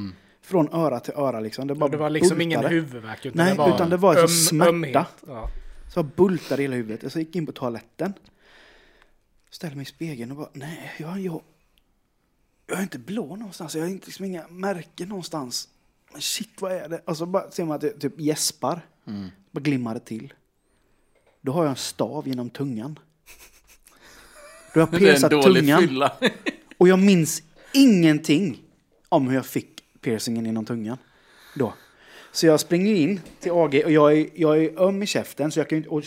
Från 0.43 0.69
öra 0.75 1.01
till 1.01 1.15
öra 1.17 1.41
liksom. 1.41 1.67
Det, 1.69 1.75
bara 1.75 1.91
Det 1.91 1.97
var 1.97 2.11
liksom 2.11 2.41
ingen 2.41 2.59
bultade. 2.61 2.75
huvudvärk. 2.75 3.27
Utan 3.27 3.37
Nej, 3.45 3.53
det 3.53 3.59
var 3.59 3.75
utan 3.75 3.91
det 3.91 3.97
var 3.97 4.11
alltså 4.17 4.29
smärta. 4.49 4.69
ömhet. 4.71 5.07
Ja. 5.27 5.51
Så 5.93 5.99
jag 5.99 6.07
bultade 6.07 6.63
i 6.63 6.65
hela 6.65 6.77
huvudet. 6.77 7.13
Så 7.13 7.19
jag 7.19 7.25
gick 7.27 7.37
in 7.37 7.47
på 7.47 7.53
toaletten. 7.53 8.13
Ställde 9.51 9.77
mig 9.77 9.83
i 9.83 9.87
spegeln 9.87 10.31
och 10.31 10.37
bara, 10.37 10.49
nej, 10.53 10.93
jag, 10.99 11.21
jag, 11.21 11.41
jag 12.69 12.79
är 12.79 12.83
inte 12.83 12.99
blå 12.99 13.37
någonstans. 13.37 13.75
Jag 13.75 13.83
har 13.83 13.89
inte 13.89 14.07
liksom 14.07 14.25
inga 14.25 14.49
märken 14.49 15.09
någonstans. 15.09 15.69
Men 16.13 16.21
shit, 16.21 16.61
vad 16.61 16.73
är 16.73 16.89
det? 16.89 17.01
Och 17.05 17.17
så 17.17 17.27
bara 17.27 17.51
ser 17.51 17.65
man 17.65 17.75
att 17.75 17.81
det 17.81 17.91
typ 17.91 18.21
gäspar. 18.21 18.81
Mm. 19.07 19.29
Bara 19.51 19.61
glimmar 19.61 19.95
det 19.95 20.01
till. 20.01 20.33
Då 21.41 21.53
har 21.53 21.63
jag 21.63 21.71
en 21.71 21.77
stav 21.77 22.29
genom 22.29 22.51
tungan. 22.51 22.99
Då 24.75 24.81
har 24.81 24.89
jag 24.93 24.99
piercat 24.99 25.31
tungan. 25.31 25.81
fylla. 25.81 26.13
Och 26.79 26.89
jag 26.89 26.99
minns 26.99 27.43
ingenting 27.73 28.63
om 29.09 29.29
hur 29.29 29.35
jag 29.35 29.47
fick 29.47 30.01
piercingen 30.01 30.47
inom 30.47 30.65
tungan. 30.65 30.99
Då. 31.55 31.75
Så 32.33 32.47
jag 32.47 32.61
springer 32.61 32.95
in 32.95 33.21
till 33.41 33.53
AG 33.53 33.83
och 33.85 33.93
jag 33.93 34.19
är, 34.19 34.29
jag 34.35 34.65
är 34.65 34.81
öm 34.83 35.03
i 35.03 35.07
käften 35.07 35.53
så 35.53 35.61
jag 35.61 35.69
kan 35.69 35.79
inte, 35.79 35.89
och 35.89 36.03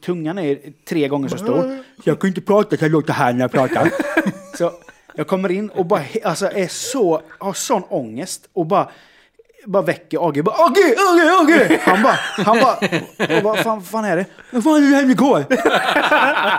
tungan 0.00 0.38
är 0.38 0.72
tre 0.84 1.08
gånger 1.08 1.28
så 1.28 1.38
stor. 1.38 1.62
Så 1.96 2.02
jag 2.04 2.20
kan 2.20 2.28
inte 2.28 2.40
prata 2.40 2.76
så 2.76 2.84
jag 2.84 2.92
låter 2.92 3.12
här 3.12 3.32
när 3.32 3.40
jag 3.40 3.52
pratar. 3.52 3.90
så 4.56 4.72
jag 5.14 5.26
kommer 5.26 5.50
in 5.50 5.70
och 5.70 5.86
bara 5.86 6.02
alltså 6.24 6.46
är 6.46 6.68
så, 6.68 7.22
har 7.38 7.52
sån 7.52 7.82
ångest 7.82 8.48
och 8.52 8.66
bara 8.66 8.88
bara 9.66 9.82
väcker 9.82 10.28
AG. 10.28 10.44
Bara, 10.44 10.54
AG, 10.54 10.76
AG, 10.78 11.20
AG! 11.40 11.78
Han 11.82 12.02
bara, 12.02 12.18
han 12.44 12.60
bara, 12.60 12.74
och 13.36 13.42
vad 13.44 13.58
fan, 13.58 13.82
fan 13.82 14.04
är 14.04 14.16
det? 14.16 14.24
Vad 14.50 14.64
fan 14.64 14.92
hände 14.92 15.12
igår? 15.12 15.44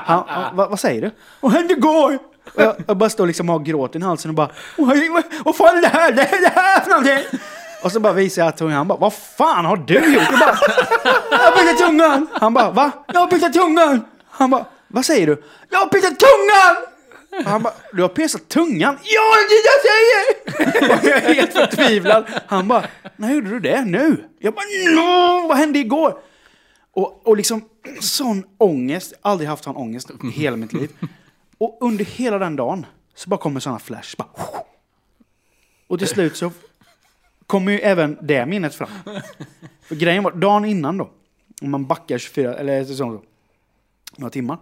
Han, 0.05 0.23
han, 0.27 0.55
vad, 0.55 0.69
vad 0.69 0.79
säger 0.79 1.01
du? 1.01 1.11
Vad 1.39 1.51
hände 1.51 1.73
igår? 1.73 2.17
Jag, 2.55 2.75
jag 2.87 2.97
bara 2.97 3.09
står 3.09 3.27
liksom 3.27 3.49
och 3.49 3.59
har 3.59 3.65
gråten 3.65 4.01
i 4.01 4.05
halsen 4.05 4.29
och 4.29 4.35
bara, 4.35 4.49
vad, 4.77 4.97
vad, 5.45 5.55
fan 5.55 5.77
är 5.77 5.81
det 5.81 5.87
här? 5.87 6.11
Det 6.11 6.21
är 6.21 6.41
det 6.41 6.51
här 6.55 6.79
för 6.81 6.89
någonting? 6.89 7.39
Och 7.83 7.91
så 7.91 7.99
bara 7.99 8.13
visar 8.13 8.45
jag 8.45 8.57
tungan. 8.57 8.77
Han 8.77 8.87
bara, 8.87 8.99
vad 8.99 9.13
fan 9.13 9.65
har 9.65 9.77
du 9.77 10.13
gjort? 10.13 10.23
Jag 10.31 10.39
bara, 10.39 10.57
jag 11.31 11.37
har 11.37 11.51
pissat 11.51 11.77
tungan! 11.77 12.27
Han 12.33 12.53
bara, 12.53 12.71
va? 12.71 12.91
Jag 13.13 13.19
har 13.19 13.27
pissat 13.27 13.53
tungan! 13.53 14.05
Han 14.29 14.49
bara, 14.49 14.65
vad 14.87 15.05
säger 15.05 15.27
du? 15.27 15.43
Jag 15.69 15.79
har 15.79 15.85
pissat 15.85 16.19
tungan! 16.19 16.94
Han 17.43 17.63
bara, 17.63 17.73
du 17.93 18.01
har 18.01 18.09
piercat 18.09 18.49
tungan? 18.49 18.97
Ja, 19.03 19.35
det 19.49 19.55
är 19.55 19.63
det 19.63 19.69
jag 19.71 19.81
säger! 19.81 20.97
Och 20.99 21.05
jag 21.05 21.23
är 21.23 21.33
helt 21.33 21.53
förtvivlad. 21.53 22.25
Han 22.47 22.67
bara, 22.67 22.85
när 23.15 23.33
gjorde 23.33 23.49
du 23.49 23.59
det? 23.59 23.85
Nu? 23.85 24.23
Jag 24.39 24.53
bara, 24.53 24.65
no, 24.95 25.47
vad 25.47 25.57
hände 25.57 25.79
igår? 25.79 26.19
Och, 26.91 27.27
och 27.27 27.37
liksom 27.37 27.69
sån 27.99 28.43
ångest, 28.57 29.13
aldrig 29.21 29.49
haft 29.49 29.63
sån 29.63 29.75
ångest 29.75 30.11
i 30.23 30.27
hela 30.27 30.57
mitt 30.57 30.73
liv. 30.73 30.89
Och 31.57 31.77
under 31.81 32.05
hela 32.05 32.39
den 32.39 32.55
dagen 32.55 32.85
så 33.15 33.29
bara 33.29 33.39
kommer 33.39 33.59
såna 33.59 33.79
flash. 33.79 34.15
Bara, 34.17 34.27
och 35.87 35.99
till 35.99 36.07
slut 36.07 36.37
så 36.37 36.51
kommer 37.47 37.71
ju 37.71 37.79
även 37.79 38.17
det 38.21 38.45
minnet 38.45 38.75
fram. 38.75 38.89
För 39.81 39.95
grejen 39.95 40.23
var, 40.23 40.31
dagen 40.31 40.65
innan 40.65 40.97
då, 40.97 41.09
om 41.61 41.71
man 41.71 41.85
backar 41.85 42.17
24, 42.17 42.55
eller 42.55 42.83
så, 42.83 43.21
några 44.17 44.31
timmar, 44.31 44.57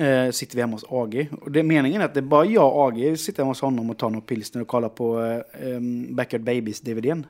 eh, 0.00 0.30
sitter 0.30 0.56
vi 0.56 0.60
hemma 0.60 0.72
hos 0.74 0.84
AG. 0.88 1.28
Och 1.40 1.50
det, 1.52 1.62
meningen 1.62 2.00
är 2.00 2.04
att 2.04 2.14
det 2.14 2.20
är 2.20 2.22
bara 2.22 2.44
jag 2.44 2.76
och 2.76 2.82
AG 2.82 3.18
sitter 3.18 3.42
hemma 3.42 3.50
hos 3.50 3.60
honom 3.60 3.90
och 3.90 3.98
tar 3.98 4.10
några 4.10 4.26
pilsner 4.26 4.62
och 4.62 4.68
kollar 4.68 4.88
på 4.88 5.22
eh, 5.22 5.66
um, 5.76 6.16
Backyard 6.16 6.42
Babies-DVDn. 6.42 7.26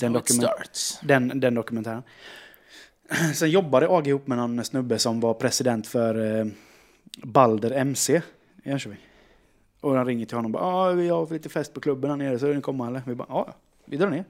Den 0.00 0.12
dokument-. 0.12 1.00
Den, 1.02 1.40
den 1.40 1.54
dokumentären. 1.54 2.02
Sen 3.34 3.50
jobbade 3.50 3.88
AG 3.88 4.06
ihop 4.06 4.26
med 4.26 4.38
någon 4.38 4.64
snubbe 4.64 4.98
som 4.98 5.20
var 5.20 5.34
president 5.34 5.86
för 5.86 6.38
eh, 6.40 6.46
Balder 7.22 7.70
MC 7.70 8.22
i 8.64 8.68
Jönköping. 8.68 8.98
Och 9.80 9.94
han 9.96 10.06
ringer 10.06 10.26
till 10.26 10.36
honom 10.36 10.54
och 10.54 10.60
bara 10.60 10.72
ah, 10.72 10.92
vi 10.92 11.08
har 11.08 11.32
lite 11.32 11.48
fest 11.48 11.74
på 11.74 11.80
klubben 11.80 12.10
här 12.10 12.16
nere 12.16 12.38
så 12.38 12.46
vill 12.46 12.56
ni 12.56 12.62
komma 12.62 12.86
eller? 12.86 13.02
Vi 13.06 13.14
bara 13.14 13.26
ja, 13.28 13.54
vi 13.84 13.96
drar 13.96 14.10
ner. 14.10 14.24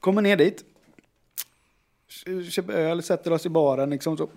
Kommer 0.00 0.22
ner 0.22 0.36
dit. 0.36 0.64
Kö- 2.08 2.42
Köper 2.42 2.72
öl, 2.72 3.02
sätter 3.02 3.32
oss 3.32 3.46
i 3.46 3.48
baren 3.48 3.90
liksom 3.90 4.16
så. 4.16 4.28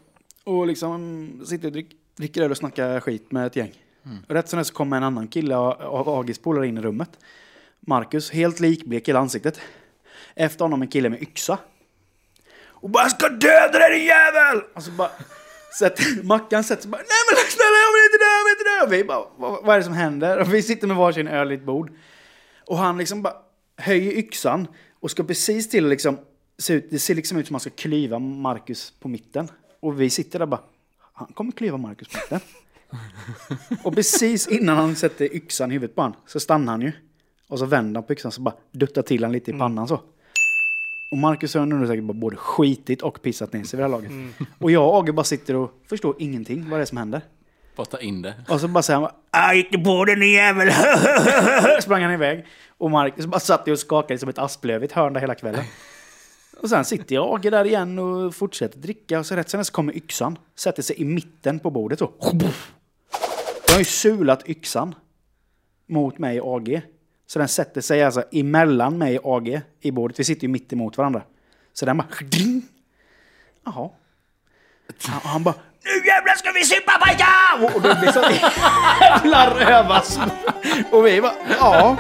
Och 0.44 0.68
liksom 0.68 1.30
sitter 1.46 1.68
och 1.68 1.72
drick, 1.72 1.96
dricker 2.22 2.42
öl 2.42 2.52
och 2.52 2.58
snackar 2.58 3.00
skit 3.00 3.32
med 3.32 3.48
ett 3.48 3.56
gäng. 3.56 3.72
Och 4.28 4.36
rätt 4.36 4.50
som 4.50 4.60
det 4.60 4.66
så 4.66 4.74
kommer 4.74 4.98
en 4.98 5.04
annan 5.04 5.28
kille 5.28 5.56
av 5.56 6.10
Agis 6.10 6.40
polare 6.40 6.68
in 6.68 6.78
i 6.78 6.82
rummet. 6.82 7.10
Marcus, 7.80 8.32
helt 8.32 8.60
likblek 8.60 9.08
i 9.08 9.12
ansiktet. 9.12 9.60
Efter 10.36 10.66
honom 10.66 10.82
en 10.82 10.88
kille 10.88 11.10
med 11.10 11.22
yxa. 11.22 11.58
Och 12.68 12.90
bara 12.90 13.10
ska 13.10 13.30
döda 13.30 13.80
dig 13.80 14.00
din 14.00 14.08
jävel! 14.08 14.62
Och 14.74 14.84
så 14.84 14.92
bara... 14.92 15.10
Sätter, 15.80 16.24
Mackan 16.24 16.64
sätter 16.64 16.82
sig 16.82 16.92
bara 16.92 16.98
Nej 16.98 17.24
men 17.28 17.36
snälla 17.36 17.78
jag 17.86 17.94
vill 17.94 18.06
inte 18.06 18.18
dö, 18.18 18.32
jag 18.38 18.44
vill 18.44 18.52
inte 18.52 18.70
dö! 18.70 18.86
Och 18.86 18.94
vi 18.94 19.04
bara 19.04 19.26
vad, 19.38 19.66
vad 19.66 19.76
är 19.76 19.80
det 19.80 19.86
som 19.86 19.94
händer? 19.94 20.40
Och 20.40 20.54
vi 20.54 20.64
sitter 20.64 20.88
med 20.88 20.98
varsin 20.98 21.28
öl 21.28 21.52
i 21.52 21.56
ett 21.56 21.66
bord. 21.66 21.92
Och 22.68 22.78
han 22.78 22.98
liksom 22.98 23.22
bara 23.22 23.34
höjer 23.78 24.12
yxan 24.12 24.68
och 25.00 25.12
ska 25.12 25.24
precis 25.24 25.70
till 25.70 25.88
liksom 25.88 26.18
se 26.58 26.74
ut, 26.74 26.88
det 26.90 27.00
ser 27.00 27.16
liksom 27.16 27.38
ut 27.38 27.48
som 27.48 27.52
att 27.52 27.52
man 27.52 27.60
ska 27.60 27.70
klyva 27.70 28.20
Marcus 28.20 28.94
på 29.00 29.08
mitten. 29.08 29.48
Och 29.80 30.02
vi 30.02 30.10
sitter 30.10 30.40
där 30.40 30.46
bara 30.46 30.62
han 31.14 31.28
kommer 31.28 31.52
klyva 31.52 31.78
Marcus 31.78 32.08
mitten. 32.14 32.40
och 33.84 33.96
precis 33.96 34.48
innan 34.48 34.78
han 34.78 34.96
sätter 34.96 35.36
yxan 35.36 35.72
i 35.72 35.74
huvudet 35.74 35.96
på 35.96 36.02
han 36.02 36.14
så 36.26 36.40
stannar 36.40 36.74
han 36.74 36.82
ju. 36.82 36.92
Och 37.48 37.60
så 37.60 37.66
vänder 37.66 37.98
han 38.02 38.08
på 38.08 38.14
yxan 38.14 38.32
så 38.32 38.42
bara 38.42 38.56
duttar 38.72 39.02
till 39.02 39.24
han 39.24 39.32
lite 39.32 39.52
i 39.52 39.54
pannan 39.60 39.88
så. 39.88 40.02
Och 41.12 41.18
Marcus 41.18 41.54
har 41.56 41.66
nu 41.66 41.88
säkert 41.88 42.04
bara 42.04 42.14
både 42.14 42.36
skitit 42.36 43.02
och 43.02 43.22
pissat 43.22 43.54
ner 43.54 43.64
sig 43.64 43.78
vid 43.78 43.84
det 43.86 43.90
här 43.90 44.02
laget. 44.02 44.12
Och 44.60 44.72
jag 44.72 44.88
och 44.90 44.96
Age 45.04 45.14
bara 45.14 45.24
sitter 45.24 45.56
och 45.56 45.72
förstår 45.90 46.16
ingenting 46.20 46.70
vad 46.70 46.80
det 46.80 46.84
är 46.84 46.86
som 46.86 46.98
händer. 46.98 47.22
Bara 47.76 47.86
ta 47.86 48.00
in 48.00 48.22
det. 48.22 48.34
Och 48.50 48.60
så 48.62 48.68
bara 48.68 48.82
säger 48.82 49.00
han 49.00 49.10
bara, 49.32 49.46
"Jag 49.48 49.56
gick 49.56 49.84
på 49.84 50.06
den 50.06 50.20
din 50.20 50.32
jävel! 50.32 50.72
Sprang 51.82 52.04
han 52.04 52.14
iväg. 52.14 52.46
Och 52.78 52.92
Marcus 52.92 53.26
bara 53.26 53.40
satt 53.40 53.68
och 53.68 53.80
skakade 53.80 54.18
som 54.20 54.30
ett 54.30 54.38
asplöv 54.38 54.82
i 54.84 54.86
ett 54.86 54.92
hörn 54.92 55.14
där 55.14 55.22
hela 55.22 55.36
kvällen. 55.36 55.64
Och 56.62 56.70
sen 56.70 56.86
sitter 56.86 57.16
jag 57.16 57.42
där 57.42 57.66
igen 57.66 58.00
och 58.00 58.36
fortsätter 58.36 58.80
dricka. 58.80 59.20
Och 59.20 59.26
så 59.26 59.36
rätt 59.36 59.50
sen 59.50 59.66
så 59.66 59.74
kommer 59.74 59.98
yxan. 59.98 60.38
Sätter 60.56 60.84
sig 60.84 61.02
i 61.02 61.06
mitten 61.06 61.60
på 61.60 61.70
bordet 61.70 62.00
så. 62.00 62.12
Jag 63.68 63.74
har 63.74 63.80
ju 63.80 63.86
sulat 63.86 64.50
yxan 64.50 64.96
mot 65.88 66.18
mig 66.18 66.42
och 66.42 66.56
AG. 66.56 66.82
Så 67.28 67.40
den 67.40 67.48
sätter 67.48 67.82
sig 67.82 68.04
alltså 68.04 68.24
emellan 68.32 68.98
mig 68.98 69.20
och 69.20 69.38
AG 69.38 69.62
i 69.82 69.92
bordet. 69.92 70.20
Vi 70.20 70.24
sitter 70.24 70.42
ju 70.42 70.48
mitt 70.48 70.74
emot 70.74 70.98
varandra. 70.98 71.22
Så 71.74 71.86
den 71.86 71.98
bara... 71.98 72.08
Ding! 72.32 72.62
Jaha. 73.66 73.90
Han, 75.04 75.22
han 75.24 75.44
bara... 75.44 75.56
Nu 75.84 76.08
jävlar 76.08 76.36
ska 76.36 76.52
vi 76.52 76.66
supa 76.66 76.92
pojkar! 77.06 77.76
Och, 77.76 77.82
då 77.82 78.00
blir 78.00 78.12
så 78.12 78.22
jävla 79.02 79.60
rövas. 79.60 80.20
Och 80.92 81.06
vi 81.06 81.22
bara... 81.22 81.34
Ja. 81.60 81.98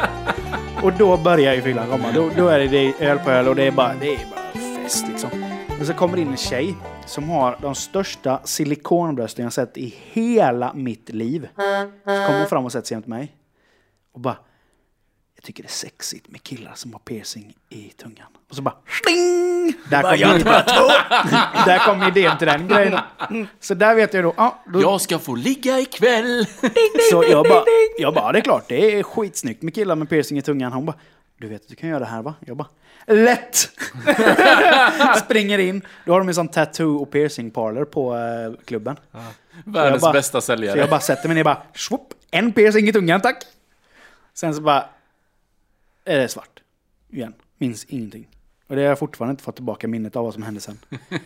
Och 0.84 0.94
då 0.94 1.18
börjar 1.18 1.54
ju 1.54 1.62
fyllan 1.62 1.90
komma. 1.90 2.12
Då, 2.12 2.30
då 2.38 2.48
är 2.48 2.60
det, 2.60 2.94
öl 3.00 3.20
på 3.20 3.32
öl 3.32 3.48
och 3.48 3.56
det 3.56 3.64
är 3.64 3.72
bara, 3.72 3.94
det 3.94 4.16
är 4.16 4.26
bara 4.26 4.41
och 5.82 5.88
så 5.88 5.94
kommer 5.94 6.18
in 6.18 6.28
en 6.28 6.38
tjej 6.38 6.76
som 7.06 7.30
har 7.30 7.58
de 7.62 7.76
största 7.76 8.42
silikonbrösten 8.44 9.44
jag 9.44 9.54
sett 9.54 9.78
i 9.78 9.96
hela 10.12 10.74
mitt 10.74 11.10
liv. 11.10 11.48
Så 11.56 11.62
kommer 12.04 12.40
hon 12.40 12.48
fram 12.48 12.66
och 12.66 12.72
sätter 12.72 12.88
sig 12.88 12.96
jämte 12.96 13.10
mig. 13.10 13.36
Och 14.12 14.20
bara... 14.20 14.38
Jag 15.36 15.44
tycker 15.44 15.64
det 15.64 15.68
är 15.68 15.72
sexigt 15.72 16.30
med 16.30 16.44
killar 16.44 16.72
som 16.76 16.94
har 16.94 17.00
piercing 17.00 17.54
i 17.70 17.90
tungan. 17.90 18.28
Och 18.50 18.56
så 18.56 18.62
bara... 18.62 18.76
Sting! 19.02 19.74
Där 19.90 20.02
kom, 20.02 20.14
idén, 20.14 20.44
där 21.66 21.86
kom 21.86 22.04
idén 22.04 22.38
till 22.38 22.48
den 22.48 22.68
grejen. 22.68 23.00
Så 23.60 23.74
där 23.74 23.96
vet 23.96 24.14
jag 24.14 24.24
då... 24.24 24.34
Ja, 24.38 24.64
då 24.68 24.82
Jag 24.82 25.02
ska 25.02 25.20
få 25.20 25.36
ligga 25.36 25.80
ikväll! 25.80 26.46
så 27.12 27.24
jag 27.30 27.46
bara, 27.46 27.64
jag 27.98 28.14
bara, 28.14 28.32
det 28.32 28.40
är 28.40 28.42
klart, 28.42 28.66
det 28.68 29.00
är 29.00 29.04
skitsnyggt 29.04 29.62
med 29.62 29.76
killar 29.76 29.96
med 29.96 30.10
piercing 30.10 30.38
i 30.38 30.42
tungan. 30.42 30.72
Hon 30.72 30.86
bara, 30.86 30.98
du 31.38 31.48
vet 31.48 31.62
att 31.62 31.70
du 31.70 31.76
kan 31.76 31.90
göra 31.90 32.00
det 32.00 32.06
här 32.06 32.22
va? 32.22 32.34
Jag 32.40 32.58
bara, 32.58 32.68
lätt! 33.08 33.56
Springer 35.18 35.58
in, 35.60 35.82
då 36.06 36.12
har 36.14 36.20
de 36.20 36.28
en 36.28 36.36
sån 36.36 36.48
tattoo 36.48 36.96
och 37.02 37.12
piercing 37.12 37.52
parlor 37.52 37.86
på 37.86 38.16
eh, 38.18 38.64
klubben. 38.66 38.96
Världens 39.66 39.94
Jag 39.94 40.02
bara- 40.02 40.14
bästa 40.14 40.42
Så 40.42 40.52
jag 40.52 40.60
säljare. 40.60 40.88
bara 40.90 41.00
sätter 41.00 41.28
mig 41.28 41.36
ner 41.36 41.44
bara, 41.44 41.64
swoop, 41.76 42.14
en 42.32 42.54
piercing 42.54 42.88
i 42.88 42.94
tungan 42.94 43.22
tack! 43.22 43.44
Sen 44.34 44.56
så 44.56 44.62
bara, 44.62 44.90
är 46.06 46.20
det 46.20 46.28
svart. 46.28 46.62
Igen, 47.10 47.34
minns 47.58 47.86
ingenting. 47.86 48.28
Och 48.68 48.76
det 48.76 48.82
har 48.82 48.90
jag 48.90 49.00
fortfarande 49.00 49.32
inte 49.32 49.44
fått 49.44 49.56
tillbaka 49.56 49.88
minnet 49.88 50.16
av 50.16 50.24
vad 50.24 50.34
som 50.34 50.44
hände 50.44 50.62
sen. 50.62 50.80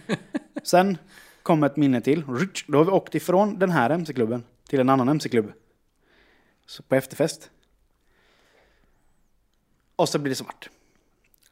Sen 0.63 0.97
kom 1.43 1.63
ett 1.63 1.77
minne 1.77 2.01
till. 2.01 2.23
Då 2.67 2.77
har 2.77 2.85
vi 2.85 2.91
åkt 2.91 3.15
ifrån 3.15 3.59
den 3.59 3.69
här 3.71 3.89
MC-klubben 3.89 4.43
till 4.69 4.79
en 4.79 4.89
annan 4.89 5.09
MC-klubb. 5.09 5.51
Så 6.67 6.83
på 6.83 6.95
efterfest. 6.95 7.49
Och 9.95 10.09
så 10.09 10.19
blir 10.19 10.29
det 10.29 10.35
svart. 10.35 10.69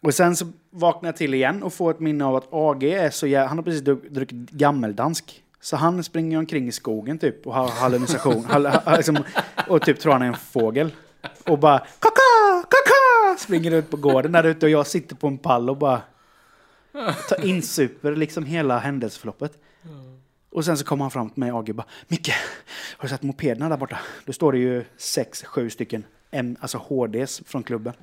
Och 0.04 0.14
sen 0.14 0.36
så 0.36 0.46
vaknar 0.70 1.08
jag 1.08 1.18
till 1.18 1.34
igen 1.34 1.64
och 1.64 1.74
får 1.74 1.92
ett 1.92 2.00
minne 2.00 2.26
av 2.26 2.36
att 2.36 2.48
AG 2.52 2.84
är 2.84 3.10
så 3.10 3.28
jävla... 3.28 3.48
Han 3.48 3.58
har 3.58 3.64
precis 3.64 3.82
druckit 3.82 4.50
gammeldansk. 4.52 5.44
Så 5.62 5.76
han 5.78 6.04
springer 6.04 6.38
omkring 6.38 6.68
i 6.68 6.72
skogen 6.72 7.20
typ 7.20 7.48
och 7.48 7.54
har 7.54 7.68
hallucination. 7.68 8.46
hall, 8.46 8.68
liksom, 8.98 9.24
och 9.68 9.82
typ 9.82 10.00
tror 10.00 10.14
han 10.14 10.22
är 10.22 10.26
en 10.26 10.36
fågel. 10.36 10.92
Och 11.46 11.60
bara 11.60 11.80
kaka, 11.80 12.64
kaka! 12.70 13.38
Springer 13.40 13.72
ut 13.72 13.90
på 13.90 13.98
gården 13.98 14.32
där 14.32 14.44
ute 14.44 14.66
och 14.66 14.70
jag 14.70 14.88
sitter 14.88 15.16
på 15.16 15.28
en 15.28 15.38
pall 15.38 15.70
och 15.70 15.78
bara 15.78 16.02
tar 17.30 17.46
insuper 17.46 18.16
liksom 18.16 18.46
hela 18.46 18.80
händelseförloppet. 18.80 19.58
Och 20.50 20.66
sen 20.66 20.78
så 20.78 20.86
kommer 20.86 21.04
han 21.04 21.12
fram 21.12 21.30
till 21.30 21.40
mig 21.40 21.52
AG 21.52 21.70
och 21.70 21.76
bara 21.76 21.88
Micke, 22.08 22.30
har 22.98 23.04
du 23.04 23.10
sett 23.10 23.24
mopederna 23.24 23.70
där 23.70 23.78
borta? 23.78 24.00
Då 24.26 24.34
står 24.34 24.52
det 24.52 24.58
ju 24.58 24.86
sex, 24.98 25.44
sju 25.44 25.70
stycken 25.70 26.06
M, 26.32 26.56
alltså 26.60 26.78
HDs 26.78 27.42
från 27.46 27.64
klubben. 27.64 27.94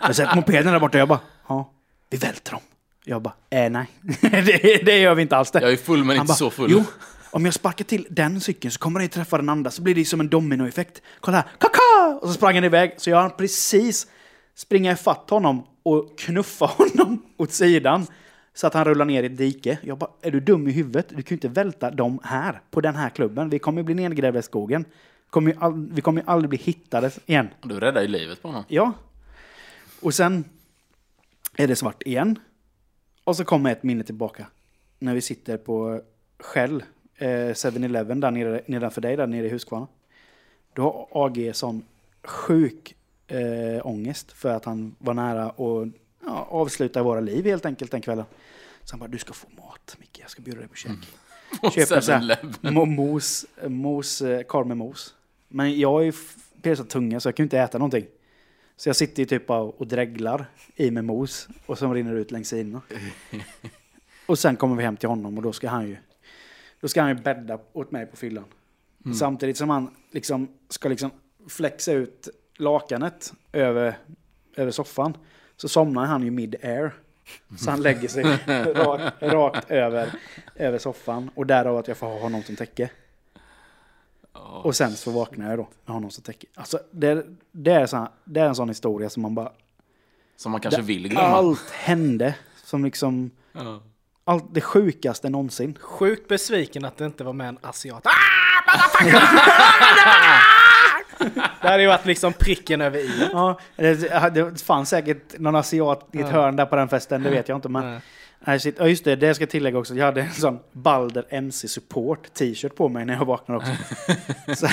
Har 0.00 0.08
du 0.08 0.14
sett 0.14 0.34
mopederna 0.34 0.72
där 0.72 0.80
borta? 0.80 0.98
Jag 0.98 1.08
bara, 1.08 1.20
ja. 1.48 1.70
Vi 2.10 2.16
välter 2.16 2.52
dem. 2.52 2.60
Jag 3.04 3.22
bara, 3.22 3.34
eh, 3.50 3.70
nej. 3.70 3.86
det, 4.20 4.84
det 4.84 4.98
gör 4.98 5.14
vi 5.14 5.22
inte 5.22 5.36
alls 5.36 5.50
det. 5.50 5.60
Jag 5.60 5.72
är 5.72 5.76
full 5.76 5.98
men 5.98 6.16
Han 6.16 6.16
inte 6.16 6.30
bara, 6.30 6.34
så 6.34 6.50
full. 6.50 6.70
Jo, 6.70 6.84
om 7.30 7.44
jag 7.44 7.54
sparkar 7.54 7.84
till 7.84 8.06
den 8.10 8.40
cykeln 8.40 8.72
så 8.72 8.78
kommer 8.78 9.00
den 9.00 9.08
träffa 9.08 9.36
den 9.36 9.48
andra 9.48 9.70
så 9.70 9.82
blir 9.82 9.94
det 9.94 10.04
som 10.04 10.20
en 10.20 10.28
dominoeffekt. 10.28 11.02
Kolla 11.20 11.36
här, 11.36 11.46
kaka! 11.58 12.18
Och 12.20 12.28
så 12.28 12.34
sprang 12.34 12.54
han 12.54 12.64
iväg. 12.64 12.94
Så 12.96 13.10
jag 13.10 13.20
hann 13.20 13.30
precis 13.30 14.06
springa 14.54 14.92
ifatt 14.92 15.30
honom 15.30 15.66
och 15.82 16.18
knuffa 16.18 16.66
honom 16.66 17.22
åt 17.36 17.52
sidan. 17.52 18.06
Så 18.54 18.66
att 18.66 18.74
han 18.74 18.84
rullar 18.84 19.04
ner 19.04 19.22
i 19.22 19.26
ett 19.26 19.36
dike. 19.36 19.78
Jag 19.82 19.98
bara, 19.98 20.10
är 20.22 20.30
du 20.30 20.40
dum 20.40 20.68
i 20.68 20.72
huvudet? 20.72 21.08
Du 21.08 21.14
kan 21.14 21.24
ju 21.28 21.34
inte 21.34 21.48
välta 21.48 21.90
dem 21.90 22.20
här, 22.22 22.60
på 22.70 22.80
den 22.80 22.96
här 22.96 23.10
klubben. 23.10 23.50
Vi 23.50 23.58
kommer 23.58 23.80
ju 23.80 23.84
bli 23.84 23.94
nedgrävda 23.94 24.38
i 24.38 24.42
skogen. 24.42 24.84
Kommer 25.30 25.56
all, 25.58 25.88
vi 25.92 26.00
kommer 26.02 26.20
ju 26.20 26.28
aldrig 26.28 26.48
bli 26.48 26.58
hittade 26.58 27.10
igen. 27.26 27.48
Du 27.62 27.80
räddade 27.80 28.02
ju 28.02 28.08
livet 28.08 28.42
på 28.42 28.48
honom. 28.48 28.64
Ja. 28.68 28.92
Och 30.00 30.14
sen 30.14 30.44
är 31.56 31.68
det 31.68 31.76
svart 31.76 32.02
igen. 32.02 32.38
Och 33.24 33.36
så 33.36 33.44
kommer 33.44 33.72
ett 33.72 33.82
minne 33.82 34.04
tillbaka. 34.04 34.46
När 34.98 35.14
vi 35.14 35.20
sitter 35.20 35.56
på 35.56 36.00
Shell, 36.38 36.84
eh, 37.16 37.28
7-Eleven 37.28 38.20
där 38.20 38.30
nere, 38.30 38.62
nedanför 38.66 39.00
dig, 39.00 39.16
där 39.16 39.26
nere 39.26 39.46
i 39.46 39.50
Huskvarna. 39.50 39.86
Då 40.72 40.82
har 40.82 41.26
AG 41.26 41.50
sån 41.54 41.82
sjuk 42.22 42.96
eh, 43.26 43.86
ångest 43.86 44.32
för 44.32 44.48
att 44.48 44.64
han 44.64 44.94
var 44.98 45.14
nära 45.14 45.44
att 45.44 45.88
ja, 46.26 46.48
avsluta 46.50 47.02
våra 47.02 47.20
liv 47.20 47.44
helt 47.44 47.66
enkelt 47.66 47.90
den 47.90 48.00
kvällen. 48.00 48.24
Så 48.84 48.92
han 48.92 49.00
bara, 49.00 49.08
du 49.08 49.18
ska 49.18 49.32
få 49.32 49.46
mat 49.56 49.96
Micke, 50.00 50.18
jag 50.20 50.30
ska 50.30 50.42
bjuda 50.42 50.58
dig 50.58 50.68
på 50.68 50.74
käk. 50.74 50.92
Köper 51.74 52.00
så 52.00 52.12
här, 52.12 52.20
7-Eleven. 52.20 52.54
mo- 52.62 52.86
mos, 52.86 53.46
mos, 53.66 54.22
eh, 54.22 54.42
korv 54.42 54.66
med 54.66 54.76
mos. 54.76 55.14
Men 55.48 55.78
jag 55.78 56.00
är 56.00 56.04
ju 56.04 56.12
piercad 56.62 56.88
tunga 56.88 57.20
så 57.20 57.28
jag 57.28 57.36
kan 57.36 57.42
ju 57.42 57.46
inte 57.46 57.58
äta 57.58 57.78
någonting. 57.78 58.06
Så 58.76 58.88
jag 58.88 58.96
sitter 58.96 59.22
ju 59.22 59.26
typ 59.26 59.50
och 59.50 59.86
dreglar 59.86 60.46
i 60.76 60.90
med 60.90 61.04
mos 61.04 61.48
och 61.66 61.78
som 61.78 61.94
rinner 61.94 62.14
ut 62.14 62.30
längs 62.30 62.48
sidorna. 62.48 62.80
Och 64.26 64.38
sen 64.38 64.56
kommer 64.56 64.76
vi 64.76 64.82
hem 64.82 64.96
till 64.96 65.08
honom 65.08 65.36
och 65.36 65.42
då 65.42 65.52
ska 65.52 65.68
han 65.68 65.88
ju 65.88 65.96
då 66.80 66.88
ska 66.88 67.00
han 67.00 67.10
ju 67.16 67.22
bädda 67.22 67.58
åt 67.72 67.90
mig 67.90 68.06
på 68.06 68.16
fyllan. 68.16 68.44
Samtidigt 69.18 69.56
som 69.56 69.70
han 69.70 69.90
liksom 70.10 70.48
ska 70.68 70.88
liksom 70.88 71.10
flexa 71.48 71.92
ut 71.92 72.28
lakanet 72.56 73.32
över, 73.52 73.98
över 74.56 74.70
soffan 74.70 75.16
så 75.56 75.68
somnar 75.68 76.06
han 76.06 76.22
ju 76.22 76.30
mid-air. 76.30 76.90
Så 77.58 77.70
han 77.70 77.82
lägger 77.82 78.08
sig 78.08 78.22
rakt, 78.74 79.22
rakt 79.22 79.70
över, 79.70 80.10
över 80.54 80.78
soffan 80.78 81.30
och 81.34 81.46
därav 81.46 81.76
att 81.76 81.88
jag 81.88 81.96
får 81.96 82.06
ha 82.06 82.18
honom 82.18 82.42
som 82.42 82.56
täcke. 82.56 82.90
Och 84.62 84.76
sen 84.76 84.96
så 84.96 85.10
vaknar 85.10 85.50
jag 85.50 85.58
då 85.58 85.68
med 85.84 85.94
honom 85.94 86.10
som 86.10 86.22
täcke. 86.22 86.46
Alltså 86.54 86.80
det, 86.90 87.26
det, 87.52 87.72
är, 87.72 87.86
så, 87.86 88.08
det 88.24 88.40
är 88.40 88.46
en 88.46 88.54
sån 88.54 88.68
historia 88.68 89.10
som 89.10 89.22
man 89.22 89.34
bara... 89.34 89.52
Som 90.36 90.52
man 90.52 90.60
kanske 90.60 90.82
vill 90.82 91.08
glömma. 91.08 91.26
Allt 91.26 91.70
hände 91.70 92.34
som 92.64 92.84
liksom... 92.84 93.30
Ja. 93.52 93.82
Allt 94.24 94.44
det 94.50 94.60
sjukaste 94.60 95.28
någonsin. 95.28 95.78
Sjukt 95.80 96.28
besviken 96.28 96.84
att 96.84 96.96
det 96.96 97.06
inte 97.06 97.24
var 97.24 97.32
med 97.32 97.48
en 97.48 97.58
asiat. 97.62 98.06
Det 101.62 101.68
hade 101.68 101.82
ju 101.82 101.88
varit 101.88 102.06
liksom 102.06 102.32
pricken 102.32 102.80
över 102.80 102.98
i. 102.98 103.28
Ja, 103.32 103.58
det, 103.76 104.30
det 104.34 104.62
fanns 104.62 104.88
säkert 104.88 105.38
någon 105.38 105.56
asiat 105.56 106.08
i 106.12 106.20
ett 106.20 106.28
hörn 106.28 106.56
där 106.56 106.66
på 106.66 106.76
den 106.76 106.88
festen, 106.88 107.22
det 107.22 107.30
vet 107.30 107.48
jag 107.48 107.58
inte. 107.58 107.68
Men, 107.68 107.90
Nej. 107.90 108.00
nej, 108.40 108.60
shit. 108.60 108.76
Ja, 108.78 108.86
just 108.88 109.04
det, 109.04 109.16
det 109.16 109.34
ska 109.34 109.42
jag 109.42 109.50
tillägga 109.50 109.78
också. 109.78 109.94
Jag 109.94 110.04
hade 110.04 110.22
en 110.22 110.32
sån 110.32 110.58
Balder 110.72 111.24
MC 111.28 111.68
Support 111.68 112.34
t-shirt 112.34 112.74
på 112.76 112.88
mig 112.88 113.04
när 113.04 113.14
jag 113.14 113.24
vaknade 113.24 113.58
också. 113.58 113.72
Så, 114.66 114.68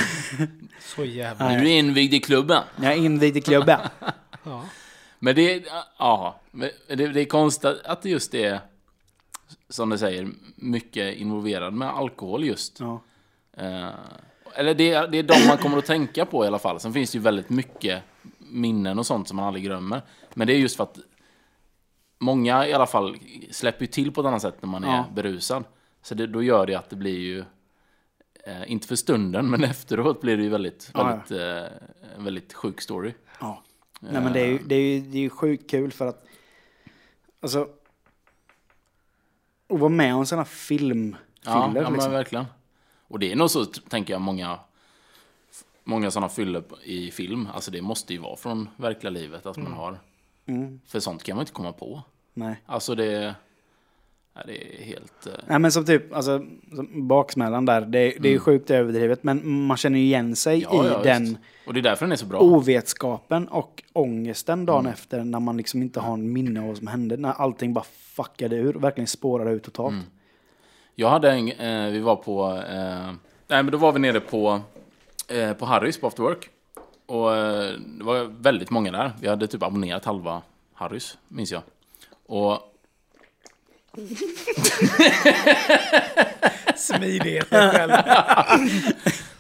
Så 0.80 1.06
jävla... 1.06 1.46
Nej. 1.48 1.62
Du 1.62 1.70
är 1.70 1.80
invigd 1.80 2.14
i 2.14 2.20
klubben. 2.20 2.64
jag 2.82 2.92
är 2.94 2.98
invigd 2.98 3.38
i 3.38 3.42
klubben. 3.42 3.80
Ja. 4.44 4.66
Men 5.20 5.36
det, 5.36 5.64
ja, 5.98 6.40
det, 6.88 7.08
det 7.08 7.22
är 7.22 7.26
konstigt 7.26 7.78
att 7.86 8.02
det 8.02 8.10
just 8.10 8.34
är, 8.34 8.60
som 9.70 9.90
du 9.90 9.98
säger, 9.98 10.28
mycket 10.56 11.16
involverad 11.16 11.74
med 11.74 11.90
alkohol 11.90 12.44
just. 12.44 12.80
Ja. 12.80 13.02
Eh, 13.58 13.90
eller 14.56 14.74
det, 14.74 14.92
är- 14.92 15.08
det 15.08 15.18
är 15.18 15.24
de 15.24 15.48
man 15.48 15.58
kommer 15.58 15.78
att 15.78 15.86
tänka 15.86 16.26
på 16.26 16.44
i 16.44 16.48
alla 16.48 16.60
fall. 16.60 16.80
Sen 16.80 16.94
finns 16.94 17.12
det 17.12 17.16
ju 17.18 17.22
väldigt 17.22 17.50
mycket 17.50 18.04
minnen 18.38 19.00
och 19.00 19.06
sånt 19.06 19.28
som 19.28 19.38
man 19.38 19.46
aldrig 19.46 19.64
glömmer. 19.66 20.02
Men 20.34 20.48
det 20.48 20.54
är 20.54 20.58
just 20.58 20.76
för 20.78 20.84
att 20.84 20.98
många 22.20 22.68
i 22.68 22.74
alla 22.74 22.88
fall 22.88 23.18
släpper 23.52 23.82
ju 23.82 23.88
till 23.88 24.12
på 24.12 24.22
ett 24.22 24.28
annat 24.28 24.42
sätt 24.42 24.62
när 24.62 24.70
man 24.70 24.84
är 24.84 24.96
Ja. 24.98 25.06
berusad. 25.14 25.64
Så 26.02 26.16
det, 26.16 26.28
då 26.28 26.44
gör 26.44 26.66
det 26.66 26.76
att 26.76 26.90
det 26.90 26.96
blir 26.96 27.20
ju, 27.20 27.40
eh, 28.46 28.72
inte 28.72 28.88
för 28.88 28.96
stunden, 28.96 29.50
men 29.50 29.64
efteråt 29.74 30.22
blir 30.22 30.38
det 30.38 30.44
ju 30.44 30.50
väldigt, 30.50 30.92
Ja, 30.94 31.00
ja. 31.00 31.06
väldigt, 31.08 31.32
eh, 31.72 32.16
en 32.18 32.24
väldigt 32.24 32.54
sjuk 32.54 32.82
story. 32.82 33.14
Ja. 33.40 33.64
Nej 34.00 34.22
men 34.22 34.34
det 34.34 34.40
är 34.42 34.46
ju, 34.48 34.60
det 34.66 34.76
är 34.76 34.80
ju, 34.80 35.02
det 35.02 35.18
är 35.18 35.22
ju 35.22 35.30
sjukt 35.30 35.70
kul 35.72 35.92
för 35.92 36.08
att... 36.08 36.26
Alltså... 37.42 37.68
Att 39.70 39.80
vara 39.80 39.90
med 39.90 40.16
om 40.16 40.26
sådana 40.26 40.46
filmfiller 40.46 41.18
Ja, 41.44 41.72
ja 41.76 41.80
liksom. 41.90 41.94
men 41.98 42.12
verkligen. 42.12 42.46
Och 43.12 43.20
det 43.20 43.32
är 43.32 43.36
nog 43.36 43.50
så, 43.52 43.66
tänker 43.66 44.14
jag, 44.14 44.22
många, 44.22 44.60
många 45.84 46.12
sådana 46.12 46.30
fyller 46.30 46.64
i 46.84 47.12
film. 47.12 47.48
Alltså 47.54 47.72
det 47.72 47.82
måste 47.82 48.14
ju 48.14 48.20
vara 48.20 48.36
från 48.36 48.70
verkliga 48.78 49.10
livet 49.12 49.46
att 49.46 49.58
man 49.58 49.74
har. 49.74 50.00
Mm. 50.46 50.80
För 50.88 51.00
sånt 51.00 51.24
kan 51.24 51.36
man 51.36 51.44
inte 51.44 51.54
komma 51.54 51.72
på. 51.72 52.02
Nej. 52.34 52.56
Alltså 52.66 52.96
det, 52.96 53.36
ja, 54.34 54.42
det 54.48 54.82
är 54.82 54.84
helt... 54.86 55.28
eh, 55.28 55.34
Nej 55.48 55.60
men 55.60 55.72
som 55.72 55.86
typ, 55.86 56.14
alltså 56.14 56.46
som 56.76 57.08
baksmällan 57.08 57.66
där, 57.66 57.82
det, 57.82 57.88
det 58.20 58.28
är 58.28 58.32
ju 58.32 58.40
sjukt 58.40 58.72
överdrivet 58.72 59.24
men 59.24 59.66
man 59.66 59.78
känner 59.78 60.00
ju 60.00 60.06
igen 60.06 60.36
sig 60.36 60.64
Mm. 60.64 60.78
Ja, 60.78 60.86
i 60.86 60.88
ja, 60.88 61.04
den. 61.04 61.38
Och 61.68 61.74
det 61.74 61.80
är 61.80 61.82
därför 61.82 62.06
den 62.06 62.12
är 62.12 62.16
så 62.16 62.26
bra. 62.26 62.40
ovetskapen 62.40 63.48
och 63.48 63.84
ångesten 63.94 64.66
dagen 64.66 64.80
Mm. 64.80 64.94
efter 64.94 65.24
när 65.24 65.40
man 65.40 65.58
liksom 65.58 65.82
inte 65.82 66.00
har 66.00 66.14
en 66.14 66.34
minne 66.34 66.62
av 66.62 66.68
vad 66.68 66.78
som 66.78 66.88
hände. 66.88 67.18
När 67.18 67.30
allting 67.32 67.74
bara 67.74 67.86
fuckade 67.92 68.56
ur, 68.56 68.74
verkligen 68.74 69.08
spårade 69.08 69.52
ut 69.52 69.64
totalt. 69.64 69.94
Mm. 69.94 70.06
Jag 70.96 71.10
hade 71.10 71.32
en, 71.32 71.52
eh, 71.52 71.92
vi 71.92 72.00
var 72.00 72.16
på, 72.16 72.64
eh, 72.70 73.12
nej 73.48 73.64
men 73.64 73.72
då 73.72 73.78
var 73.78 73.92
vi 73.92 74.00
nere 74.00 74.20
på, 74.20 74.62
eh, 75.28 75.54
på 75.54 75.66
Harrys 75.66 76.00
på 76.00 76.08
After 76.08 76.24
Work. 76.24 76.50
Och 77.06 77.36
eh, 77.36 77.72
det 77.78 78.04
var 78.04 78.24
väldigt 78.42 78.70
många 78.70 78.92
där. 78.92 79.12
Vi 79.22 79.28
hade 79.28 79.48
typ 79.48 79.64
abonnerat 79.64 80.06
halva 80.06 80.42
Harrys, 80.74 81.18
minns 81.28 81.52
jag. 81.52 81.62
Och 82.26 82.60
Smidigheten 86.76 87.72
själv. 87.72 87.92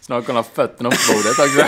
snart 0.01 0.25
kolla 0.25 0.43
fötterna 0.43 0.89
på 0.89 0.97
bordet 1.13 1.39
också. 1.39 1.65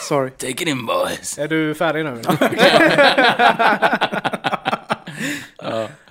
Sorry. 0.08 0.30
Take 0.30 0.50
it 0.50 0.60
in 0.68 0.86
boys. 0.86 1.38
Är 1.38 1.48
du 1.48 1.74
färdig 1.74 2.04
nu? 2.04 2.22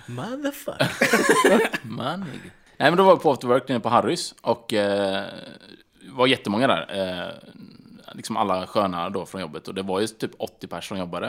Motherfucker. 0.08 1.70
Manig. 1.88 2.52
Nej 2.78 2.92
men 2.92 2.98
då 2.98 3.04
var 3.04 3.16
vi 3.16 3.22
på 3.22 3.32
after 3.32 3.48
work 3.48 3.68
nere 3.68 3.80
på 3.80 3.90
Harrys 3.90 4.36
och 4.42 4.74
eh, 4.74 5.26
var 6.12 6.28
jättemånga 6.28 6.68
där. 6.68 6.86
Eh, 6.90 7.34
liksom 8.14 8.38
alla 8.38 8.68
sköna 8.68 9.10
då 9.10 9.26
från 9.26 9.42
jobbet 9.42 9.68
och 9.68 9.74
det 9.74 9.82
var 9.82 10.00
ju 10.00 10.08
typ 10.08 10.32
80 10.38 10.68
personer 10.68 10.82
som 10.82 10.98
jobbade 10.98 11.28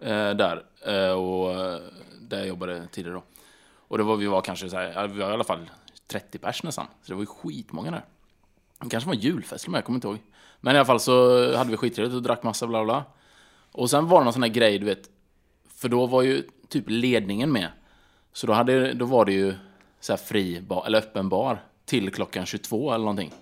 eh, 0.00 0.30
där. 0.30 0.62
Eh, 0.86 1.12
och 1.12 1.52
eh, 1.52 1.80
där 2.20 2.38
jag 2.38 2.46
jobbade 2.48 2.86
tidigare 2.86 3.14
då. 3.14 3.22
Och 3.88 3.98
det 3.98 4.04
var, 4.04 4.16
vi 4.16 4.26
var 4.26 4.40
kanske 4.40 4.70
så 4.70 4.76
här, 4.76 5.08
vi 5.08 5.20
var 5.20 5.30
i 5.30 5.32
alla 5.32 5.44
fall 5.44 5.70
30 6.06 6.38
pers 6.38 6.62
nästan. 6.62 6.86
Så 7.02 7.12
det 7.12 7.14
var 7.14 7.22
ju 7.22 7.26
skitmånga 7.26 7.90
där. 7.90 8.04
Det 8.80 8.90
kanske 8.90 9.08
var 9.08 9.14
julfest 9.14 9.68
med, 9.68 9.78
jag 9.78 9.84
kommer 9.84 9.96
inte 9.96 10.08
ihåg. 10.08 10.18
Men 10.60 10.74
i 10.74 10.78
alla 10.78 10.86
fall 10.86 11.00
så 11.00 11.56
hade 11.56 11.70
vi 11.70 11.76
skittrevligt 11.76 12.14
och 12.16 12.22
drack 12.22 12.42
massa 12.42 12.66
bla 12.66 12.84
bla. 12.84 13.04
Och 13.72 13.90
sen 13.90 14.08
var 14.08 14.20
det 14.20 14.24
någon 14.24 14.32
sån 14.32 14.42
här 14.42 14.50
grej, 14.50 14.78
du 14.78 14.86
vet. 14.86 15.10
För 15.74 15.88
då 15.88 16.06
var 16.06 16.22
ju 16.22 16.42
typ 16.68 16.84
ledningen 16.86 17.52
med. 17.52 17.68
Så 18.32 18.46
då, 18.46 18.52
hade, 18.52 18.94
då 18.94 19.04
var 19.04 19.24
det 19.24 19.32
ju 19.32 19.54
så 20.00 20.12
här 20.12 20.18
fri 20.18 20.60
bar, 20.60 20.86
eller 20.86 20.98
öppen 20.98 21.28
bar 21.28 21.64
till 21.84 22.12
klockan 22.12 22.46
22 22.46 22.92
eller 22.92 23.04
någonting. 23.04 23.32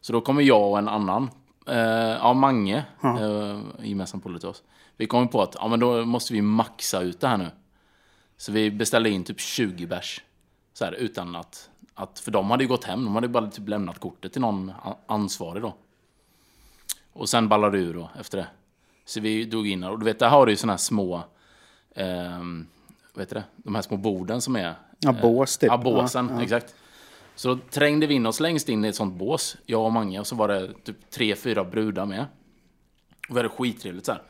Så 0.00 0.12
då 0.12 0.20
kommer 0.20 0.42
jag 0.42 0.70
och 0.70 0.78
en 0.78 0.88
annan, 0.88 1.30
eh, 1.66 1.76
ja 1.76 2.32
Mange, 2.32 2.84
eh, 3.02 3.60
gemensamt 3.82 4.22
polare 4.22 4.40
till 4.40 4.48
oss. 4.48 4.62
Vi 4.96 5.06
kom 5.06 5.28
på 5.28 5.42
att 5.42 5.56
ja, 5.58 5.68
men 5.68 5.80
då 5.80 6.04
måste 6.04 6.32
vi 6.32 6.42
maxa 6.42 7.00
ut 7.00 7.20
det 7.20 7.28
här 7.28 7.36
nu. 7.36 7.50
Så 8.36 8.52
vi 8.52 8.70
beställde 8.70 9.10
in 9.10 9.24
typ 9.24 9.40
20 9.40 9.86
bärs. 9.86 10.22
Så 10.72 10.84
här, 10.84 10.92
utan 10.92 11.36
att, 11.36 11.70
att, 11.94 12.18
för 12.18 12.30
de 12.30 12.50
hade 12.50 12.64
ju 12.64 12.68
gått 12.68 12.84
hem, 12.84 13.04
de 13.04 13.14
hade 13.14 13.28
bara 13.28 13.46
typ 13.46 13.68
lämnat 13.68 13.98
kortet 13.98 14.32
till 14.32 14.40
någon 14.40 14.72
ansvarig 15.06 15.62
då. 15.62 15.74
Och 17.12 17.28
sen 17.28 17.48
ballade 17.48 17.78
det 17.78 17.84
ur 17.84 17.94
då 17.94 18.10
efter 18.20 18.38
det. 18.38 18.46
Så 19.04 19.20
vi 19.20 19.44
drog 19.44 19.68
in 19.68 19.84
och 19.84 19.98
du 19.98 20.04
vet, 20.04 20.18
där 20.18 20.28
har 20.28 20.46
du 20.46 20.52
ju 20.52 20.56
såna 20.56 20.72
här 20.72 20.78
små, 20.78 21.22
ehm, 21.94 22.66
vad 23.14 23.22
heter 23.22 23.34
det, 23.34 23.44
de 23.56 23.74
här 23.74 23.82
små 23.82 23.96
borden 23.96 24.40
som 24.40 24.56
är 24.56 24.74
Ja, 24.98 25.12
bås 25.12 25.58
typ. 25.58 25.66
Ja, 25.68 25.76
båsen, 25.78 26.28
Ja, 26.28 26.36
ja. 26.36 26.42
exakt. 26.42 26.74
Så 27.34 27.48
då 27.48 27.58
trängde 27.70 28.06
vi 28.06 28.14
in 28.14 28.26
oss 28.26 28.40
längst 28.40 28.68
in 28.68 28.84
i 28.84 28.88
ett 28.88 28.96
sånt 28.96 29.14
bås, 29.14 29.56
jag 29.66 29.84
och 29.84 29.92
Mange, 29.92 30.20
och 30.20 30.26
så 30.26 30.36
var 30.36 30.48
det 30.48 30.72
typ 30.84 31.10
tre, 31.10 31.36
fyra 31.36 31.64
brudar 31.64 32.06
med. 32.06 32.26
Och 33.28 33.36
vi 33.36 33.38
hade 33.38 33.48
skittrevligt 33.48 34.06
så 34.06 34.12
här. 34.12 34.22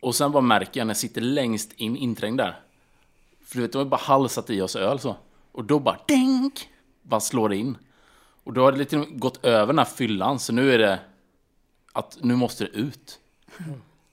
Och 0.00 0.14
sen 0.14 0.32
bara 0.32 0.40
märker 0.40 0.80
jag 0.80 0.86
när 0.86 0.90
jag 0.90 0.96
sitter 0.98 1.20
längst 1.20 1.72
in, 1.72 1.96
inträngd 1.96 2.38
där. 2.40 2.60
För 3.44 3.56
du 3.56 3.62
vet, 3.62 3.72
de 3.72 3.78
har 3.78 3.84
bara 3.84 4.00
halsat 4.00 4.50
i 4.50 4.60
oss 4.60 4.76
öl 4.76 4.98
så. 4.98 5.16
Och 5.52 5.64
då 5.64 5.78
bara 5.78 5.98
dink! 6.08 6.68
Bara 7.02 7.20
slår 7.20 7.48
det 7.48 7.56
in. 7.56 7.78
Och 8.44 8.52
då 8.52 8.62
har 8.62 8.72
det 8.72 8.78
lite 8.78 8.96
gått 8.96 9.44
över 9.44 9.66
den 9.66 9.78
här 9.78 9.84
fyllan, 9.84 10.38
så 10.38 10.52
nu 10.52 10.72
är 10.72 10.78
det 10.78 10.98
att 11.92 12.18
nu 12.20 12.34
måste 12.36 12.64
det 12.64 12.70
ut. 12.70 13.18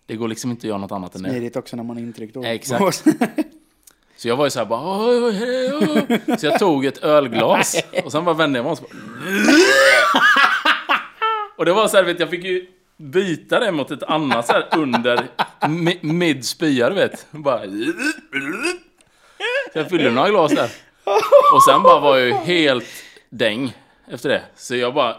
Det 0.05 0.16
går 0.16 0.28
liksom 0.28 0.51
inte 0.51 0.59
att 0.59 0.70
göra 0.70 0.78
något 0.78 0.91
annat 0.91 1.16
än 1.16 1.24
det. 1.24 1.30
Smidigt 1.30 1.55
också 1.55 1.76
när 1.76 1.84
man 1.84 1.97
är 1.97 2.01
intryckt. 2.01 2.38
Exakt. 2.38 3.03
Så 4.18 4.28
jag 4.28 4.36
var 4.36 4.45
ju 4.45 4.49
såhär 4.49 4.66
bara... 4.66 5.07
"Oj, 5.07 5.24
oj, 5.24 5.34
hej, 5.34 5.72
oj." 6.28 6.38
Så 6.39 6.45
jag 6.45 6.59
tog 6.59 6.86
ett 6.86 7.03
ölglas 7.03 7.76
och 8.05 8.11
sen 8.11 8.26
bara 8.26 8.36
vände 8.36 8.59
jag 8.59 8.63
mig 8.63 8.70
om 8.70 8.72
och 8.72 8.78
så 8.78 8.84
bara... 8.84 8.93
Och 11.57 11.66
det 11.66 11.74
var 11.74 11.88
så 11.88 11.97
här, 11.97 12.03
vet 12.03 12.20
jag 12.20 12.30
fick 12.30 12.43
ju 12.43 12.68
byta 12.97 13.59
det 13.59 13.72
mot 13.72 13.91
ett 13.91 14.03
annat 14.03 14.47
så 14.47 14.53
här 14.53 14.68
under 14.78 15.28
mid 16.01 16.45
spya, 16.45 16.89
du 16.89 16.95
vet. 16.95 17.28
Bara... 17.32 17.61
Så 19.74 19.80
jag 19.80 19.89
fyllde 19.89 20.11
några 20.11 20.30
glas 20.30 20.51
där. 20.51 20.70
Och 21.53 21.63
sen 21.63 21.84
bara 21.84 21.99
var 21.99 22.18
jag 22.18 22.28
ju 22.28 22.34
helt 22.34 22.86
däng 23.30 23.74
efter 24.11 24.30
det. 24.30 24.41
Så 24.55 24.76
jag 24.76 24.93
bara... 24.93 25.13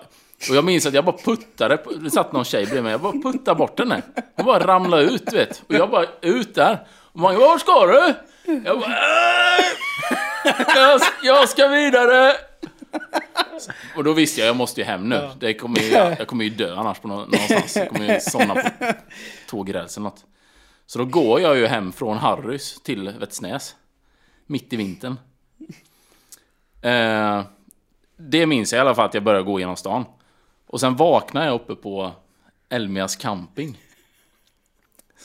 Och 0.51 0.57
jag 0.57 0.65
minns 0.65 0.87
att 0.87 0.95
jag 0.95 1.05
bara 1.05 1.17
puttade, 1.25 1.79
det 2.01 2.11
satt 2.11 2.33
någon 2.33 2.45
tjej 2.45 2.65
bredvid 2.65 2.83
mig, 2.83 2.93
jag 2.93 3.01
bara 3.01 3.13
puttade 3.33 3.59
bort 3.59 3.79
henne. 3.79 4.03
Hon 4.37 4.47
bara 4.47 4.67
ramlade 4.67 5.03
ut, 5.03 5.27
du 5.27 5.37
vet. 5.37 5.63
Och 5.69 5.75
jag 5.75 5.91
bara 5.91 6.07
ut 6.21 6.55
där. 6.55 6.87
Och 7.17 7.23
många 7.23 7.39
var 7.39 7.59
ska 7.59 7.87
du? 7.87 8.15
Jag 8.65 8.81
bara... 8.81 8.91
"Äh, 8.91 9.65
Jag, 10.77 11.01
jag 11.23 11.49
ska 11.49 11.69
vidare! 11.69 12.33
Och 13.97 14.05
då 14.05 14.13
visste 14.13 14.41
jag, 14.41 14.49
jag 14.49 14.57
måste 14.57 14.81
ju 14.81 14.85
hem 14.87 15.09
nu. 15.09 15.31
Det 15.41 15.55
kommer 15.55 15.81
ju, 15.81 15.87
jag 15.91 16.27
kommer 16.27 16.45
ju 16.45 16.51
dö 16.51 16.75
annars 16.77 16.99
på 16.99 17.09
nå- 17.09 17.15
någonstans. 17.17 17.77
Jag 17.77 17.89
kommer 17.89 18.15
ju 18.15 18.21
somna 18.21 18.55
på 18.55 18.71
tågräls 19.49 19.97
eller 19.97 20.05
något. 20.05 20.25
Så 20.87 20.99
då 20.99 21.05
går 21.05 21.41
jag 21.41 21.57
ju 21.57 21.67
hem 21.67 21.93
från 21.93 22.17
Harrys 22.19 22.81
till 22.83 23.09
Vätsnäs. 23.21 23.75
Mitt 24.47 24.73
i 24.73 24.77
vintern. 24.77 25.17
Eh, 26.83 27.43
det 28.17 28.47
minns 28.47 28.73
jag 28.73 28.79
i 28.79 28.81
alla 28.81 28.95
fall 28.95 29.07
att 29.07 29.15
jag 29.15 29.23
började 29.23 29.45
gå 29.45 29.61
genom 29.61 29.77
stan. 29.77 30.05
Och 30.67 30.81
sen 30.81 30.97
vaknar 30.97 31.45
jag 31.47 31.55
uppe 31.55 31.75
på 31.75 32.13
Elmias 32.69 33.17
camping. 33.17 33.79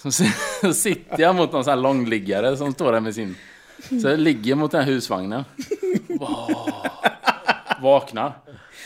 Så 0.01 0.11
si- 0.11 0.73
sitter 0.73 1.19
jag 1.23 1.35
mot 1.35 1.51
någon 1.51 1.63
sån 1.63 1.71
här 1.71 1.77
långliggare 1.81 2.57
som 2.57 2.73
står 2.73 2.91
där 2.91 2.99
med 2.99 3.15
sin... 3.15 3.35
Så 4.01 4.07
jag 4.07 4.19
ligger 4.19 4.55
mot 4.55 4.71
den 4.71 4.83
här 4.83 4.91
husvagnen. 4.91 5.43
Wow. 6.07 6.67
Vaknar. 7.81 8.33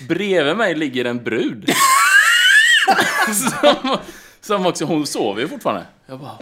Bredvid 0.07 0.57
mig 0.57 0.75
ligger 0.75 1.05
en 1.05 1.23
brud. 1.23 1.69
som, 3.33 3.97
som 4.41 4.65
också, 4.65 4.85
hon 4.85 5.07
sover 5.07 5.41
ju 5.41 5.47
fortfarande. 5.47 5.85
Jag 6.05 6.19
bara... 6.19 6.37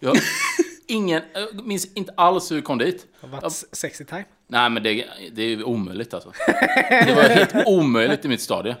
Jag, 0.00 0.16
ingen, 0.86 1.22
jag 1.34 1.66
minns 1.66 1.86
inte 1.94 2.12
alls 2.16 2.50
hur 2.50 2.56
vi 2.56 2.62
kom 2.62 2.78
dit. 2.78 3.06
Har 3.20 3.28
varit 3.28 3.52
sexy 3.72 4.04
time. 4.04 4.24
Nej 4.48 4.70
men 4.70 4.82
det, 4.82 5.04
det 5.32 5.42
är 5.42 5.64
omöjligt 5.64 6.14
alltså. 6.14 6.32
Det 6.88 7.14
var 7.16 7.22
helt 7.22 7.66
omöjligt 7.66 8.24
i 8.24 8.28
mitt 8.28 8.40
stadie. 8.40 8.76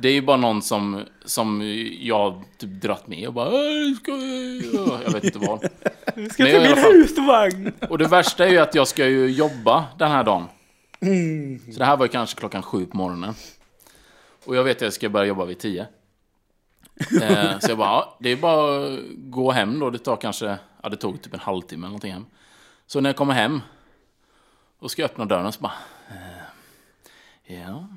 Det 0.00 0.08
är 0.08 0.12
ju 0.12 0.22
bara 0.22 0.36
någon 0.36 0.62
som, 0.62 1.02
som 1.24 1.62
jag 2.00 2.42
typ 2.58 2.70
dratt 2.70 3.06
med 3.06 3.28
och 3.28 3.34
bara 3.34 3.46
"Äh, 3.46 3.94
ska 4.02 4.12
vi-" 4.12 4.70
Jag 5.04 5.12
vet 5.12 5.24
inte 5.24 5.38
vad. 5.38 5.68
Ska 6.32 6.56
alla 6.56 6.76
fall- 6.76 6.92
husvagn. 6.92 7.72
Och 7.88 7.98
det 7.98 8.06
värsta 8.08 8.46
är 8.46 8.50
ju 8.50 8.58
att 8.58 8.74
jag 8.74 8.88
ska 8.88 9.06
ju 9.06 9.26
jobba 9.30 9.84
den 9.98 10.10
här 10.10 10.24
dagen. 10.24 10.44
Så 11.72 11.78
det 11.78 11.84
här 11.84 11.96
var 11.96 12.04
ju 12.06 12.10
kanske 12.12 12.38
klockan 12.40 12.62
sju 12.62 12.86
på 12.86 12.96
morgonen. 12.96 13.34
Och 14.44 14.56
jag 14.56 14.64
vet 14.64 14.76
att 14.76 14.82
jag 14.82 14.92
ska 14.92 15.08
börja 15.08 15.26
jobba 15.26 15.44
vid 15.44 15.58
tio. 15.58 15.86
Eh, 17.22 17.58
så 17.60 17.70
jag 17.70 17.78
bara, 17.78 17.88
ja, 17.88 18.16
det 18.20 18.28
är 18.32 18.36
bara 18.36 18.86
att 18.94 18.98
gå 19.14 19.50
hem 19.50 19.78
då. 19.78 19.90
Det 19.90 19.98
tar 19.98 20.16
kanske, 20.16 20.56
ja 20.82 20.88
det 20.88 20.96
tog 20.96 21.22
typ 21.22 21.34
en 21.34 21.40
halvtimme 21.40 21.80
eller 21.80 21.88
någonting 21.88 22.12
hem. 22.12 22.26
Så 22.86 23.00
när 23.00 23.10
jag 23.10 23.16
kommer 23.16 23.34
hem 23.34 23.60
och 24.84 24.90
ska 24.90 25.04
öppna 25.04 25.24
dörren 25.24 25.46
och 25.46 25.54
så 25.54 25.60
bara, 25.60 25.72
eh, 26.08 27.56
ja, 27.56 27.88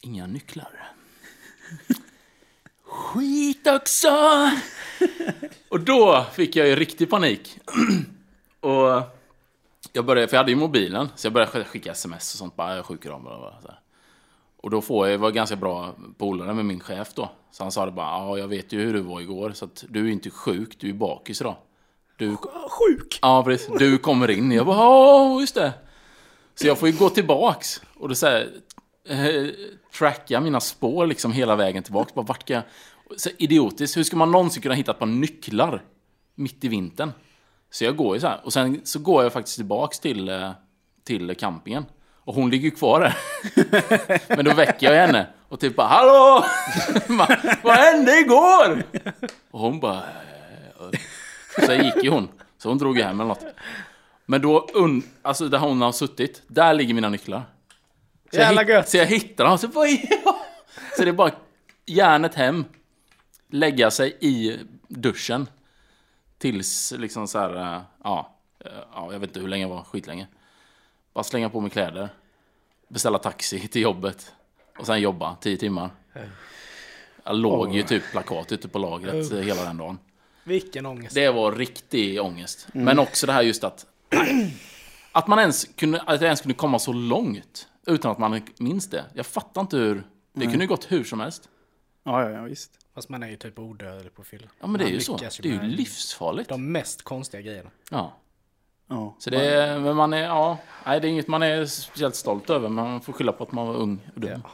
inga 0.00 0.26
nycklar. 0.26 0.92
Skit 2.82 3.66
också! 3.66 4.08
Och 5.68 5.80
då 5.80 6.26
fick 6.32 6.56
jag 6.56 6.68
ju 6.68 6.76
riktig 6.76 7.10
panik. 7.10 7.58
och 8.60 9.02
jag 9.92 10.04
började, 10.04 10.28
för 10.28 10.36
jag 10.36 10.40
hade 10.40 10.50
ju 10.50 10.56
mobilen, 10.56 11.08
så 11.16 11.26
jag 11.26 11.32
började 11.32 11.64
skicka 11.64 11.92
sms 11.92 12.34
och 12.34 12.38
sånt. 12.38 12.56
Bara, 12.56 12.70
jag 12.70 12.78
är 12.78 12.82
sjuk 12.82 13.04
idag. 13.04 13.26
och 13.26 13.62
så 13.62 13.68
här. 13.68 13.80
Och 14.56 14.70
då 14.70 14.80
får 14.80 15.06
jag, 15.06 15.14
jag 15.14 15.18
var 15.18 15.30
ganska 15.30 15.56
bra 15.56 15.94
polare 16.18 16.54
med 16.54 16.64
min 16.64 16.80
chef 16.80 17.14
då. 17.14 17.30
Så 17.50 17.62
han 17.62 17.72
sa 17.72 17.86
det 17.86 17.92
bara, 17.92 18.06
ja 18.06 18.38
jag 18.38 18.48
vet 18.48 18.72
ju 18.72 18.80
hur 18.80 18.92
du 18.92 19.00
var 19.00 19.20
igår, 19.20 19.52
så 19.52 19.64
att 19.64 19.84
du 19.88 20.06
är 20.08 20.12
inte 20.12 20.30
sjuk, 20.30 20.80
du 20.80 20.88
är 20.88 20.94
bakis 20.94 21.40
idag. 21.40 21.56
Du, 22.16 22.36
Sjuk. 22.70 23.18
ja 23.22 23.42
precis, 23.44 23.70
du 23.78 23.98
kommer 23.98 24.30
in. 24.30 24.52
Jag 24.52 24.66
bara, 24.66 24.76
ja 24.76 25.40
just 25.40 25.54
det. 25.54 25.72
Så 26.54 26.66
jag 26.66 26.78
får 26.78 26.88
ju 26.88 26.96
gå 26.98 27.08
tillbaks 27.10 27.82
och 27.98 28.08
det 28.08 28.14
så 28.14 28.26
här, 28.26 28.48
eh, 29.08 29.46
tracka 29.98 30.40
mina 30.40 30.60
spår 30.60 31.06
liksom 31.06 31.32
hela 31.32 31.56
vägen 31.56 31.82
tillbaks. 31.82 32.14
Bara, 32.14 32.26
vart 32.26 32.50
jag? 32.50 32.62
Så 33.16 33.30
idiotiskt, 33.38 33.96
hur 33.96 34.04
ska 34.04 34.16
man 34.16 34.30
någonsin 34.30 34.62
kunna 34.62 34.74
hitta 34.74 34.90
ett 34.92 34.98
par 34.98 35.06
nycklar 35.06 35.82
mitt 36.34 36.64
i 36.64 36.68
vintern? 36.68 37.12
Så 37.70 37.84
jag 37.84 37.96
går 37.96 38.16
ju 38.16 38.20
så 38.20 38.26
här, 38.26 38.40
och 38.44 38.52
sen 38.52 38.80
så 38.84 38.98
går 38.98 39.22
jag 39.22 39.32
faktiskt 39.32 39.56
tillbaks 39.56 40.00
till, 40.00 40.28
eh, 40.28 40.50
till 41.04 41.34
campingen. 41.36 41.84
Och 42.24 42.34
hon 42.34 42.50
ligger 42.50 42.64
ju 42.64 42.70
kvar 42.70 43.00
där. 43.00 43.16
Men 44.36 44.44
då 44.44 44.54
väcker 44.54 44.92
jag 44.92 45.06
henne 45.06 45.26
och 45.48 45.60
typ 45.60 45.76
bara 45.76 45.86
Hallå! 45.86 46.44
Vad 47.62 47.76
hände 47.76 48.18
igår? 48.18 48.82
Och 49.50 49.60
hon 49.60 49.80
bara 49.80 49.96
"Eh, 49.96 50.86
eh." 50.92 51.00
Sen 51.58 51.84
gick 51.84 52.04
ju 52.04 52.10
hon. 52.10 52.28
Så 52.58 52.68
hon 52.68 52.78
drog 52.78 52.96
ju 52.98 53.02
hem 53.02 53.20
eller 53.20 53.28
något. 53.28 53.44
Men 54.26 54.42
då, 54.42 54.68
un, 54.74 55.02
alltså 55.22 55.48
där 55.48 55.58
hon 55.58 55.82
har 55.82 55.92
suttit, 55.92 56.42
där 56.46 56.74
ligger 56.74 56.94
mina 56.94 57.08
nycklar. 57.08 57.42
Så 58.30 58.36
jag, 58.36 58.42
Jävla 58.42 58.60
hitt, 58.60 58.68
gött. 58.70 58.88
så 58.88 58.96
jag 58.96 59.06
hittar 59.06 59.44
dem, 59.44 59.58
så 59.58 59.66
vad 59.66 59.86
är 59.88 59.98
Så 60.96 61.02
det 61.04 61.08
är 61.08 61.12
bara 61.12 61.30
järnet 61.86 62.34
hem, 62.34 62.64
lägga 63.50 63.90
sig 63.90 64.16
i 64.20 64.58
duschen. 64.88 65.48
Tills 66.38 66.92
liksom 66.98 67.28
så 67.28 67.38
här, 67.38 67.56
eh, 67.76 67.82
ja, 68.04 68.36
eh, 68.64 68.70
ja, 68.92 69.12
jag 69.12 69.18
vet 69.18 69.30
inte 69.30 69.40
hur 69.40 69.48
länge 69.48 69.64
jag 69.64 69.68
var, 69.68 69.82
skitlänge. 69.82 70.26
Bara 71.14 71.24
slänga 71.24 71.50
på 71.50 71.60
mig 71.60 71.70
kläder, 71.70 72.08
beställa 72.88 73.18
taxi 73.18 73.68
till 73.68 73.82
jobbet 73.82 74.32
och 74.78 74.86
sen 74.86 75.00
jobba 75.00 75.36
tio 75.40 75.56
timmar. 75.56 75.90
Jag 77.24 77.36
låg 77.36 77.74
ju 77.74 77.82
typ 77.82 78.10
plakat 78.10 78.52
ute 78.52 78.68
på 78.68 78.78
lagret 78.78 79.32
eh, 79.32 79.38
hela 79.38 79.64
den 79.64 79.76
dagen. 79.76 79.98
Vilken 80.46 80.86
ångest. 80.86 81.14
Det 81.14 81.30
var 81.30 81.52
riktig 81.52 82.22
ångest. 82.22 82.68
Men 82.72 82.98
också 82.98 83.26
det 83.26 83.32
här 83.32 83.42
just 83.42 83.64
att... 83.64 83.86
Att 85.12 85.26
man 85.26 85.38
ens 85.38 85.64
kunde, 85.76 86.00
att 86.00 86.22
ens 86.22 86.40
kunde 86.40 86.54
komma 86.54 86.78
så 86.78 86.92
långt 86.92 87.68
utan 87.86 88.10
att 88.10 88.18
man 88.18 88.40
minns 88.58 88.90
det. 88.90 89.04
Jag 89.14 89.26
fattar 89.26 89.60
inte 89.60 89.76
hur... 89.76 90.06
Det 90.32 90.46
kunde 90.46 90.58
ju 90.64 90.66
gått 90.66 90.92
hur 90.92 91.04
som 91.04 91.20
helst. 91.20 91.48
Ja, 92.04 92.22
ja, 92.22 92.30
ja, 92.30 92.42
visst. 92.42 92.70
Fast 92.94 93.08
man 93.08 93.22
är 93.22 93.28
ju 93.28 93.36
typ 93.36 93.58
odödlig 93.58 94.14
på 94.14 94.24
fylla. 94.24 94.48
Ja 94.60 94.66
men 94.66 94.78
det 94.78 94.84
är 94.84 94.88
ju 94.88 95.00
så. 95.00 95.16
Det 95.16 95.48
är 95.48 95.52
ju 95.52 95.62
livsfarligt. 95.62 96.48
De 96.48 96.72
mest 96.72 97.02
konstiga 97.02 97.40
grejerna. 97.40 97.70
Ja. 97.90 98.16
Ja. 98.88 99.16
Så 99.18 99.30
det 99.30 99.54
är, 99.54 99.78
men 99.78 99.96
man 99.96 100.12
är, 100.12 100.22
ja, 100.22 100.58
nej, 100.86 101.00
det 101.00 101.08
är 101.08 101.10
inget 101.10 101.28
man 101.28 101.42
är 101.42 101.66
speciellt 101.66 102.14
stolt 102.16 102.50
över. 102.50 102.68
Men 102.68 102.84
man 102.84 103.00
får 103.00 103.12
skylla 103.12 103.32
på 103.32 103.44
att 103.44 103.52
man 103.52 103.66
var 103.66 103.74
ung 103.74 104.10
och 104.14 104.20
dum. 104.20 104.40
Ja, 104.44 104.50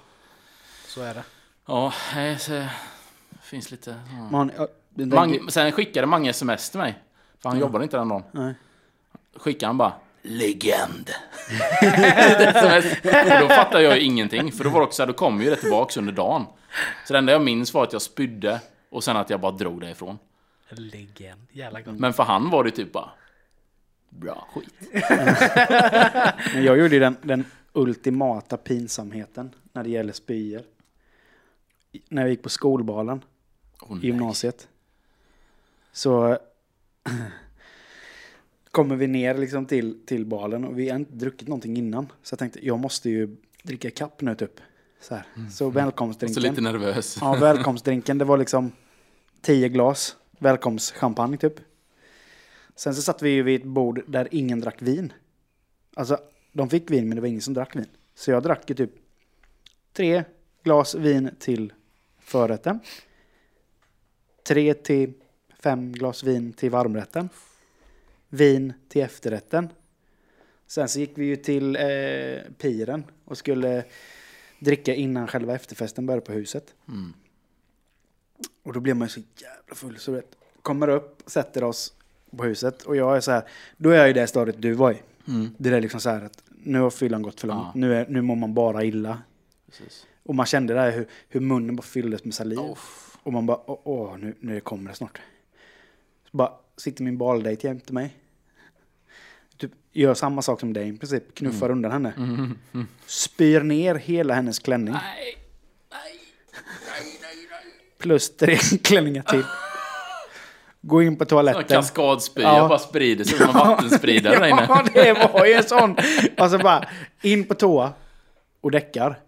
Så 0.89 1.03
är 1.03 1.15
det. 1.15 1.25
nej, 2.15 2.39
så 2.39 2.53
det 2.53 2.71
finns 3.43 3.71
lite... 3.71 3.91
Ja. 4.11 4.31
Man, 4.31 4.53
ja, 4.95 4.99
den 4.99 5.11
där- 5.11 5.17
Mang, 5.17 5.51
sen 5.51 5.73
skickade 5.73 6.07
Mange 6.07 6.31
sms 6.31 6.71
till 6.71 6.81
mig. 6.81 6.99
För 7.39 7.49
han 7.49 7.59
jobbade 7.59 7.85
inte 7.85 7.97
den 7.97 8.09
dagen. 8.09 8.23
Nej. 8.33 8.55
Skickade 9.37 9.67
han 9.67 9.79
bara 9.79 9.93
Legend. 10.23 11.11
Och 13.35 13.41
då 13.41 13.49
fattade 13.49 13.83
jag 13.85 13.99
ju 13.99 14.05
ingenting. 14.05 14.53
För 14.53 14.65
då 14.65 14.71
var 14.71 14.81
det 14.81 14.87
också 14.87 15.07
då 15.07 15.13
kom 15.13 15.43
ju 15.43 15.51
det 15.51 15.57
tillbaks 15.57 15.97
under 15.97 16.13
dagen. 16.13 16.45
Så 17.07 17.13
det 17.13 17.19
enda 17.19 17.33
jag 17.33 17.43
minns 17.43 17.75
var 17.75 17.83
att 17.83 17.93
jag 17.93 18.03
spydde 18.03 18.61
och 18.91 19.05
sen 19.05 19.17
att 19.17 19.31
jag 19.31 19.41
bara 19.41 19.53
drog 19.53 19.81
därifrån. 19.81 20.19
Legend. 20.71 21.41
Jävla 21.53 21.81
gott. 21.81 21.99
Men 21.99 22.13
för 22.13 22.23
han 22.23 22.51
var 22.51 22.65
det 22.65 22.71
typ 22.71 22.93
bara 22.93 23.11
Bra 24.09 24.47
skit. 24.55 24.75
Men 26.55 26.65
jag 26.65 26.79
gjorde 26.79 26.95
ju 26.95 27.01
den, 27.01 27.17
den 27.23 27.45
ultimata 27.73 28.57
pinsamheten 28.57 29.51
när 29.73 29.85
det 29.85 29.91
gäller 29.91 30.13
spyor. 30.13 30.63
När 32.09 32.23
jag 32.23 32.31
gick 32.31 32.43
på 32.43 32.49
skolbalen 32.49 33.25
Oh, 33.81 33.93
i 33.93 33.95
nej. 33.95 34.07
gymnasiet. 34.07 34.69
Så 35.93 36.39
kommer 38.71 38.97
vi 38.97 39.07
ner 39.07 39.35
liksom 39.39 39.67
till, 39.67 40.07
till 40.07 40.27
balen 40.27 40.65
och 40.65 40.79
vi 40.79 40.89
har 40.89 40.97
inte 40.97 41.13
druckit 41.15 41.49
någonting 41.49 41.77
innan. 41.77 42.13
Så 42.23 42.33
jag 42.33 42.39
tänkte, 42.39 42.67
jag 42.67 42.79
måste 42.79 43.11
ju 43.11 43.37
dricka 43.63 43.91
kapp 43.91 44.21
nu 44.21 44.35
typ. 44.35 44.61
Så, 45.01 45.15
här. 45.15 45.25
så 45.51 45.57
Så 45.57 45.71
välkomstdrinken. 45.71 46.43
lite 46.43 46.61
nervös. 46.61 47.19
Ja, 47.21 47.35
välkomstdrinken, 47.35 48.19
det 48.19 48.25
var 48.25 48.39
liksom 48.39 48.73
tio 49.41 49.69
glas 49.69 50.17
välkomstchampagne 50.39 51.37
typ. 51.37 51.55
Sen 52.75 52.95
så 52.95 53.03
satt 53.03 53.23
vi 53.23 53.31
ju 53.31 53.43
vid 53.43 53.61
ett 53.61 53.67
bord 53.67 54.03
där 54.07 54.29
ingen 54.31 54.61
drack 54.61 54.83
vin. 54.83 55.13
Alltså, 55.95 56.19
de 56.53 56.71
fick 56.71 56.91
vin 56.91 57.09
men 57.09 57.17
det 57.17 57.21
var 57.21 57.29
ingen 57.29 57.41
som 57.41 57.55
drack 57.55 57.77
vin. 57.77 57.87
Så 58.15 58.31
jag 58.31 58.43
drack 58.43 58.71
ju 58.71 58.75
typ 58.75 58.91
tre 59.93 60.25
glas 60.63 60.95
vin 60.95 61.31
till 61.39 61.73
förrätten. 62.19 62.81
Tre 64.45 64.75
till 64.75 65.13
fem 65.63 65.93
glas 65.93 66.23
vin 66.23 66.53
till 66.53 66.71
varmrätten. 66.71 67.29
Vin 68.29 68.73
till 68.89 69.03
efterrätten. 69.03 69.69
Sen 70.67 70.89
så 70.89 71.01
gick 71.01 71.13
vi 71.15 71.25
ju 71.25 71.37
till 71.37 71.77
eh, 71.77 72.53
piren 72.59 73.05
och 73.25 73.39
skulle 73.39 73.85
dricka 74.59 74.95
innan 74.95 75.29
själva 75.29 75.55
efterfesten 75.55 76.07
började 76.07 76.27
på 76.27 76.33
huset. 76.33 76.75
Mm. 76.89 77.13
Och 78.63 78.73
då 78.73 78.81
blir 78.81 78.95
man 78.95 79.07
ju 79.07 79.13
så 79.13 79.21
jävla 79.37 79.75
full 79.75 79.99
så 79.99 80.13
vet. 80.13 80.37
Kommer 80.63 80.89
upp, 80.89 81.23
sätter 81.27 81.65
oss 81.65 81.95
på 82.37 82.45
huset 82.45 82.83
och 82.83 82.97
jag 82.97 83.17
är 83.17 83.21
så 83.21 83.31
här. 83.31 83.43
Då 83.77 83.91
är 83.91 83.97
jag 83.97 84.11
i 84.11 84.13
det 84.13 84.27
stadiet 84.27 84.63
du 84.63 84.73
var 84.73 84.93
i. 84.93 85.03
Mm. 85.29 85.55
Det 85.59 85.71
är 85.71 85.81
liksom 85.81 86.01
så 86.01 86.11
här 86.11 86.25
att 86.25 86.43
nu 86.49 86.81
har 86.81 86.91
fyllan 86.91 87.23
gått 87.23 87.41
för 87.41 87.49
långt. 87.49 87.67
Ja. 87.75 87.81
Nu, 87.81 87.95
är, 87.95 88.07
nu 88.09 88.23
mår 88.23 88.37
man 88.37 88.55
bara 88.55 88.85
illa. 88.85 89.23
Precis. 89.67 90.07
Och 90.23 90.35
man 90.35 90.47
kände 90.47 90.75
där 90.75 90.91
hur, 90.91 91.09
hur 91.29 91.41
munnen 91.41 91.77
bara 91.77 91.83
fylldes 91.83 92.25
med 92.25 92.35
saliv. 92.35 92.59
Oh. 92.59 92.79
Och 93.23 93.33
man 93.33 93.47
bara, 93.47 93.71
åh, 93.71 93.81
åh 93.85 94.19
nu, 94.19 94.35
nu 94.41 94.61
kommer 94.61 94.91
det 94.91 94.97
snart. 94.97 95.21
Bara 96.33 96.53
sitter 96.77 97.03
min 97.05 97.19
baldejt 97.19 97.65
jämte 97.65 97.93
mig. 97.93 98.17
Typ 99.57 99.71
gör 99.93 100.15
samma 100.15 100.43
sak 100.43 100.61
som 100.61 100.73
dig 100.73 100.89
i 100.89 100.93
princip. 100.99 101.35
Knuffar 101.35 101.71
undan 101.71 101.93
henne. 101.93 102.13
Mm. 102.17 102.59
Mm. 102.73 102.87
Spyr 103.07 103.61
ner 103.61 103.95
hela 103.95 104.35
hennes 104.35 104.59
klänning. 104.59 104.95
Nej. 104.95 105.37
Nej. 105.91 106.21
Nej, 106.53 107.19
nej, 107.23 107.47
nej. 107.51 107.73
Plus 107.99 108.37
tre 108.37 108.57
klänningar 108.83 109.23
till. 109.23 109.45
Gå 110.81 111.03
in 111.03 111.17
på 111.17 111.25
toaletten. 111.25 111.65
kaskadspya 111.65 112.43
Ja. 112.43 112.69
bara 112.69 112.79
sprider 112.79 113.25
sig 113.25 113.39
som 113.39 113.49
en 113.49 113.55
vattenspridare 113.55 114.39
där 114.39 114.47
inne. 114.49 114.67
Ja, 114.69 114.85
det 114.95 115.31
var 115.33 115.47
ju 115.47 115.53
en 115.53 115.65
sån. 115.65 115.97
Alltså 116.37 116.59
bara 116.59 116.89
in 117.23 117.45
på 117.45 117.55
toa 117.55 117.93
och 118.61 118.71
däckar. 118.71 119.21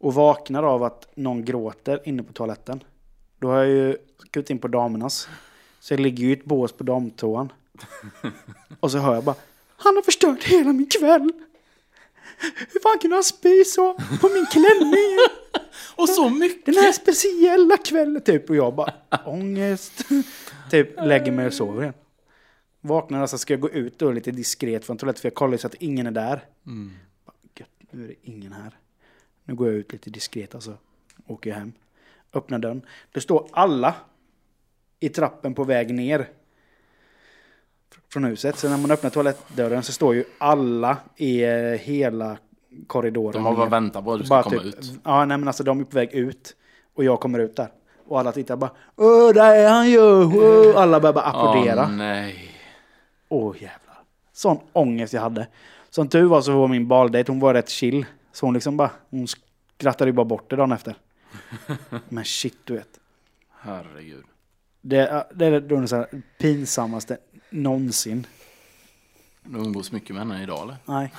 Och 0.00 0.14
vaknar 0.14 0.62
av 0.62 0.82
att 0.82 1.08
någon 1.14 1.44
gråter 1.44 2.00
inne 2.04 2.22
på 2.22 2.32
toaletten. 2.32 2.84
Då 3.38 3.48
har 3.48 3.56
jag 3.58 3.68
ju 3.68 3.96
gått 4.34 4.50
in 4.50 4.58
på 4.58 4.68
damernas. 4.68 5.28
Så 5.80 5.92
jag 5.92 6.00
ligger 6.00 6.24
ju 6.24 6.30
i 6.30 6.32
ett 6.32 6.44
bås 6.44 6.72
på 6.72 6.84
damtoan. 6.84 7.52
Och 8.80 8.90
så 8.90 8.98
hör 8.98 9.14
jag 9.14 9.24
bara 9.24 9.36
Han 9.76 9.96
har 9.96 10.02
förstört 10.02 10.44
hela 10.44 10.72
min 10.72 10.86
kväll. 10.86 11.32
Hur 12.72 12.80
fan 12.80 12.98
kunde 12.98 13.16
han 13.16 13.24
spy 13.24 13.64
så 13.64 13.94
på 13.94 14.28
min 14.28 14.46
klänning? 14.46 15.18
Och 15.96 16.08
så 16.08 16.28
mycket. 16.30 16.66
Den 16.66 16.74
här 16.74 16.92
speciella 16.92 17.76
kvällen 17.76 18.22
typ. 18.22 18.50
Och 18.50 18.56
jag 18.56 18.74
bara 18.74 18.92
ångest. 19.26 19.92
typ 20.70 20.96
lägger 21.00 21.32
mig 21.32 21.46
och 21.46 21.52
sover 21.54 21.82
igen. 21.82 21.94
Vaknar 22.80 23.20
alltså 23.20 23.38
ska 23.38 23.52
jag 23.52 23.60
gå 23.60 23.70
ut 23.70 23.98
då 23.98 24.10
lite 24.10 24.30
diskret 24.30 24.84
från 24.84 24.96
toaletten. 24.98 25.20
För 25.20 25.26
jag 25.26 25.34
kollar 25.34 25.56
så 25.56 25.66
att 25.66 25.74
ingen 25.74 26.06
är 26.06 26.10
där. 26.10 26.44
Mm. 26.66 26.92
Bara, 27.26 27.32
"Gött, 27.56 27.68
Nu 27.90 28.04
är 28.04 28.08
det 28.08 28.14
ingen 28.22 28.52
här. 28.52 28.78
Nu 29.44 29.54
går 29.54 29.66
jag 29.68 29.76
ut 29.76 29.92
lite 29.92 30.10
diskret 30.10 30.54
alltså. 30.54 30.76
Åker 31.26 31.52
hem. 31.52 31.72
Öppnar 32.32 32.58
dörren. 32.58 32.82
Det 33.12 33.20
står 33.20 33.48
alla 33.52 33.94
i 35.00 35.08
trappen 35.08 35.54
på 35.54 35.64
väg 35.64 35.94
ner. 35.94 36.28
Från 38.12 38.24
huset. 38.24 38.58
Så 38.58 38.68
när 38.68 38.76
man 38.78 38.90
öppnar 38.90 39.10
toalettdörren 39.10 39.82
så 39.82 39.92
står 39.92 40.14
ju 40.14 40.24
alla 40.38 40.96
i 41.16 41.42
eh, 41.42 41.50
hela 41.62 42.38
korridoren. 42.86 43.32
De 43.32 43.44
har 43.44 43.56
bara 43.56 43.68
väntat 43.68 44.04
på 44.04 44.12
att 44.12 44.18
du 44.18 44.24
ska 44.24 44.34
Bara 44.34 44.42
komma 44.42 44.62
typ, 44.62 44.78
ut. 44.78 45.00
Ja, 45.04 45.24
nej 45.24 45.38
men 45.38 45.48
alltså 45.48 45.62
de 45.64 45.80
är 45.80 45.84
på 45.84 45.94
väg 45.94 46.12
ut. 46.12 46.56
Och 46.94 47.04
jag 47.04 47.20
kommer 47.20 47.38
ut 47.38 47.56
där. 47.56 47.68
Och 48.06 48.18
alla 48.18 48.32
tittar 48.32 48.56
bara 48.56 48.70
Åh, 48.96 49.32
där 49.34 49.54
är 49.54 49.68
han 49.68 49.90
ju! 49.90 50.00
Åh! 50.00 50.76
Alla 50.76 51.00
börjar 51.00 51.14
bara 51.14 51.24
applådera. 51.24 51.82
Åh 51.82 51.90
nej. 51.90 52.54
Åh 53.28 53.54
jävlar. 53.54 54.02
Sån 54.32 54.58
ångest 54.72 55.12
jag 55.12 55.20
hade. 55.20 55.46
Som 55.90 56.08
tur 56.08 56.24
var 56.26 56.40
så 56.40 56.52
var 56.52 56.68
min 56.68 56.88
baldejt, 56.88 57.32
hon 57.32 57.40
var 57.40 57.54
rätt 57.54 57.68
chill. 57.68 58.06
Så 58.32 58.46
hon 58.46 58.54
liksom 58.54 58.76
bara, 58.76 58.90
hon 59.10 59.28
skrattade 59.28 60.08
ju 60.08 60.12
bara 60.12 60.24
bort 60.24 60.50
det 60.50 60.56
dagen 60.56 60.72
efter. 60.72 60.94
Men 62.08 62.24
shit 62.24 62.58
du 62.64 62.74
vet. 62.74 63.00
Herregud. 63.60 64.24
Det, 64.88 65.26
det 65.34 65.46
är 65.46 65.60
det 65.60 65.88
så 65.88 65.96
här 65.96 66.08
pinsammaste 66.38 67.18
någonsin. 67.50 68.26
Du 69.44 69.58
umgås 69.58 69.92
mycket 69.92 70.16
med 70.16 70.26
henne 70.26 70.42
idag 70.42 70.62
eller? 70.62 70.76
Nej. 70.84 71.12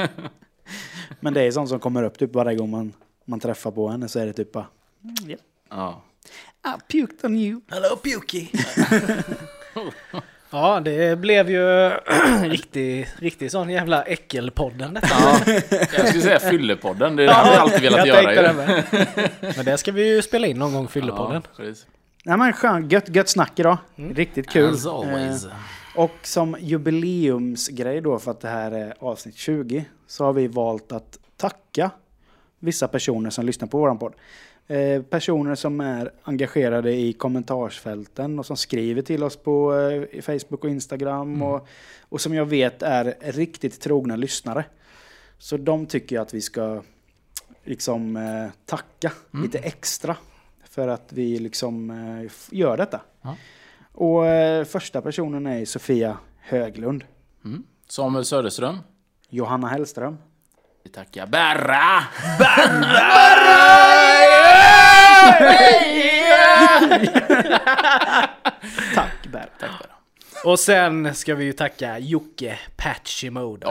Men 1.20 1.34
det 1.34 1.42
är 1.42 1.50
sånt 1.50 1.68
som 1.68 1.80
kommer 1.80 2.02
upp 2.02 2.18
typ 2.18 2.34
varje 2.34 2.56
gång 2.56 2.70
man, 2.70 2.92
man 3.24 3.40
träffar 3.40 3.70
på 3.70 3.88
henne 3.88 4.08
så 4.08 4.18
är 4.18 4.26
det 4.26 4.32
typ 4.32 4.52
bara 4.52 4.66
mm, 5.04 5.30
yeah. 5.30 5.40
Ja. 5.70 6.02
I 6.66 6.92
puked 6.92 7.24
on 7.24 7.36
you. 7.36 7.60
Hello 7.68 7.96
Pukey! 7.96 8.48
ja, 10.50 10.80
det 10.80 11.18
blev 11.18 11.50
ju 11.50 11.90
riktigt, 12.42 13.08
riktigt 13.18 13.52
sån 13.52 13.70
jävla 13.70 14.02
äckelpodden 14.02 14.94
detta. 14.94 15.08
ja. 15.10 15.40
Jag 15.70 16.08
skulle 16.08 16.22
säga 16.22 16.40
Fyllepodden. 16.40 17.16
Det 17.16 17.22
är 17.22 17.26
det 17.26 17.32
här 17.32 17.50
vi 17.50 17.56
alltid 17.56 17.82
velat 17.82 18.06
jag 18.06 18.24
göra 18.24 18.42
det 18.42 18.48
ju. 18.48 18.54
med. 18.54 19.30
Men 19.56 19.64
det 19.64 19.78
ska 19.78 19.92
vi 19.92 20.14
ju 20.14 20.22
spela 20.22 20.46
in 20.46 20.58
någon 20.58 20.72
gång, 20.72 20.88
Fyllepodden. 20.88 21.42
Ja, 21.44 21.56
precis. 21.56 21.86
Nej 22.26 22.38
men 22.38 22.52
skön, 22.52 22.88
gött, 22.88 23.16
gött 23.16 23.28
snack 23.28 23.60
idag. 23.60 23.78
Riktigt 23.96 24.50
kul. 24.50 24.74
As 24.74 24.86
always. 24.86 25.44
Eh, 25.44 25.52
och 25.96 26.10
som 26.22 26.56
jubileumsgrej 26.60 28.00
då 28.00 28.18
för 28.18 28.30
att 28.30 28.40
det 28.40 28.48
här 28.48 28.72
är 28.72 28.94
avsnitt 28.98 29.36
20 29.36 29.84
så 30.06 30.24
har 30.24 30.32
vi 30.32 30.46
valt 30.46 30.92
att 30.92 31.18
tacka 31.36 31.90
vissa 32.58 32.88
personer 32.88 33.30
som 33.30 33.46
lyssnar 33.46 33.68
på 33.68 33.78
våran 33.78 33.98
podd. 33.98 34.14
Eh, 34.66 35.02
personer 35.02 35.54
som 35.54 35.80
är 35.80 36.10
engagerade 36.22 36.92
i 36.92 37.12
kommentarsfälten 37.12 38.38
och 38.38 38.46
som 38.46 38.56
skriver 38.56 39.02
till 39.02 39.22
oss 39.22 39.36
på 39.36 39.74
eh, 39.74 40.22
Facebook 40.22 40.64
och 40.64 40.70
Instagram 40.70 41.42
och, 41.42 41.68
och 42.00 42.20
som 42.20 42.34
jag 42.34 42.46
vet 42.46 42.82
är 42.82 43.14
riktigt 43.20 43.80
trogna 43.80 44.16
lyssnare. 44.16 44.64
Så 45.38 45.56
de 45.56 45.86
tycker 45.86 46.16
jag 46.16 46.22
att 46.22 46.34
vi 46.34 46.40
ska 46.40 46.82
liksom 47.64 48.16
eh, 48.16 48.50
tacka 48.66 49.12
lite 49.42 49.58
extra 49.58 50.16
för 50.74 50.88
att 50.88 51.12
vi 51.12 51.38
liksom 51.38 51.90
eh, 51.90 52.32
gör 52.50 52.76
detta. 52.76 53.00
Ja. 53.22 53.36
Och 53.92 54.26
eh, 54.26 54.64
första 54.64 55.02
personen 55.02 55.46
är 55.46 55.64
Sofia 55.64 56.18
Höglund. 56.40 57.04
Mm. 57.44 57.62
Samuel 57.88 58.24
Söderström. 58.24 58.78
Johanna 59.28 59.68
Hellström. 59.68 60.18
Vi 60.84 60.90
tackar 60.90 61.26
Berra! 61.26 62.04
Tack 68.94 69.26
Ber. 69.32 69.48
Tack 69.60 69.70
Berra. 69.80 69.94
Och 70.44 70.58
sen 70.58 71.14
ska 71.14 71.34
vi 71.34 71.44
ju 71.44 71.52
tacka 71.52 71.98
Jocke 71.98 72.58
Patchy 72.76 73.30
Mode. 73.30 73.66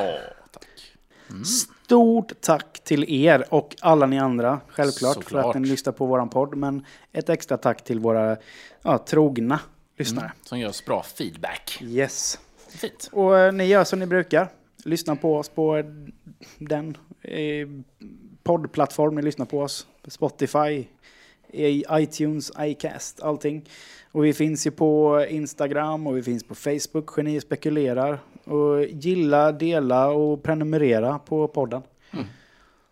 Stort 1.43 2.41
tack 2.41 2.83
till 2.83 3.25
er 3.25 3.45
och 3.49 3.75
alla 3.81 4.05
ni 4.05 4.19
andra, 4.19 4.59
självklart, 4.67 5.13
för 5.13 5.21
Såklart. 5.21 5.55
att 5.55 5.61
ni 5.61 5.67
lyssnar 5.67 5.93
på 5.93 6.05
våran 6.05 6.29
podd. 6.29 6.55
Men 6.55 6.85
ett 7.11 7.29
extra 7.29 7.57
tack 7.57 7.83
till 7.83 7.99
våra 7.99 8.37
ja, 8.81 8.97
trogna 8.97 9.59
lyssnare. 9.97 10.31
Som 10.43 10.59
ger 10.59 10.69
oss 10.69 10.85
bra 10.85 11.03
feedback. 11.03 11.79
Yes. 11.81 12.39
Fint. 12.69 13.09
Och 13.11 13.37
eh, 13.37 13.53
ni 13.53 13.65
gör 13.65 13.83
som 13.83 13.99
ni 13.99 14.05
brukar. 14.05 14.49
Lyssna 14.85 15.15
på 15.15 15.37
oss 15.37 15.49
på 15.49 15.77
eh, 15.77 15.85
den 16.57 16.97
eh, 17.21 17.67
poddplattform 18.43 19.15
ni 19.15 19.21
lyssnar 19.21 19.45
på 19.45 19.59
oss. 19.59 19.87
Spotify, 20.07 20.85
i 21.53 21.83
iTunes, 21.91 22.51
iCast, 22.59 23.21
allting. 23.21 23.69
Och 24.11 24.25
vi 24.25 24.33
finns 24.33 24.67
ju 24.67 24.71
på 24.71 25.25
Instagram 25.29 26.07
och 26.07 26.17
vi 26.17 26.23
finns 26.23 26.43
på 26.43 26.55
Facebook, 26.55 27.17
Geni 27.17 27.41
spekulerar. 27.41 28.19
Och 28.45 28.83
gilla, 28.89 29.51
dela 29.51 30.07
och 30.07 30.43
prenumerera 30.43 31.19
på 31.19 31.47
podden. 31.47 31.81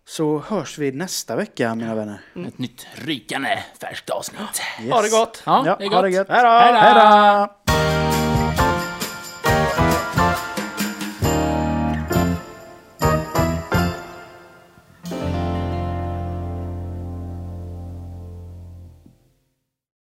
Så 0.08 0.40
hörs 0.40 0.78
vi 0.78 0.92
nästa 0.92 1.36
vecka 1.36 1.76
mina 1.76 1.96
vänner. 1.96 2.22
Ett 2.48 2.58
nytt 2.58 2.88
rykande 2.96 3.64
färskt 3.82 4.10
avsnitt. 4.10 4.40
Yes. 4.82 4.92
Ha 4.94 5.02
det 5.02 5.10
gott! 5.10 5.44
Ja, 5.46 5.64
Ja, 5.66 5.76
det 5.80 5.86
är 5.86 5.90
ha 5.90 6.02
det 6.02 6.10
gott. 6.10 6.16
gött. 6.16 6.28
Hej 6.30 6.94
då! 6.94 8.21